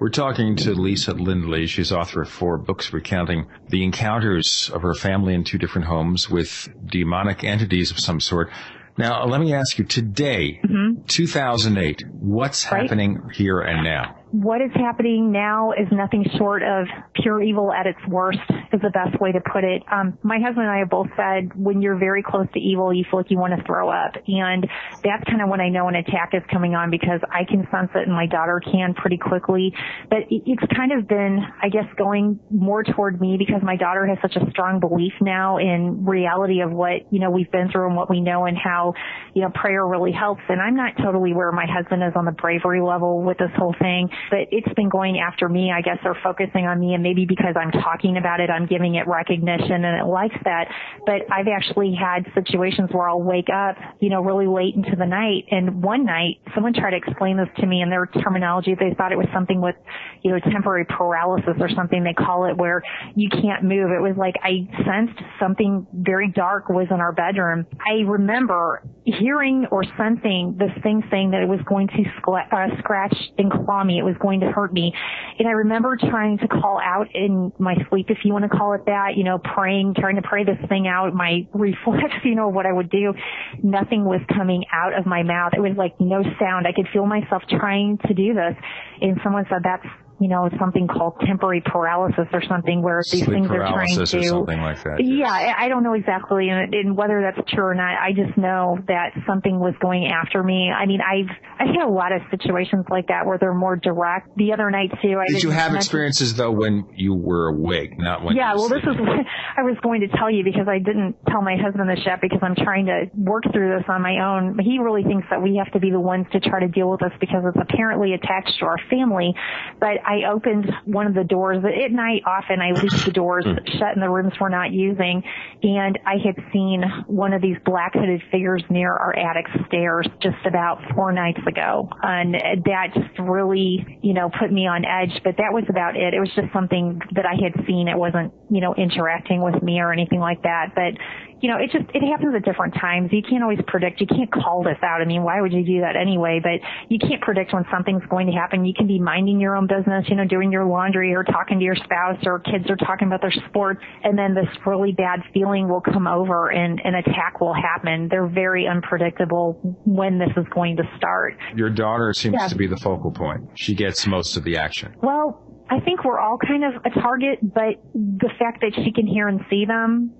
[0.00, 1.66] We're talking to Lisa Lindley.
[1.66, 6.30] She's author of four books recounting the encounters of her family in two different homes
[6.30, 8.50] with demonic entities of some sort.
[8.96, 10.89] Now, let me ask you today, mm-hmm.
[11.06, 12.82] 2008, what's right.
[12.82, 14.20] happening here and now?
[14.32, 18.38] what is happening now is nothing short of pure evil at its worst
[18.72, 19.82] is the best way to put it.
[19.90, 23.04] Um, my husband and I have both said when you're very close to evil, you
[23.10, 24.14] feel like you want to throw up.
[24.28, 24.68] And
[25.02, 27.90] that's kind of when I know an attack is coming on because I can sense
[27.94, 29.74] it and my daughter can pretty quickly.
[30.08, 34.18] But it's kind of been, I guess, going more toward me because my daughter has
[34.22, 37.96] such a strong belief now in reality of what, you know, we've been through and
[37.96, 38.94] what we know and how,
[39.34, 40.42] you know, prayer really helps.
[40.48, 43.74] And I'm not totally where my husband is on the bravery level with this whole
[43.80, 45.72] thing but it's been going after me.
[45.72, 48.94] I guess they're focusing on me and maybe because I'm talking about it, I'm giving
[48.94, 50.68] it recognition and it likes that.
[51.06, 55.06] But I've actually had situations where I'll wake up, you know, really late into the
[55.06, 55.46] night.
[55.50, 58.74] And one night someone tried to explain this to me in their terminology.
[58.78, 59.76] They thought it was something with,
[60.22, 62.82] you know, temporary paralysis or something they call it where
[63.14, 63.90] you can't move.
[63.90, 67.66] It was like I sensed something very dark was in our bedroom.
[67.86, 73.16] I remember hearing or sensing this thing saying that it was going to uh, scratch
[73.38, 73.98] and claw me.
[73.98, 74.92] It was going to hurt me.
[75.38, 78.74] And I remember trying to call out in my sleep, if you want to call
[78.74, 82.48] it that, you know, praying, trying to pray this thing out, my reflex, you know,
[82.48, 83.14] what I would do.
[83.62, 85.52] Nothing was coming out of my mouth.
[85.56, 86.66] It was like no sound.
[86.66, 88.54] I could feel myself trying to do this.
[89.00, 89.86] And someone said, that's
[90.20, 94.02] you know, something called temporary paralysis or something where these Sleep things are trying to.
[94.02, 95.02] or something like that.
[95.02, 97.96] Yeah, I I don't know exactly and, and whether that's true or not.
[97.98, 100.70] I just know that something was going after me.
[100.70, 104.36] I mean, I've, I've had a lot of situations like that where they're more direct.
[104.36, 108.22] The other night too, I Did you have experiences though when you were awake, not
[108.22, 109.26] when yeah, you were well, this is what
[109.56, 112.40] I was going to tell you because I didn't tell my husband this yet because
[112.42, 114.58] I'm trying to work through this on my own.
[114.58, 117.00] He really thinks that we have to be the ones to try to deal with
[117.00, 119.34] this because it's apparently attached to our family.
[119.80, 122.22] But I opened one of the doors at night.
[122.26, 123.78] Often I leave the doors hmm.
[123.78, 125.22] shut in the rooms we're not using,
[125.62, 130.44] and I had seen one of these black hooded figures near our attic stairs just
[130.44, 135.22] about four nights ago, and that just really, you know, put me on edge.
[135.22, 136.12] But that was about it.
[136.12, 137.86] It was just something that I had seen.
[137.86, 140.74] It wasn't, you know, interacting with me or anything like that.
[140.74, 140.98] But
[141.40, 143.10] you know, it just it happens at different times.
[143.12, 144.00] You can't always predict.
[144.00, 145.00] You can't call this out.
[145.00, 146.40] I mean, why would you do that anyway?
[146.42, 148.64] But you can't predict when something's going to happen.
[148.64, 151.64] You can be minding your own business, you know, doing your laundry or talking to
[151.64, 155.68] your spouse or kids are talking about their sports, and then this really bad feeling
[155.68, 158.08] will come over and an attack will happen.
[158.10, 161.36] They're very unpredictable when this is going to start.
[161.54, 162.48] Your daughter seems Yeah.
[162.48, 163.42] to be the focal point.
[163.54, 164.94] She gets most of the action.
[165.02, 169.06] Well, I think we're all kind of a target, but the fact that she can
[169.06, 170.12] hear and see them,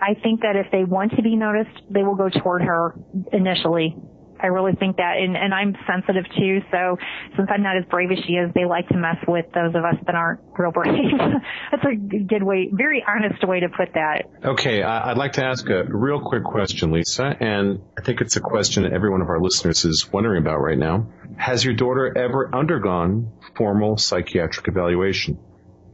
[0.00, 2.94] I think that if they want to be noticed, they will go toward her
[3.32, 3.96] initially.
[4.38, 6.98] I really think that, and, and I'm sensitive too, so
[7.36, 9.82] since I'm not as brave as she is, they like to mess with those of
[9.82, 10.92] us that aren't real brave.
[11.70, 14.24] That's a good way, very honest way to put that.
[14.44, 18.36] Okay, I- I'd like to ask a real quick question, Lisa, and I think it's
[18.36, 21.06] a question that every one of our listeners is wondering about right now.
[21.38, 25.38] Has your daughter ever undergone formal psychiatric evaluation?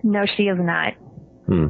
[0.03, 0.95] No, she has not.
[1.47, 1.67] Hmm.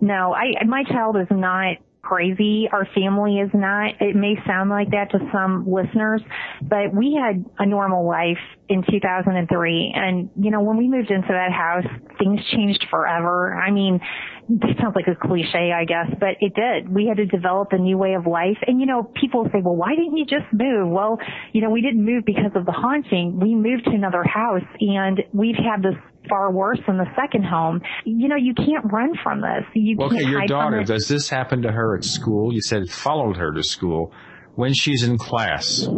[0.00, 2.68] No, I my child is not crazy.
[2.72, 4.00] Our family is not.
[4.00, 6.22] It may sound like that to some listeners,
[6.62, 11.28] but we had a normal life in 2003 and you know when we moved into
[11.28, 11.84] that house,
[12.18, 13.54] things changed forever.
[13.54, 14.00] I mean,
[14.48, 16.88] this sounds like a cliche, I guess, but it did.
[16.88, 18.58] We had to develop a new way of life.
[18.66, 20.88] And you know, people say, well, why didn't you just move?
[20.88, 21.18] Well,
[21.52, 23.38] you know, we didn't move because of the haunting.
[23.38, 25.94] We moved to another house and we've had this
[26.28, 27.80] far worse than the second home.
[28.04, 29.64] You know, you can't run from this.
[29.74, 32.52] You Okay, can't your hide from daughter, does this happen to her at school?
[32.52, 34.12] You said it followed her to school.
[34.56, 35.88] When she's in class,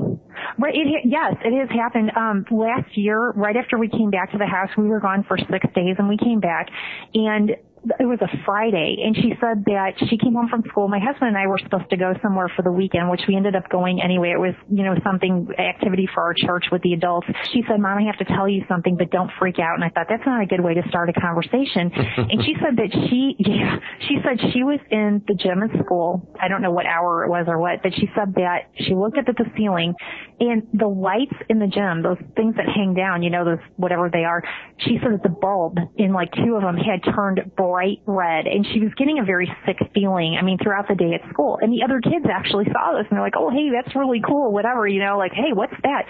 [0.58, 0.74] Right.
[0.74, 2.12] It, ha- yes, it has happened.
[2.14, 5.38] Um, last year, right after we came back to the house, we were gone for
[5.38, 6.68] six days, and we came back,
[7.14, 7.52] and
[7.98, 10.86] it was a Friday, and she said that she came home from school.
[10.86, 13.56] My husband and I were supposed to go somewhere for the weekend, which we ended
[13.56, 14.30] up going anyway.
[14.30, 17.26] It was, you know, something activity for our church with the adults.
[17.52, 19.88] She said, "Mom, I have to tell you something, but don't freak out." And I
[19.88, 21.90] thought that's not a good way to start a conversation.
[22.16, 26.22] and she said that she, yeah, she said she was in the gym at school.
[26.40, 29.18] I don't know what hour it was or what, but she said that she looked
[29.18, 29.94] up at the ceiling
[30.42, 34.10] and the lights in the gym, those things that hang down, you know, those whatever
[34.10, 34.42] they are,
[34.78, 38.66] she said that the bulb in like two of them had turned bright red and
[38.66, 41.58] she was getting a very sick feeling, I mean, throughout the day at school.
[41.62, 44.50] And the other kids actually saw this and they're like, oh, hey, that's really cool,
[44.50, 46.06] whatever, you know, like, hey, what's that?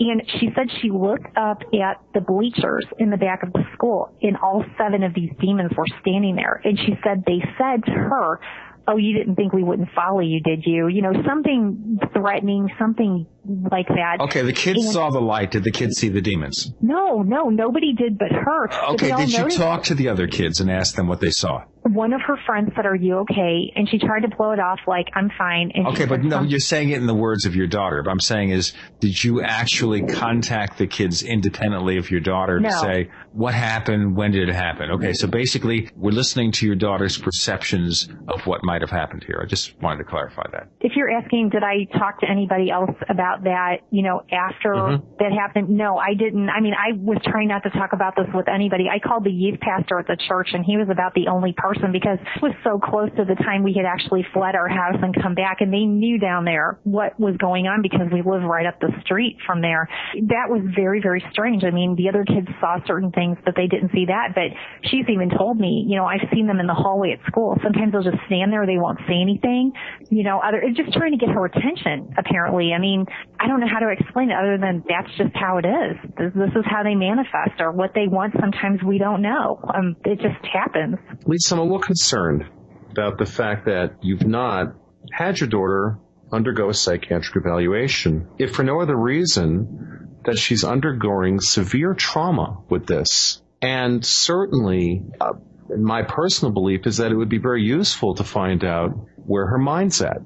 [0.00, 4.12] And she said she looked up at the bleachers in the back of the school
[4.22, 6.60] and all seven of these demons were standing there.
[6.64, 8.40] And she said they said to her,
[8.88, 10.88] oh, you didn't think we wouldn't follow you, did you?
[10.88, 13.26] You know, something threatening, something
[13.70, 14.18] like that.
[14.20, 15.50] okay, the kids And- saw the light.
[15.50, 16.72] Did the kids see the demons?
[16.80, 18.70] No, no, nobody did but her.
[18.92, 21.64] Okay, did you talk to the other kids and ask them what they saw?
[21.84, 23.72] One of her friends said, are you okay?
[23.74, 25.70] And she tried to blow it off like, I'm fine.
[25.74, 28.02] And Okay, but no, you're saying it in the words of your daughter.
[28.02, 32.62] But I'm saying is, did you actually contact the kids independently of your daughter to
[32.68, 32.82] No.
[32.82, 34.90] say what happened, when did it happen?
[34.90, 39.40] Okay, so basically, we're listening to your daughter's perceptions of what might have happened here.
[39.42, 40.68] I just wanted to clarify that.
[40.80, 44.68] if you're asking, did I talk to anybody else about about that, you know, after
[44.68, 45.14] Mm-hmm.
[45.18, 45.70] that happened?
[45.70, 46.48] No, I didn't.
[46.50, 48.86] I mean, I was trying not to talk about this with anybody.
[48.88, 51.90] I called the youth pastor at the church and he was about the only person
[51.92, 55.14] because it was so close to the time we had actually fled our house and
[55.20, 58.66] come back and they knew down there what was going on because we live right
[58.66, 59.88] up the street from there.
[60.28, 61.64] That was very, very strange.
[61.64, 64.34] I mean, the other kids saw certain things, but they didn't see that.
[64.34, 64.52] But
[64.82, 67.56] she's even told me, you know, I've seen them in the hallway at school.
[67.62, 68.66] Sometimes they'll just stand there.
[68.66, 69.72] They won't say anything.
[70.10, 72.72] You know, other, it's just trying to get her attention, apparently.
[72.72, 73.06] I mean,
[73.40, 75.96] I don't know how to explain it other than that's just how it is.
[76.16, 78.34] This, this is how they manifest or what they want.
[78.40, 79.60] Sometimes we don't know.
[79.74, 80.96] Um, it just happens.
[81.24, 82.44] Lisa, I'm a little concerned
[82.90, 84.74] about the fact that you've not
[85.12, 85.98] had your daughter
[86.32, 92.86] undergo a psychiatric evaluation, if for no other reason that she's undergoing severe trauma with
[92.86, 93.40] this.
[93.62, 95.34] And certainly, uh,
[95.76, 99.58] my personal belief is that it would be very useful to find out where her
[99.58, 100.18] mind's at.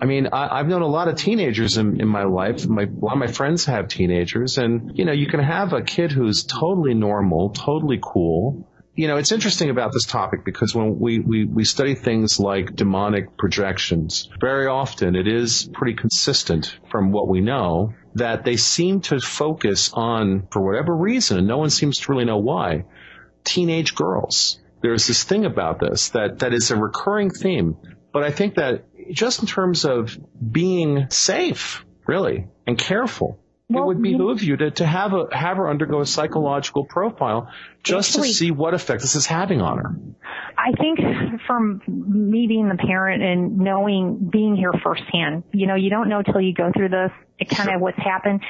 [0.00, 2.66] I mean, I, I've known a lot of teenagers in, in my life.
[2.66, 5.82] My, a lot of my friends have teenagers, and you know, you can have a
[5.82, 8.68] kid who's totally normal, totally cool.
[8.94, 12.74] You know, it's interesting about this topic because when we, we, we study things like
[12.74, 19.02] demonic projections, very often it is pretty consistent from what we know that they seem
[19.02, 22.86] to focus on, for whatever reason, no one seems to really know why,
[23.44, 24.58] teenage girls.
[24.80, 27.76] There's this thing about this that, that is a recurring theme.
[28.14, 30.18] But I think that just in terms of
[30.52, 35.68] being safe, really, and careful, it would behoove you to, to have a have her
[35.68, 37.50] undergo a psychological profile
[37.82, 39.96] just Actually- to see what effect this is having on her.
[40.58, 40.98] I think
[41.46, 46.22] from me being the parent and knowing, being here firsthand, you know, you don't know
[46.22, 48.42] till you go through this, it kind of what's happened.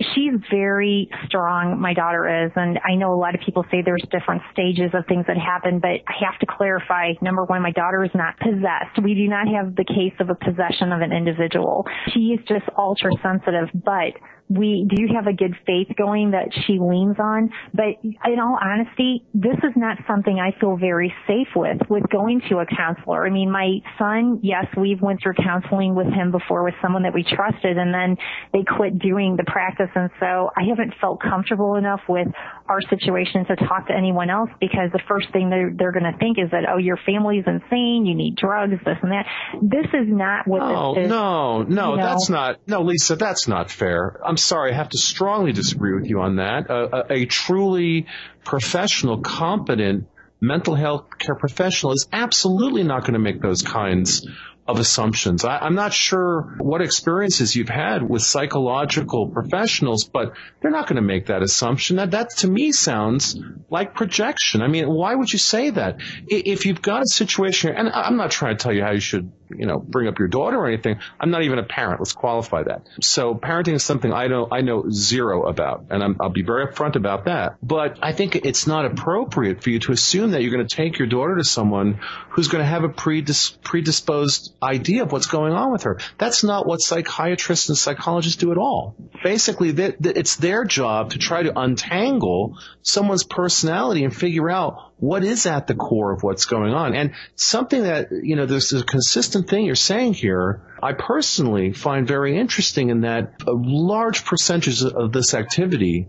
[0.00, 4.04] She's very strong, my daughter is, and I know a lot of people say there's
[4.10, 8.02] different stages of things that happen, but I have to clarify, number one, my daughter
[8.02, 8.98] is not possessed.
[9.02, 11.86] We do not have the case of a possession of an individual.
[12.12, 16.48] She is just ultra sensitive, but we do you have a good faith going that
[16.66, 17.50] she leans on.
[17.72, 22.42] But in all honesty, this is not something I feel very safe with, with going
[22.50, 23.26] to a counselor.
[23.26, 27.14] I mean, my son, yes, we've went through counseling with him before with someone that
[27.14, 28.16] we trusted and then
[28.52, 29.90] they quit doing the practice.
[29.94, 32.28] And so I haven't felt comfortable enough with
[32.68, 36.18] our situation to talk to anyone else because the first thing they're, they're going to
[36.18, 38.04] think is that, oh, your family's insane.
[38.06, 39.26] You need drugs, this and that.
[39.60, 41.10] This is not what Oh this is.
[41.10, 42.02] no, no, you know?
[42.02, 42.60] that's not.
[42.66, 44.20] No, Lisa, that's not fair.
[44.32, 46.70] I'm sorry, I have to strongly disagree with you on that.
[46.70, 48.06] A, a, truly
[48.46, 50.06] professional, competent
[50.40, 54.26] mental health care professional is absolutely not going to make those kinds
[54.66, 55.44] of assumptions.
[55.44, 60.32] I, I'm not sure what experiences you've had with psychological professionals, but
[60.62, 61.96] they're not going to make that assumption.
[61.96, 63.38] That, that to me sounds
[63.68, 64.62] like projection.
[64.62, 65.96] I mean, why would you say that?
[66.26, 69.30] If you've got a situation, and I'm not trying to tell you how you should,
[69.56, 70.98] you know, bring up your daughter or anything.
[71.20, 72.00] I'm not even a parent.
[72.00, 72.86] Let's qualify that.
[73.00, 76.66] So parenting is something I know, I know zero about, and I'm, I'll be very
[76.66, 77.56] upfront about that.
[77.62, 80.98] But I think it's not appropriate for you to assume that you're going to take
[80.98, 82.00] your daughter to someone
[82.30, 85.98] who's going to have a predis- predisposed idea of what's going on with her.
[86.18, 88.96] That's not what psychiatrists and psychologists do at all.
[89.22, 94.91] Basically, th- th- it's their job to try to untangle someone's personality and figure out
[95.02, 96.94] what is at the core of what's going on.
[96.94, 102.06] And something that, you know, there's a consistent thing you're saying here, I personally find
[102.06, 106.06] very interesting in that a large percentage of this activity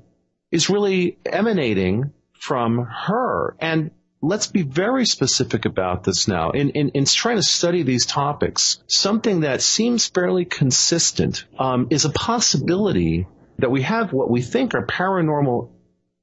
[0.52, 3.56] is really emanating from her.
[3.60, 3.90] And
[4.22, 6.52] let's be very specific about this now.
[6.52, 12.06] In, in, in trying to study these topics, something that seems fairly consistent um, is
[12.06, 13.26] a possibility
[13.58, 15.72] that we have what we think are paranormal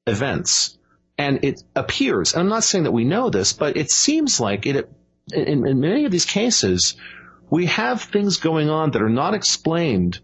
[0.07, 0.79] events.
[1.21, 4.91] And it appears, I'm not saying that we know this, but it seems like it,
[5.31, 6.97] in, in many of these cases,
[7.51, 10.21] we have things going on that are not explained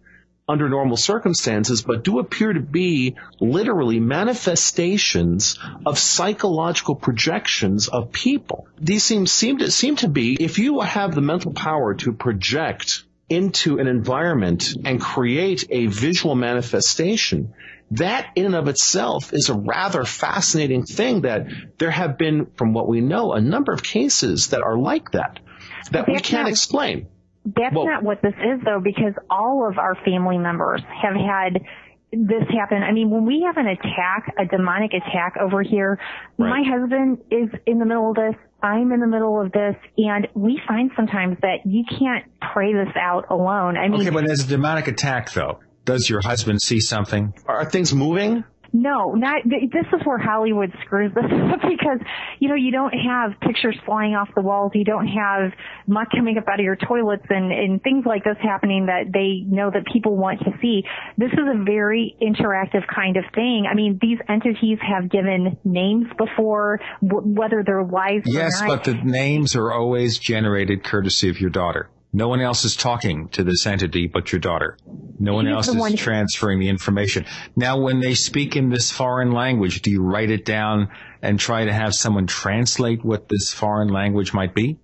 [0.49, 8.67] under normal circumstances, but do appear to be literally manifestations of psychological projections of people.
[8.79, 13.03] These seem, seem to, seem to be, if you have the mental power to project
[13.29, 17.53] into an environment and create a visual manifestation,
[17.91, 21.47] that in and of itself is a rather fascinating thing that
[21.77, 25.39] there have been, from what we know, a number of cases that are like that,
[25.91, 27.07] that we can't not- explain.
[27.45, 31.61] That's not what this is though, because all of our family members have had
[32.11, 32.83] this happen.
[32.83, 35.97] I mean, when we have an attack, a demonic attack over here,
[36.37, 38.35] my husband is in the middle of this.
[38.61, 42.93] I'm in the middle of this, and we find sometimes that you can't pray this
[42.99, 43.77] out alone.
[43.77, 47.33] I mean, Okay, when there's a demonic attack, though, does your husband see something?
[47.47, 48.43] Are things moving?
[48.73, 51.23] No, not this is where Hollywood screws this
[51.53, 51.99] up because
[52.39, 55.53] you know you don't have pictures flying off the walls, you don't have
[55.87, 59.45] muck coming up out of your toilets and and things like this happening that they
[59.47, 60.83] know that people want to see.
[61.17, 63.65] This is a very interactive kind of thing.
[63.71, 68.23] I mean, these entities have given names before, w- whether they're live.
[68.25, 71.89] Yes, but the names are always generated courtesy of your daughter.
[72.13, 74.77] No one else is talking to this entity but your daughter.
[75.19, 77.25] No one else is one- transferring the information.
[77.55, 80.89] Now, when they speak in this foreign language, do you write it down
[81.21, 84.77] and try to have someone translate what this foreign language might be?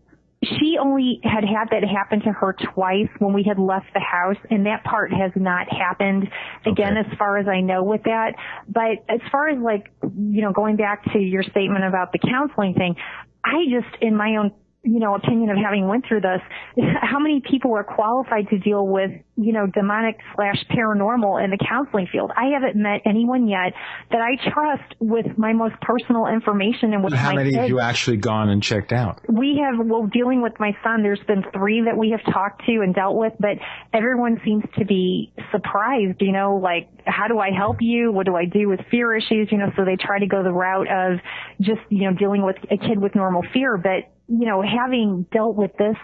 [0.43, 4.37] she only had had that happen to her twice when we had left the house
[4.49, 6.27] and that part has not happened
[6.65, 8.33] again as far as I know with that.
[8.67, 12.73] But as far as like, you know, going back to your statement about the counseling
[12.73, 12.95] thing,
[13.43, 14.51] I just, in my own,
[14.83, 16.41] you know, opinion of having went through this,
[17.01, 21.57] how many people are qualified to deal with, you know, demonic slash paranormal in the
[21.57, 22.31] counseling field?
[22.35, 23.73] I haven't met anyone yet
[24.11, 27.79] that I trust with my most personal information and with How many kids have you
[27.79, 29.21] actually gone and checked out?
[29.29, 32.81] we have well dealing with my son there's been three that we have talked to
[32.81, 33.57] and dealt with but
[33.93, 38.35] everyone seems to be surprised you know like how do i help you what do
[38.35, 41.19] i do with fear issues you know so they try to go the route of
[41.61, 45.55] just you know dealing with a kid with normal fear but you know having dealt
[45.55, 45.95] with this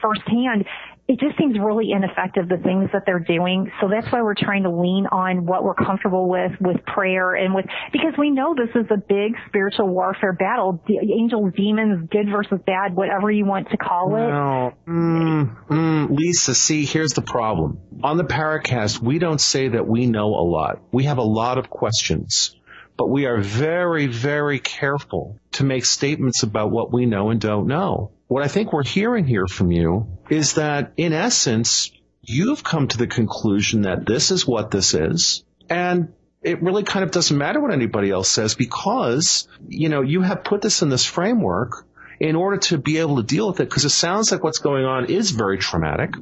[0.00, 0.64] firsthand
[1.08, 4.64] it just seems really ineffective the things that they're doing so that's why we're trying
[4.64, 8.74] to lean on what we're comfortable with with prayer and with because we know this
[8.74, 13.70] is a big spiritual warfare battle the angels demons good versus bad whatever you want
[13.70, 14.72] to call it No.
[14.88, 17.78] Mm, mm, Lisa, see, here's the problem.
[18.02, 20.82] On the Paracast, we don't say that we know a lot.
[20.92, 22.55] We have a lot of questions,
[22.96, 27.66] but we are very, very careful to make statements about what we know and don't
[27.66, 28.12] know.
[28.28, 31.90] What I think we're hearing here from you is that, in essence,
[32.22, 36.12] you've come to the conclusion that this is what this is, and
[36.42, 40.44] it really kind of doesn't matter what anybody else says because, you know, you have
[40.44, 41.86] put this in this framework
[42.18, 44.84] in order to be able to deal with it, because it sounds like what's going
[44.84, 46.14] on is very traumatic.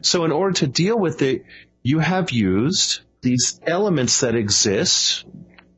[0.00, 1.44] So in order to deal with it,
[1.82, 5.24] you have used these elements that exist,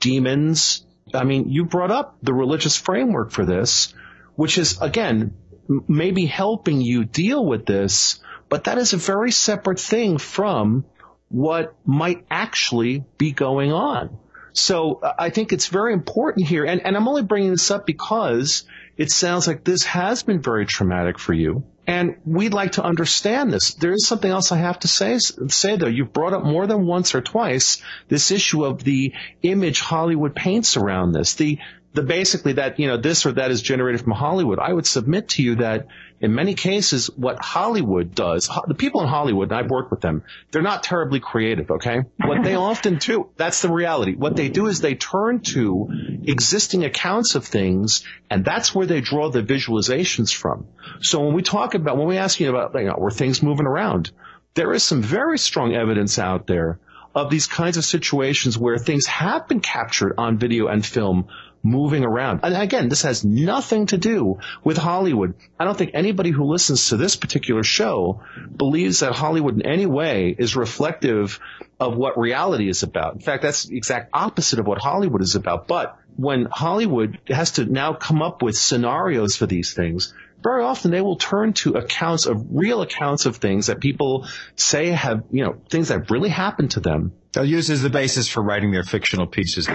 [0.04, 0.84] demons.
[1.14, 3.94] I mean, you brought up the religious framework for this,
[4.36, 5.34] which is, again,
[5.88, 8.20] maybe helping you deal with this,
[8.50, 10.84] but that is a very separate thing from
[11.28, 14.18] what might actually be going on.
[14.52, 18.64] So I think it's very important here, and, and I'm only bringing this up because
[18.96, 23.52] it sounds like this has been very traumatic for you, and we'd like to understand
[23.52, 23.74] this.
[23.74, 25.86] There is something else I have to say, say though.
[25.86, 29.12] You've brought up more than once or twice this issue of the
[29.42, 31.34] image Hollywood paints around this.
[31.34, 31.58] The
[31.94, 34.58] the basically that you know this or that is generated from Hollywood.
[34.58, 35.86] I would submit to you that
[36.20, 40.24] in many cases, what Hollywood does, the people in Hollywood, and I've worked with them,
[40.50, 41.70] they're not terribly creative.
[41.70, 44.14] Okay, what they often do, that's the reality.
[44.14, 45.88] What they do is they turn to
[46.24, 50.66] existing accounts of things, and that's where they draw the visualizations from.
[51.00, 53.66] So when we talk about, when we ask you about, you know, were things moving
[53.66, 54.10] around,
[54.54, 56.80] there is some very strong evidence out there
[57.14, 61.28] of these kinds of situations where things have been captured on video and film
[61.64, 62.40] moving around.
[62.42, 65.34] And again, this has nothing to do with Hollywood.
[65.58, 68.20] I don't think anybody who listens to this particular show
[68.54, 71.40] believes that Hollywood in any way is reflective
[71.80, 73.14] of what reality is about.
[73.14, 75.66] In fact, that's the exact opposite of what Hollywood is about.
[75.66, 80.12] But when Hollywood has to now come up with scenarios for these things,
[80.42, 84.90] very often they will turn to accounts of real accounts of things that people say
[84.90, 87.12] have, you know, things that really happened to them.
[87.32, 89.66] They'll use as the basis for writing their fictional pieces.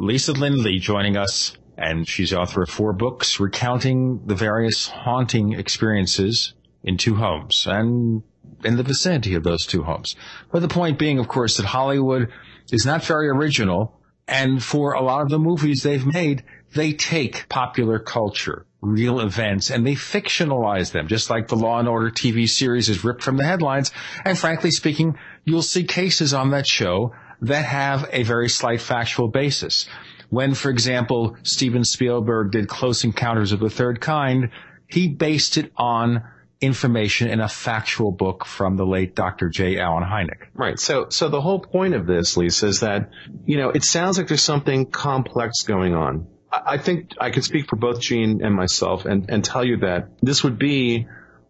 [0.00, 5.52] Lisa Lindley joining us, and she's the author of four books recounting the various haunting
[5.52, 7.66] experiences in two homes.
[7.68, 8.22] And
[8.64, 10.16] in the vicinity of those two homes.
[10.50, 12.30] But the point being, of course, that Hollywood
[12.72, 14.00] is not very original.
[14.26, 16.44] And for a lot of the movies they've made,
[16.74, 21.88] they take popular culture, real events, and they fictionalize them, just like the Law and
[21.88, 23.92] Order TV series is ripped from the headlines.
[24.24, 27.12] And frankly speaking, you'll see cases on that show
[27.42, 29.86] that have a very slight factual basis.
[30.28, 34.50] When, for example, Steven Spielberg did Close Encounters of the Third Kind,
[34.86, 36.22] he based it on
[36.60, 39.48] information in a factual book from the late Dr.
[39.48, 39.78] J.
[39.78, 40.48] Allen Hynek.
[40.54, 40.78] Right.
[40.78, 43.10] So, so the whole point of this, Lisa, is that,
[43.46, 46.26] you know, it sounds like there's something complex going on.
[46.52, 50.08] I think I can speak for both Gene and myself and, and tell you that
[50.20, 51.06] this would be,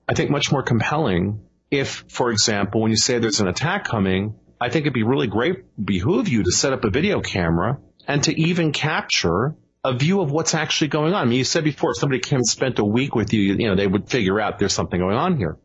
[0.07, 1.41] I think, much more compelling
[1.71, 5.27] if, for example, when you say there's an attack coming, I think it'd be really
[5.27, 10.21] great, behoove you to set up a video camera and to even capture a view
[10.21, 11.23] of what's actually going on.
[11.23, 13.69] I mean, you said before, if somebody came and spent a week with you, you
[13.69, 15.57] know, they would figure out there's something going on here.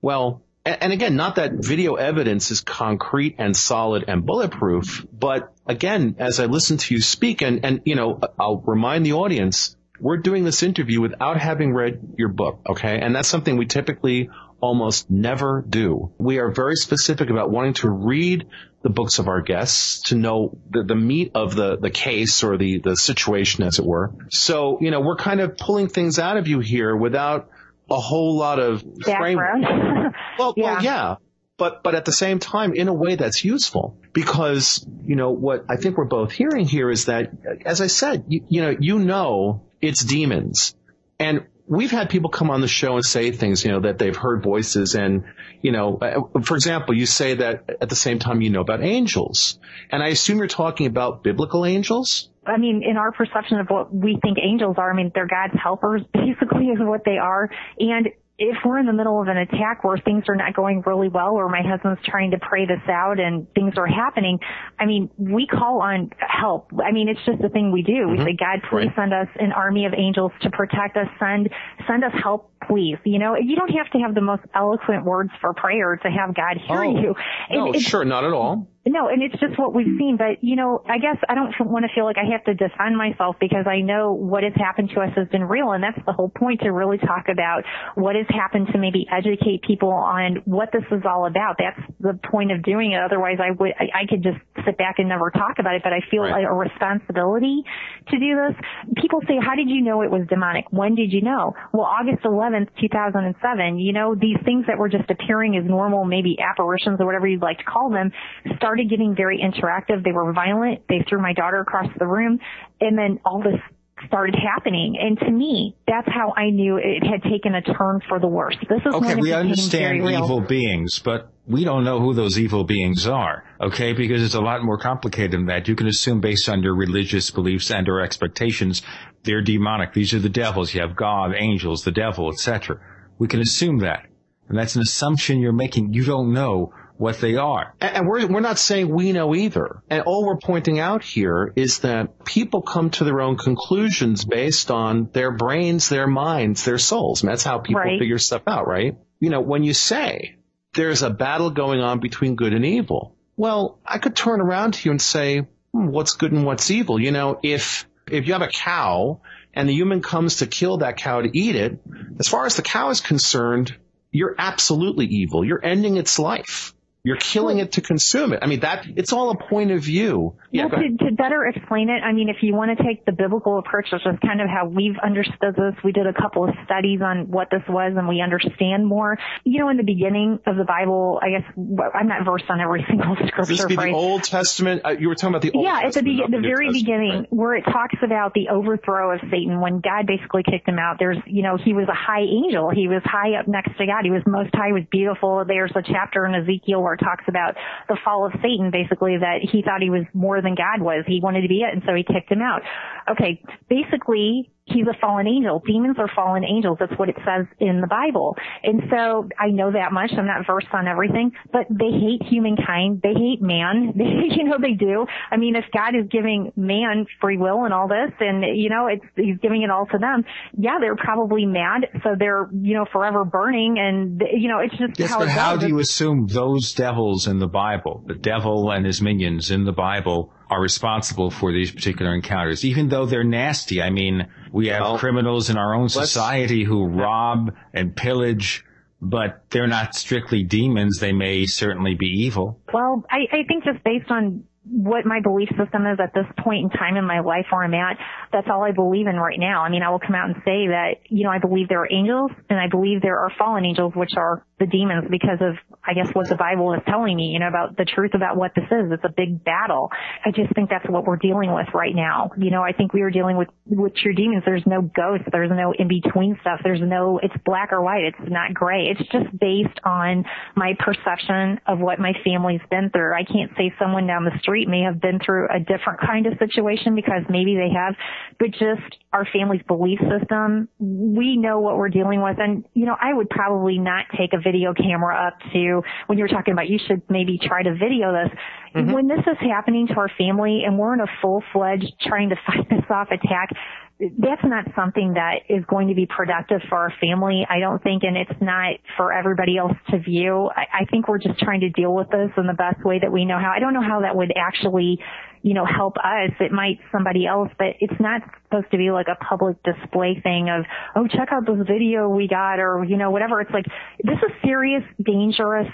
[0.00, 6.16] Well, and again, not that video evidence is concrete and solid and bulletproof, but again,
[6.18, 10.16] as I listen to you speak and, and, you know, I'll remind the audience, we're
[10.16, 12.98] doing this interview without having read your book, okay?
[13.00, 14.30] And that's something we typically
[14.64, 16.10] almost never do.
[16.16, 18.46] We are very specific about wanting to read
[18.82, 22.56] the books of our guests to know the, the meat of the, the case or
[22.56, 24.14] the, the situation, as it were.
[24.30, 27.50] So, you know, we're kind of pulling things out of you here without
[27.90, 29.64] a whole lot of Background.
[30.38, 30.64] well, yeah.
[30.64, 31.16] well, yeah.
[31.58, 35.66] But, but at the same time, in a way that's useful because, you know, what
[35.68, 37.32] I think we're both hearing here is that,
[37.66, 40.74] as I said, you, you know, you know it's demons.
[41.18, 44.16] And we've had people come on the show and say things, you know, that they've
[44.16, 45.24] heard voices and,
[45.62, 48.82] you know, uh, for example, you say that at the same time you know about
[48.82, 49.58] angels.
[49.90, 52.28] And I assume you're talking about biblical angels?
[52.46, 55.58] I mean, in our perception of what we think angels are, I mean, they're God's
[55.60, 57.48] helpers, basically is what they are.
[57.78, 61.08] And if we're in the middle of an attack where things are not going really
[61.08, 64.40] well or my husband's trying to pray this out and things are happening,
[64.78, 66.70] I mean, we call on help.
[66.84, 67.92] I mean, it's just the thing we do.
[67.92, 68.18] Mm-hmm.
[68.18, 68.96] We say, God, please right.
[68.96, 71.06] send us an army of angels to protect us.
[71.20, 71.48] Send,
[71.86, 72.98] send us help, please.
[73.04, 76.34] You know, you don't have to have the most eloquent words for prayer to have
[76.34, 77.14] God hear oh, you.
[77.50, 78.66] No, it, sure, not at all.
[78.86, 80.16] No, and it's just what we've seen.
[80.18, 82.96] But, you know, I guess I don't want to feel like I have to defend
[82.98, 85.72] myself because I know what has happened to us has been real.
[85.72, 89.62] And that's the whole point to really talk about what has happened to maybe educate
[89.62, 91.56] people on what this is all about.
[91.58, 93.00] That's the point of doing it.
[93.00, 95.82] Otherwise, I would, I, I could just sit back and never talk about it.
[95.82, 96.44] But I feel right.
[96.44, 97.64] a responsibility
[98.08, 98.54] to do this.
[99.00, 100.66] People say, how did you know it was demonic?
[100.70, 101.54] When did you know?
[101.72, 106.38] Well, August 11th, 2007, you know, these things that were just appearing as normal, maybe
[106.38, 108.12] apparitions or whatever you'd like to call them,
[108.56, 110.02] started started getting very interactive.
[110.02, 110.82] They were violent.
[110.88, 112.40] They threw my daughter across the room.
[112.80, 113.60] And then all this
[114.08, 114.96] started happening.
[115.00, 118.56] And to me, that's how I knew it had taken a turn for the worse.
[118.68, 119.14] This is okay.
[119.14, 123.44] we understand evil beings, but we don't know who those evil beings are.
[123.60, 125.68] Okay, because it's a lot more complicated than that.
[125.68, 128.82] You can assume based on your religious beliefs and or expectations,
[129.22, 129.92] they're demonic.
[129.92, 130.74] These are the devils.
[130.74, 132.80] You have God, angels, the devil, etc.
[133.18, 134.06] We can assume that,
[134.48, 135.94] and that's an assumption you're making.
[135.94, 137.74] You don't know what they are.
[137.80, 139.82] And we're, we're not saying we know either.
[139.90, 144.70] And all we're pointing out here is that people come to their own conclusions based
[144.70, 147.22] on their brains, their minds, their souls.
[147.22, 147.98] And that's how people right.
[147.98, 148.96] figure stuff out, right?
[149.18, 150.36] You know, when you say
[150.74, 154.88] there's a battle going on between good and evil, well, I could turn around to
[154.88, 155.40] you and say,
[155.72, 157.00] hmm, what's good and what's evil?
[157.00, 159.20] You know, if, if you have a cow
[159.52, 161.80] and the human comes to kill that cow to eat it,
[162.20, 163.76] as far as the cow is concerned,
[164.12, 165.44] you're absolutely evil.
[165.44, 166.72] You're ending its life.
[167.06, 168.38] You're killing it to consume it.
[168.40, 170.36] I mean, that, it's all a point of view.
[170.50, 173.12] Yeah, well, to, to, better explain it, I mean, if you want to take the
[173.12, 176.54] biblical approach, which is kind of how we've understood this, we did a couple of
[176.64, 179.18] studies on what this was and we understand more.
[179.44, 181.44] You know, in the beginning of the Bible, I guess,
[181.92, 183.52] I'm not versed on every single scripture.
[183.52, 183.92] This be right?
[183.92, 184.80] the Old Testament?
[184.82, 186.16] Uh, you were talking about the Old yeah, Testament.
[186.16, 187.32] Yeah, at the, be- the very Testament, beginning, right?
[187.34, 191.18] where it talks about the overthrow of Satan, when God basically kicked him out, there's,
[191.26, 192.70] you know, he was a high angel.
[192.72, 194.08] He was high up next to God.
[194.08, 195.44] He was most high, he was beautiful.
[195.46, 197.54] There's a chapter in Ezekiel where talks about
[197.88, 201.04] the fall of Satan, basically that he thought he was more than God was.
[201.06, 202.62] He wanted to be it, and so he kicked him out.
[203.10, 205.62] Okay, basically, he's a fallen angel.
[205.66, 206.78] Demons are fallen angels.
[206.80, 208.36] That's what it says in the Bible.
[208.62, 210.10] And so I know that much.
[210.16, 213.00] I'm not versed on everything, but they hate humankind.
[213.02, 213.92] They hate man.
[214.04, 215.06] They, you know, they do.
[215.30, 218.86] I mean, if God is giving man free will and all this and, you know,
[218.86, 220.24] it's, he's giving it all to them.
[220.58, 221.86] Yeah, they're probably mad.
[222.02, 225.56] So they're, you know, forever burning and, you know, it's just yes, how but how
[225.56, 229.72] do you assume those devils in the Bible, the devil and his minions in the
[229.72, 233.82] Bible are responsible for these particular encounters, even though they're nasty.
[233.82, 238.64] I mean, we have well, criminals in our own society who rob and pillage
[239.02, 240.98] but they're not strictly demons.
[240.98, 242.58] They may certainly be evil.
[242.72, 246.64] Well, I, I think just based on what my belief system is at this point
[246.64, 247.98] in time in my life where I'm at,
[248.32, 249.62] that's all I believe in right now.
[249.62, 251.92] I mean, I will come out and say that, you know, I believe there are
[251.92, 255.92] angels and I believe there are fallen angels, which are the demons because of, I
[255.92, 258.64] guess, what the Bible is telling me, you know, about the truth about what this
[258.64, 258.92] is.
[258.92, 259.90] It's a big battle.
[260.24, 262.30] I just think that's what we're dealing with right now.
[262.38, 264.44] You know, I think we are dealing with, with your demons.
[264.46, 265.26] There's no ghosts.
[265.30, 266.60] There's no in between stuff.
[266.62, 268.04] There's no, it's black or white.
[268.04, 268.86] It's not gray.
[268.86, 270.24] It's just based on
[270.54, 273.12] my perception of what my family's been through.
[273.12, 276.34] I can't say someone down the street may have been through a different kind of
[276.38, 277.94] situation because maybe they have,
[278.38, 282.38] but just our family's belief system, we know what we're dealing with.
[282.38, 286.24] And, you know, I would probably not take a video camera up to when you
[286.24, 288.38] were talking about you should maybe try to video this.
[288.74, 288.92] Mm-hmm.
[288.92, 292.36] When this is happening to our family and we're in a full fledged trying to
[292.46, 293.50] fight this off attack,
[294.00, 297.46] that's not something that is going to be productive for our family.
[297.48, 300.50] I don't think, and it's not for everybody else to view.
[300.54, 303.12] I, I think we're just trying to deal with this in the best way that
[303.12, 303.52] we know how.
[303.54, 304.98] I don't know how that would actually,
[305.42, 306.32] you know, help us.
[306.40, 310.50] It might somebody else, but it's not supposed to be like a public display thing
[310.50, 310.64] of,
[310.96, 313.40] oh, check out this video we got or, you know, whatever.
[313.40, 313.66] It's like,
[314.02, 315.68] this is serious, dangerous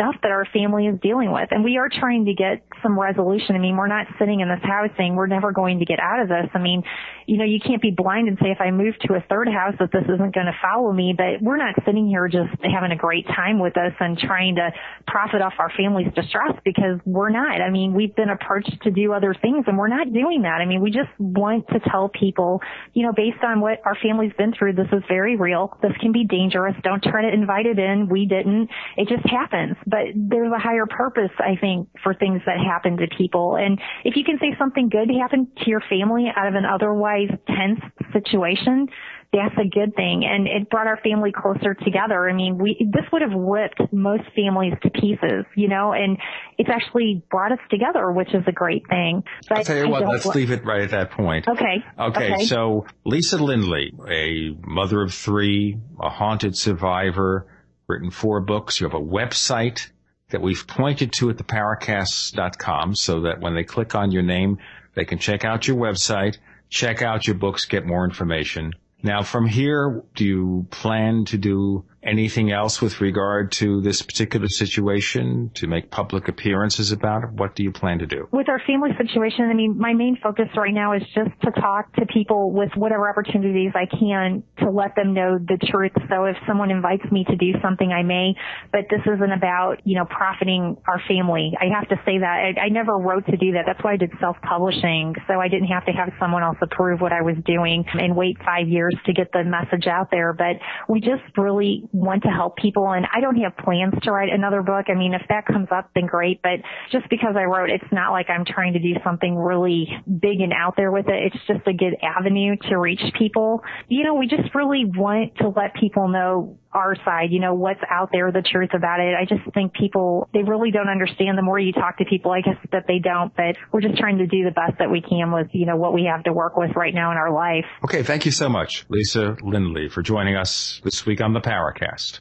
[0.00, 1.48] stuff that our family is dealing with.
[1.50, 3.54] And we are trying to get some resolution.
[3.54, 6.20] I mean, we're not sitting in this house saying we're never going to get out
[6.20, 6.48] of this.
[6.54, 6.82] I mean,
[7.26, 9.74] you know, you can't be blind and say if I move to a third house
[9.78, 12.96] that this isn't going to follow me, but we're not sitting here just having a
[12.96, 14.72] great time with us and trying to
[15.06, 17.60] profit off our family's distress because we're not.
[17.60, 20.60] I mean, we've been approached to do other things and we're not doing that.
[20.62, 22.62] I mean, we just want to tell people,
[22.94, 25.76] you know, based on what our family's been through, this is very real.
[25.82, 26.74] This can be dangerous.
[26.82, 28.08] Don't try to invite it in.
[28.08, 28.70] We didn't.
[28.96, 33.06] It just happens but there's a higher purpose, I think, for things that happen to
[33.18, 33.56] people.
[33.56, 37.28] And if you can say something good happened to your family out of an otherwise
[37.46, 37.80] tense
[38.12, 38.88] situation,
[39.32, 40.24] that's a good thing.
[40.24, 42.28] And it brought our family closer together.
[42.28, 46.18] I mean, we, this would have ripped most families to pieces, you know, and
[46.58, 49.22] it's actually brought us together, which is a great thing.
[49.48, 51.46] But I'll tell you I what, let's leave it right at that point.
[51.46, 51.84] Okay.
[51.98, 52.34] okay.
[52.34, 52.44] Okay.
[52.44, 57.46] So Lisa Lindley, a mother of three, a haunted survivor,
[57.90, 58.80] written four books.
[58.80, 59.88] You have a website
[60.30, 64.58] that we've pointed to at theparacast.com so that when they click on your name,
[64.94, 66.38] they can check out your website,
[66.68, 68.72] check out your books, get more information.
[69.02, 74.48] Now from here, do you plan to do anything else with regard to this particular
[74.48, 77.30] situation to make public appearances about it?
[77.32, 78.28] What do you plan to do?
[78.32, 81.92] With our family situation, I mean, my main focus right now is just to talk
[81.96, 85.92] to people with whatever opportunities I can to let them know the truth.
[86.08, 88.34] So if someone invites me to do something, I may,
[88.72, 91.52] but this isn't about, you know, profiting our family.
[91.60, 92.54] I have to say that.
[92.56, 93.64] I, I never wrote to do that.
[93.66, 95.16] That's why I did self-publishing.
[95.26, 98.38] So I didn't have to have someone else approve what I was doing and wait
[98.44, 100.32] five years to get the message out there.
[100.32, 100.56] But
[100.88, 104.62] we just really want to help people and I don't have plans to write another
[104.62, 104.86] book.
[104.88, 106.40] I mean, if that comes up, then great.
[106.42, 106.60] But
[106.92, 110.52] just because I wrote, it's not like I'm trying to do something really big and
[110.52, 111.32] out there with it.
[111.32, 113.62] It's just a good avenue to reach people.
[113.88, 117.80] You know, we just really want to let people know our side, you know, what's
[117.90, 119.14] out there, the truth about it.
[119.14, 122.40] I just think people, they really don't understand the more you talk to people, I
[122.40, 125.32] guess that they don't, but we're just trying to do the best that we can
[125.32, 127.64] with, you know, what we have to work with right now in our life.
[127.84, 128.02] Okay.
[128.02, 132.20] Thank you so much, Lisa Lindley, for joining us this week on the Paracast.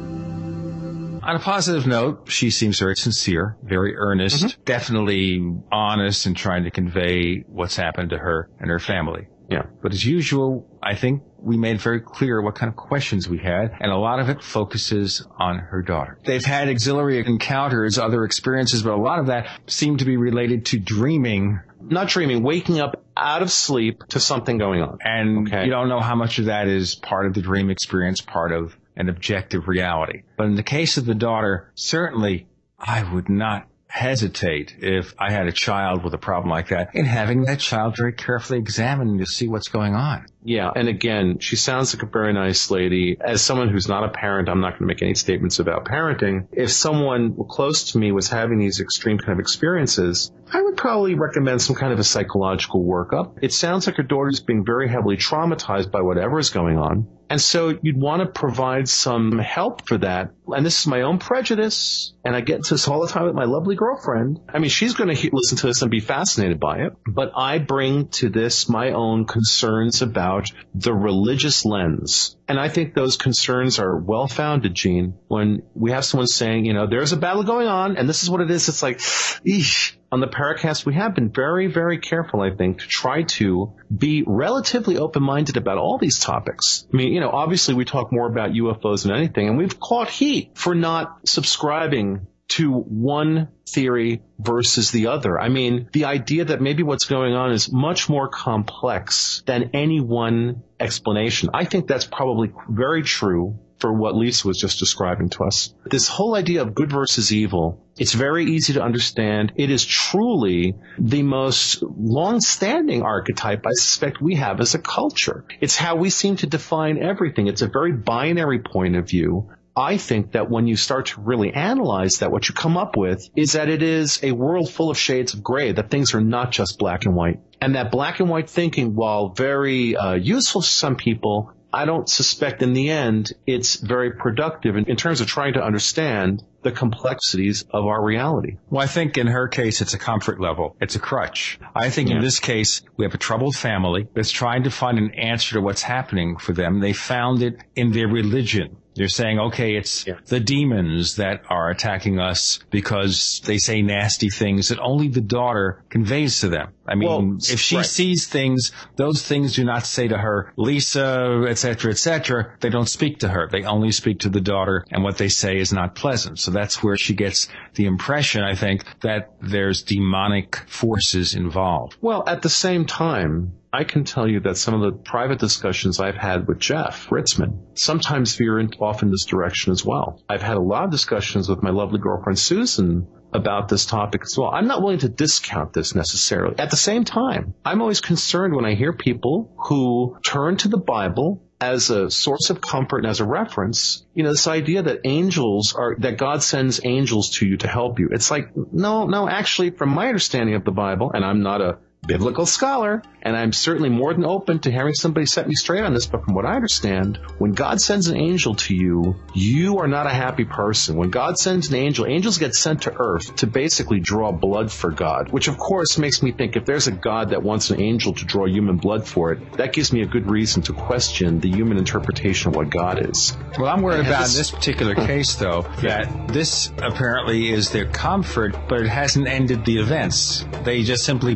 [1.23, 4.61] On a positive note, she seems very sincere, very earnest, mm-hmm.
[4.63, 9.27] definitely honest in trying to convey what's happened to her and her family.
[9.49, 9.63] Yeah.
[9.81, 13.75] But as usual, I think we made very clear what kind of questions we had,
[13.79, 16.19] and a lot of it focuses on her daughter.
[16.25, 20.65] They've had auxiliary encounters, other experiences, but a lot of that seemed to be related
[20.67, 21.59] to dreaming.
[21.81, 24.97] Not dreaming, waking up out of sleep to something going on.
[25.01, 25.65] And okay.
[25.65, 28.77] you don't know how much of that is part of the dream experience, part of
[28.95, 30.23] an objective reality.
[30.37, 32.47] But in the case of the daughter, certainly
[32.79, 37.05] I would not hesitate if I had a child with a problem like that in
[37.05, 40.25] having that child very carefully examined to see what's going on.
[40.43, 43.17] Yeah, and again, she sounds like a very nice lady.
[43.19, 46.47] As someone who's not a parent, I'm not going to make any statements about parenting.
[46.51, 51.15] If someone close to me was having these extreme kind of experiences, I would probably
[51.15, 53.39] recommend some kind of a psychological workup.
[53.41, 57.07] It sounds like her daughter's being very heavily traumatized by whatever is going on.
[57.29, 60.31] And so you'd want to provide some help for that.
[60.47, 62.13] And this is my own prejudice.
[62.23, 64.39] And I get into this all the time with my lovely girlfriend.
[64.47, 66.93] I mean, she's going to listen to this and be fascinated by it.
[67.05, 70.26] But I bring to this my own concerns about
[70.73, 72.35] the religious lens.
[72.47, 75.15] And I think those concerns are well founded, Gene.
[75.27, 78.29] When we have someone saying, you know, there's a battle going on and this is
[78.29, 79.93] what it is, it's like, eesh.
[80.09, 84.23] On the Paracast, we have been very, very careful, I think, to try to be
[84.25, 86.87] relatively open-minded about all these topics.
[86.93, 90.09] I mean, you know, obviously we talk more about UFOs than anything, and we've caught
[90.09, 95.39] heat for not subscribing to one theory versus the other.
[95.39, 99.99] I mean, the idea that maybe what's going on is much more complex than any
[99.99, 101.49] one explanation.
[101.53, 105.73] I think that's probably very true for what Lisa was just describing to us.
[105.85, 109.53] This whole idea of good versus evil, it's very easy to understand.
[109.55, 115.45] It is truly the most long-standing archetype I suspect we have as a culture.
[115.61, 117.47] It's how we seem to define everything.
[117.47, 119.49] It's a very binary point of view.
[119.77, 123.29] I think that when you start to really analyze that, what you come up with
[123.35, 126.49] is that it is a world full of shades of gray, that things are not
[126.51, 127.39] just black and white.
[127.61, 132.09] And that black and white thinking, while very uh, useful to some people, I don't
[132.09, 136.71] suspect in the end it's very productive in, in, terms of trying to understand the
[136.71, 138.57] complexities of our reality.
[138.71, 140.75] Well, I think in her case, it's a comfort level.
[140.81, 141.59] It's a crutch.
[141.75, 142.15] I think yeah.
[142.15, 145.61] in this case, we have a troubled family that's trying to find an answer to
[145.61, 146.79] what's happening for them.
[146.79, 148.77] They found it in their religion.
[148.97, 150.15] They're saying, okay, it's yeah.
[150.25, 155.83] the demons that are attacking us because they say nasty things that only the daughter
[155.89, 156.73] conveys to them.
[156.87, 157.85] I mean, well, if she right.
[157.85, 162.53] sees things, those things do not say to her, Lisa, etc., etc.
[162.59, 163.47] They don't speak to her.
[163.51, 166.39] They only speak to the daughter, and what they say is not pleasant.
[166.39, 171.97] So that's where she gets the impression, I think, that there's demonic forces involved.
[172.01, 175.99] Well, at the same time, I can tell you that some of the private discussions
[175.99, 180.19] I've had with Jeff Ritzmann sometimes veer off in this direction as well.
[180.27, 184.35] I've had a lot of discussions with my lovely girlfriend Susan about this topic as
[184.35, 184.49] well.
[184.49, 186.57] I'm not willing to discount this necessarily.
[186.57, 190.79] At the same time, I'm always concerned when I hear people who turn to the
[190.79, 195.01] Bible as a source of comfort and as a reference, you know, this idea that
[195.03, 198.09] angels are, that God sends angels to you to help you.
[198.11, 201.77] It's like, no, no, actually, from my understanding of the Bible, and I'm not a
[202.05, 205.93] biblical scholar, and I'm certainly more than open to having somebody set me straight on
[205.93, 209.87] this, but from what I understand, when God sends an angel to you, you are
[209.87, 210.95] not a happy person.
[210.95, 214.91] When God sends an angel, angels get sent to earth to basically draw blood for
[214.91, 218.13] God, which of course makes me think if there's a God that wants an angel
[218.13, 221.49] to draw human blood for it, that gives me a good reason to question the
[221.49, 223.35] human interpretation of what God is.
[223.59, 227.87] Well, I'm worried about this, in this particular case, though, that this apparently is their
[227.87, 230.45] comfort, but it hasn't ended the events.
[230.63, 231.35] They just simply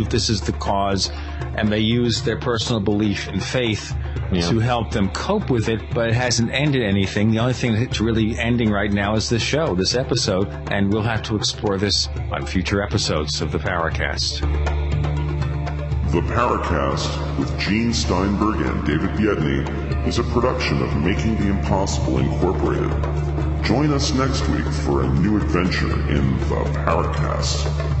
[0.00, 1.10] believe this is the cause,
[1.56, 3.94] and they use their personal belief and faith
[4.32, 4.40] yeah.
[4.48, 7.30] to help them cope with it, but it hasn't ended anything.
[7.30, 11.02] The only thing that's really ending right now is this show, this episode, and we'll
[11.02, 14.40] have to explore this on future episodes of the Paracast.
[16.12, 22.18] The Paracast with Gene Steinberg and David Biedny is a production of Making the Impossible
[22.18, 22.90] Incorporated.
[23.64, 27.99] Join us next week for a new adventure in the Paracast.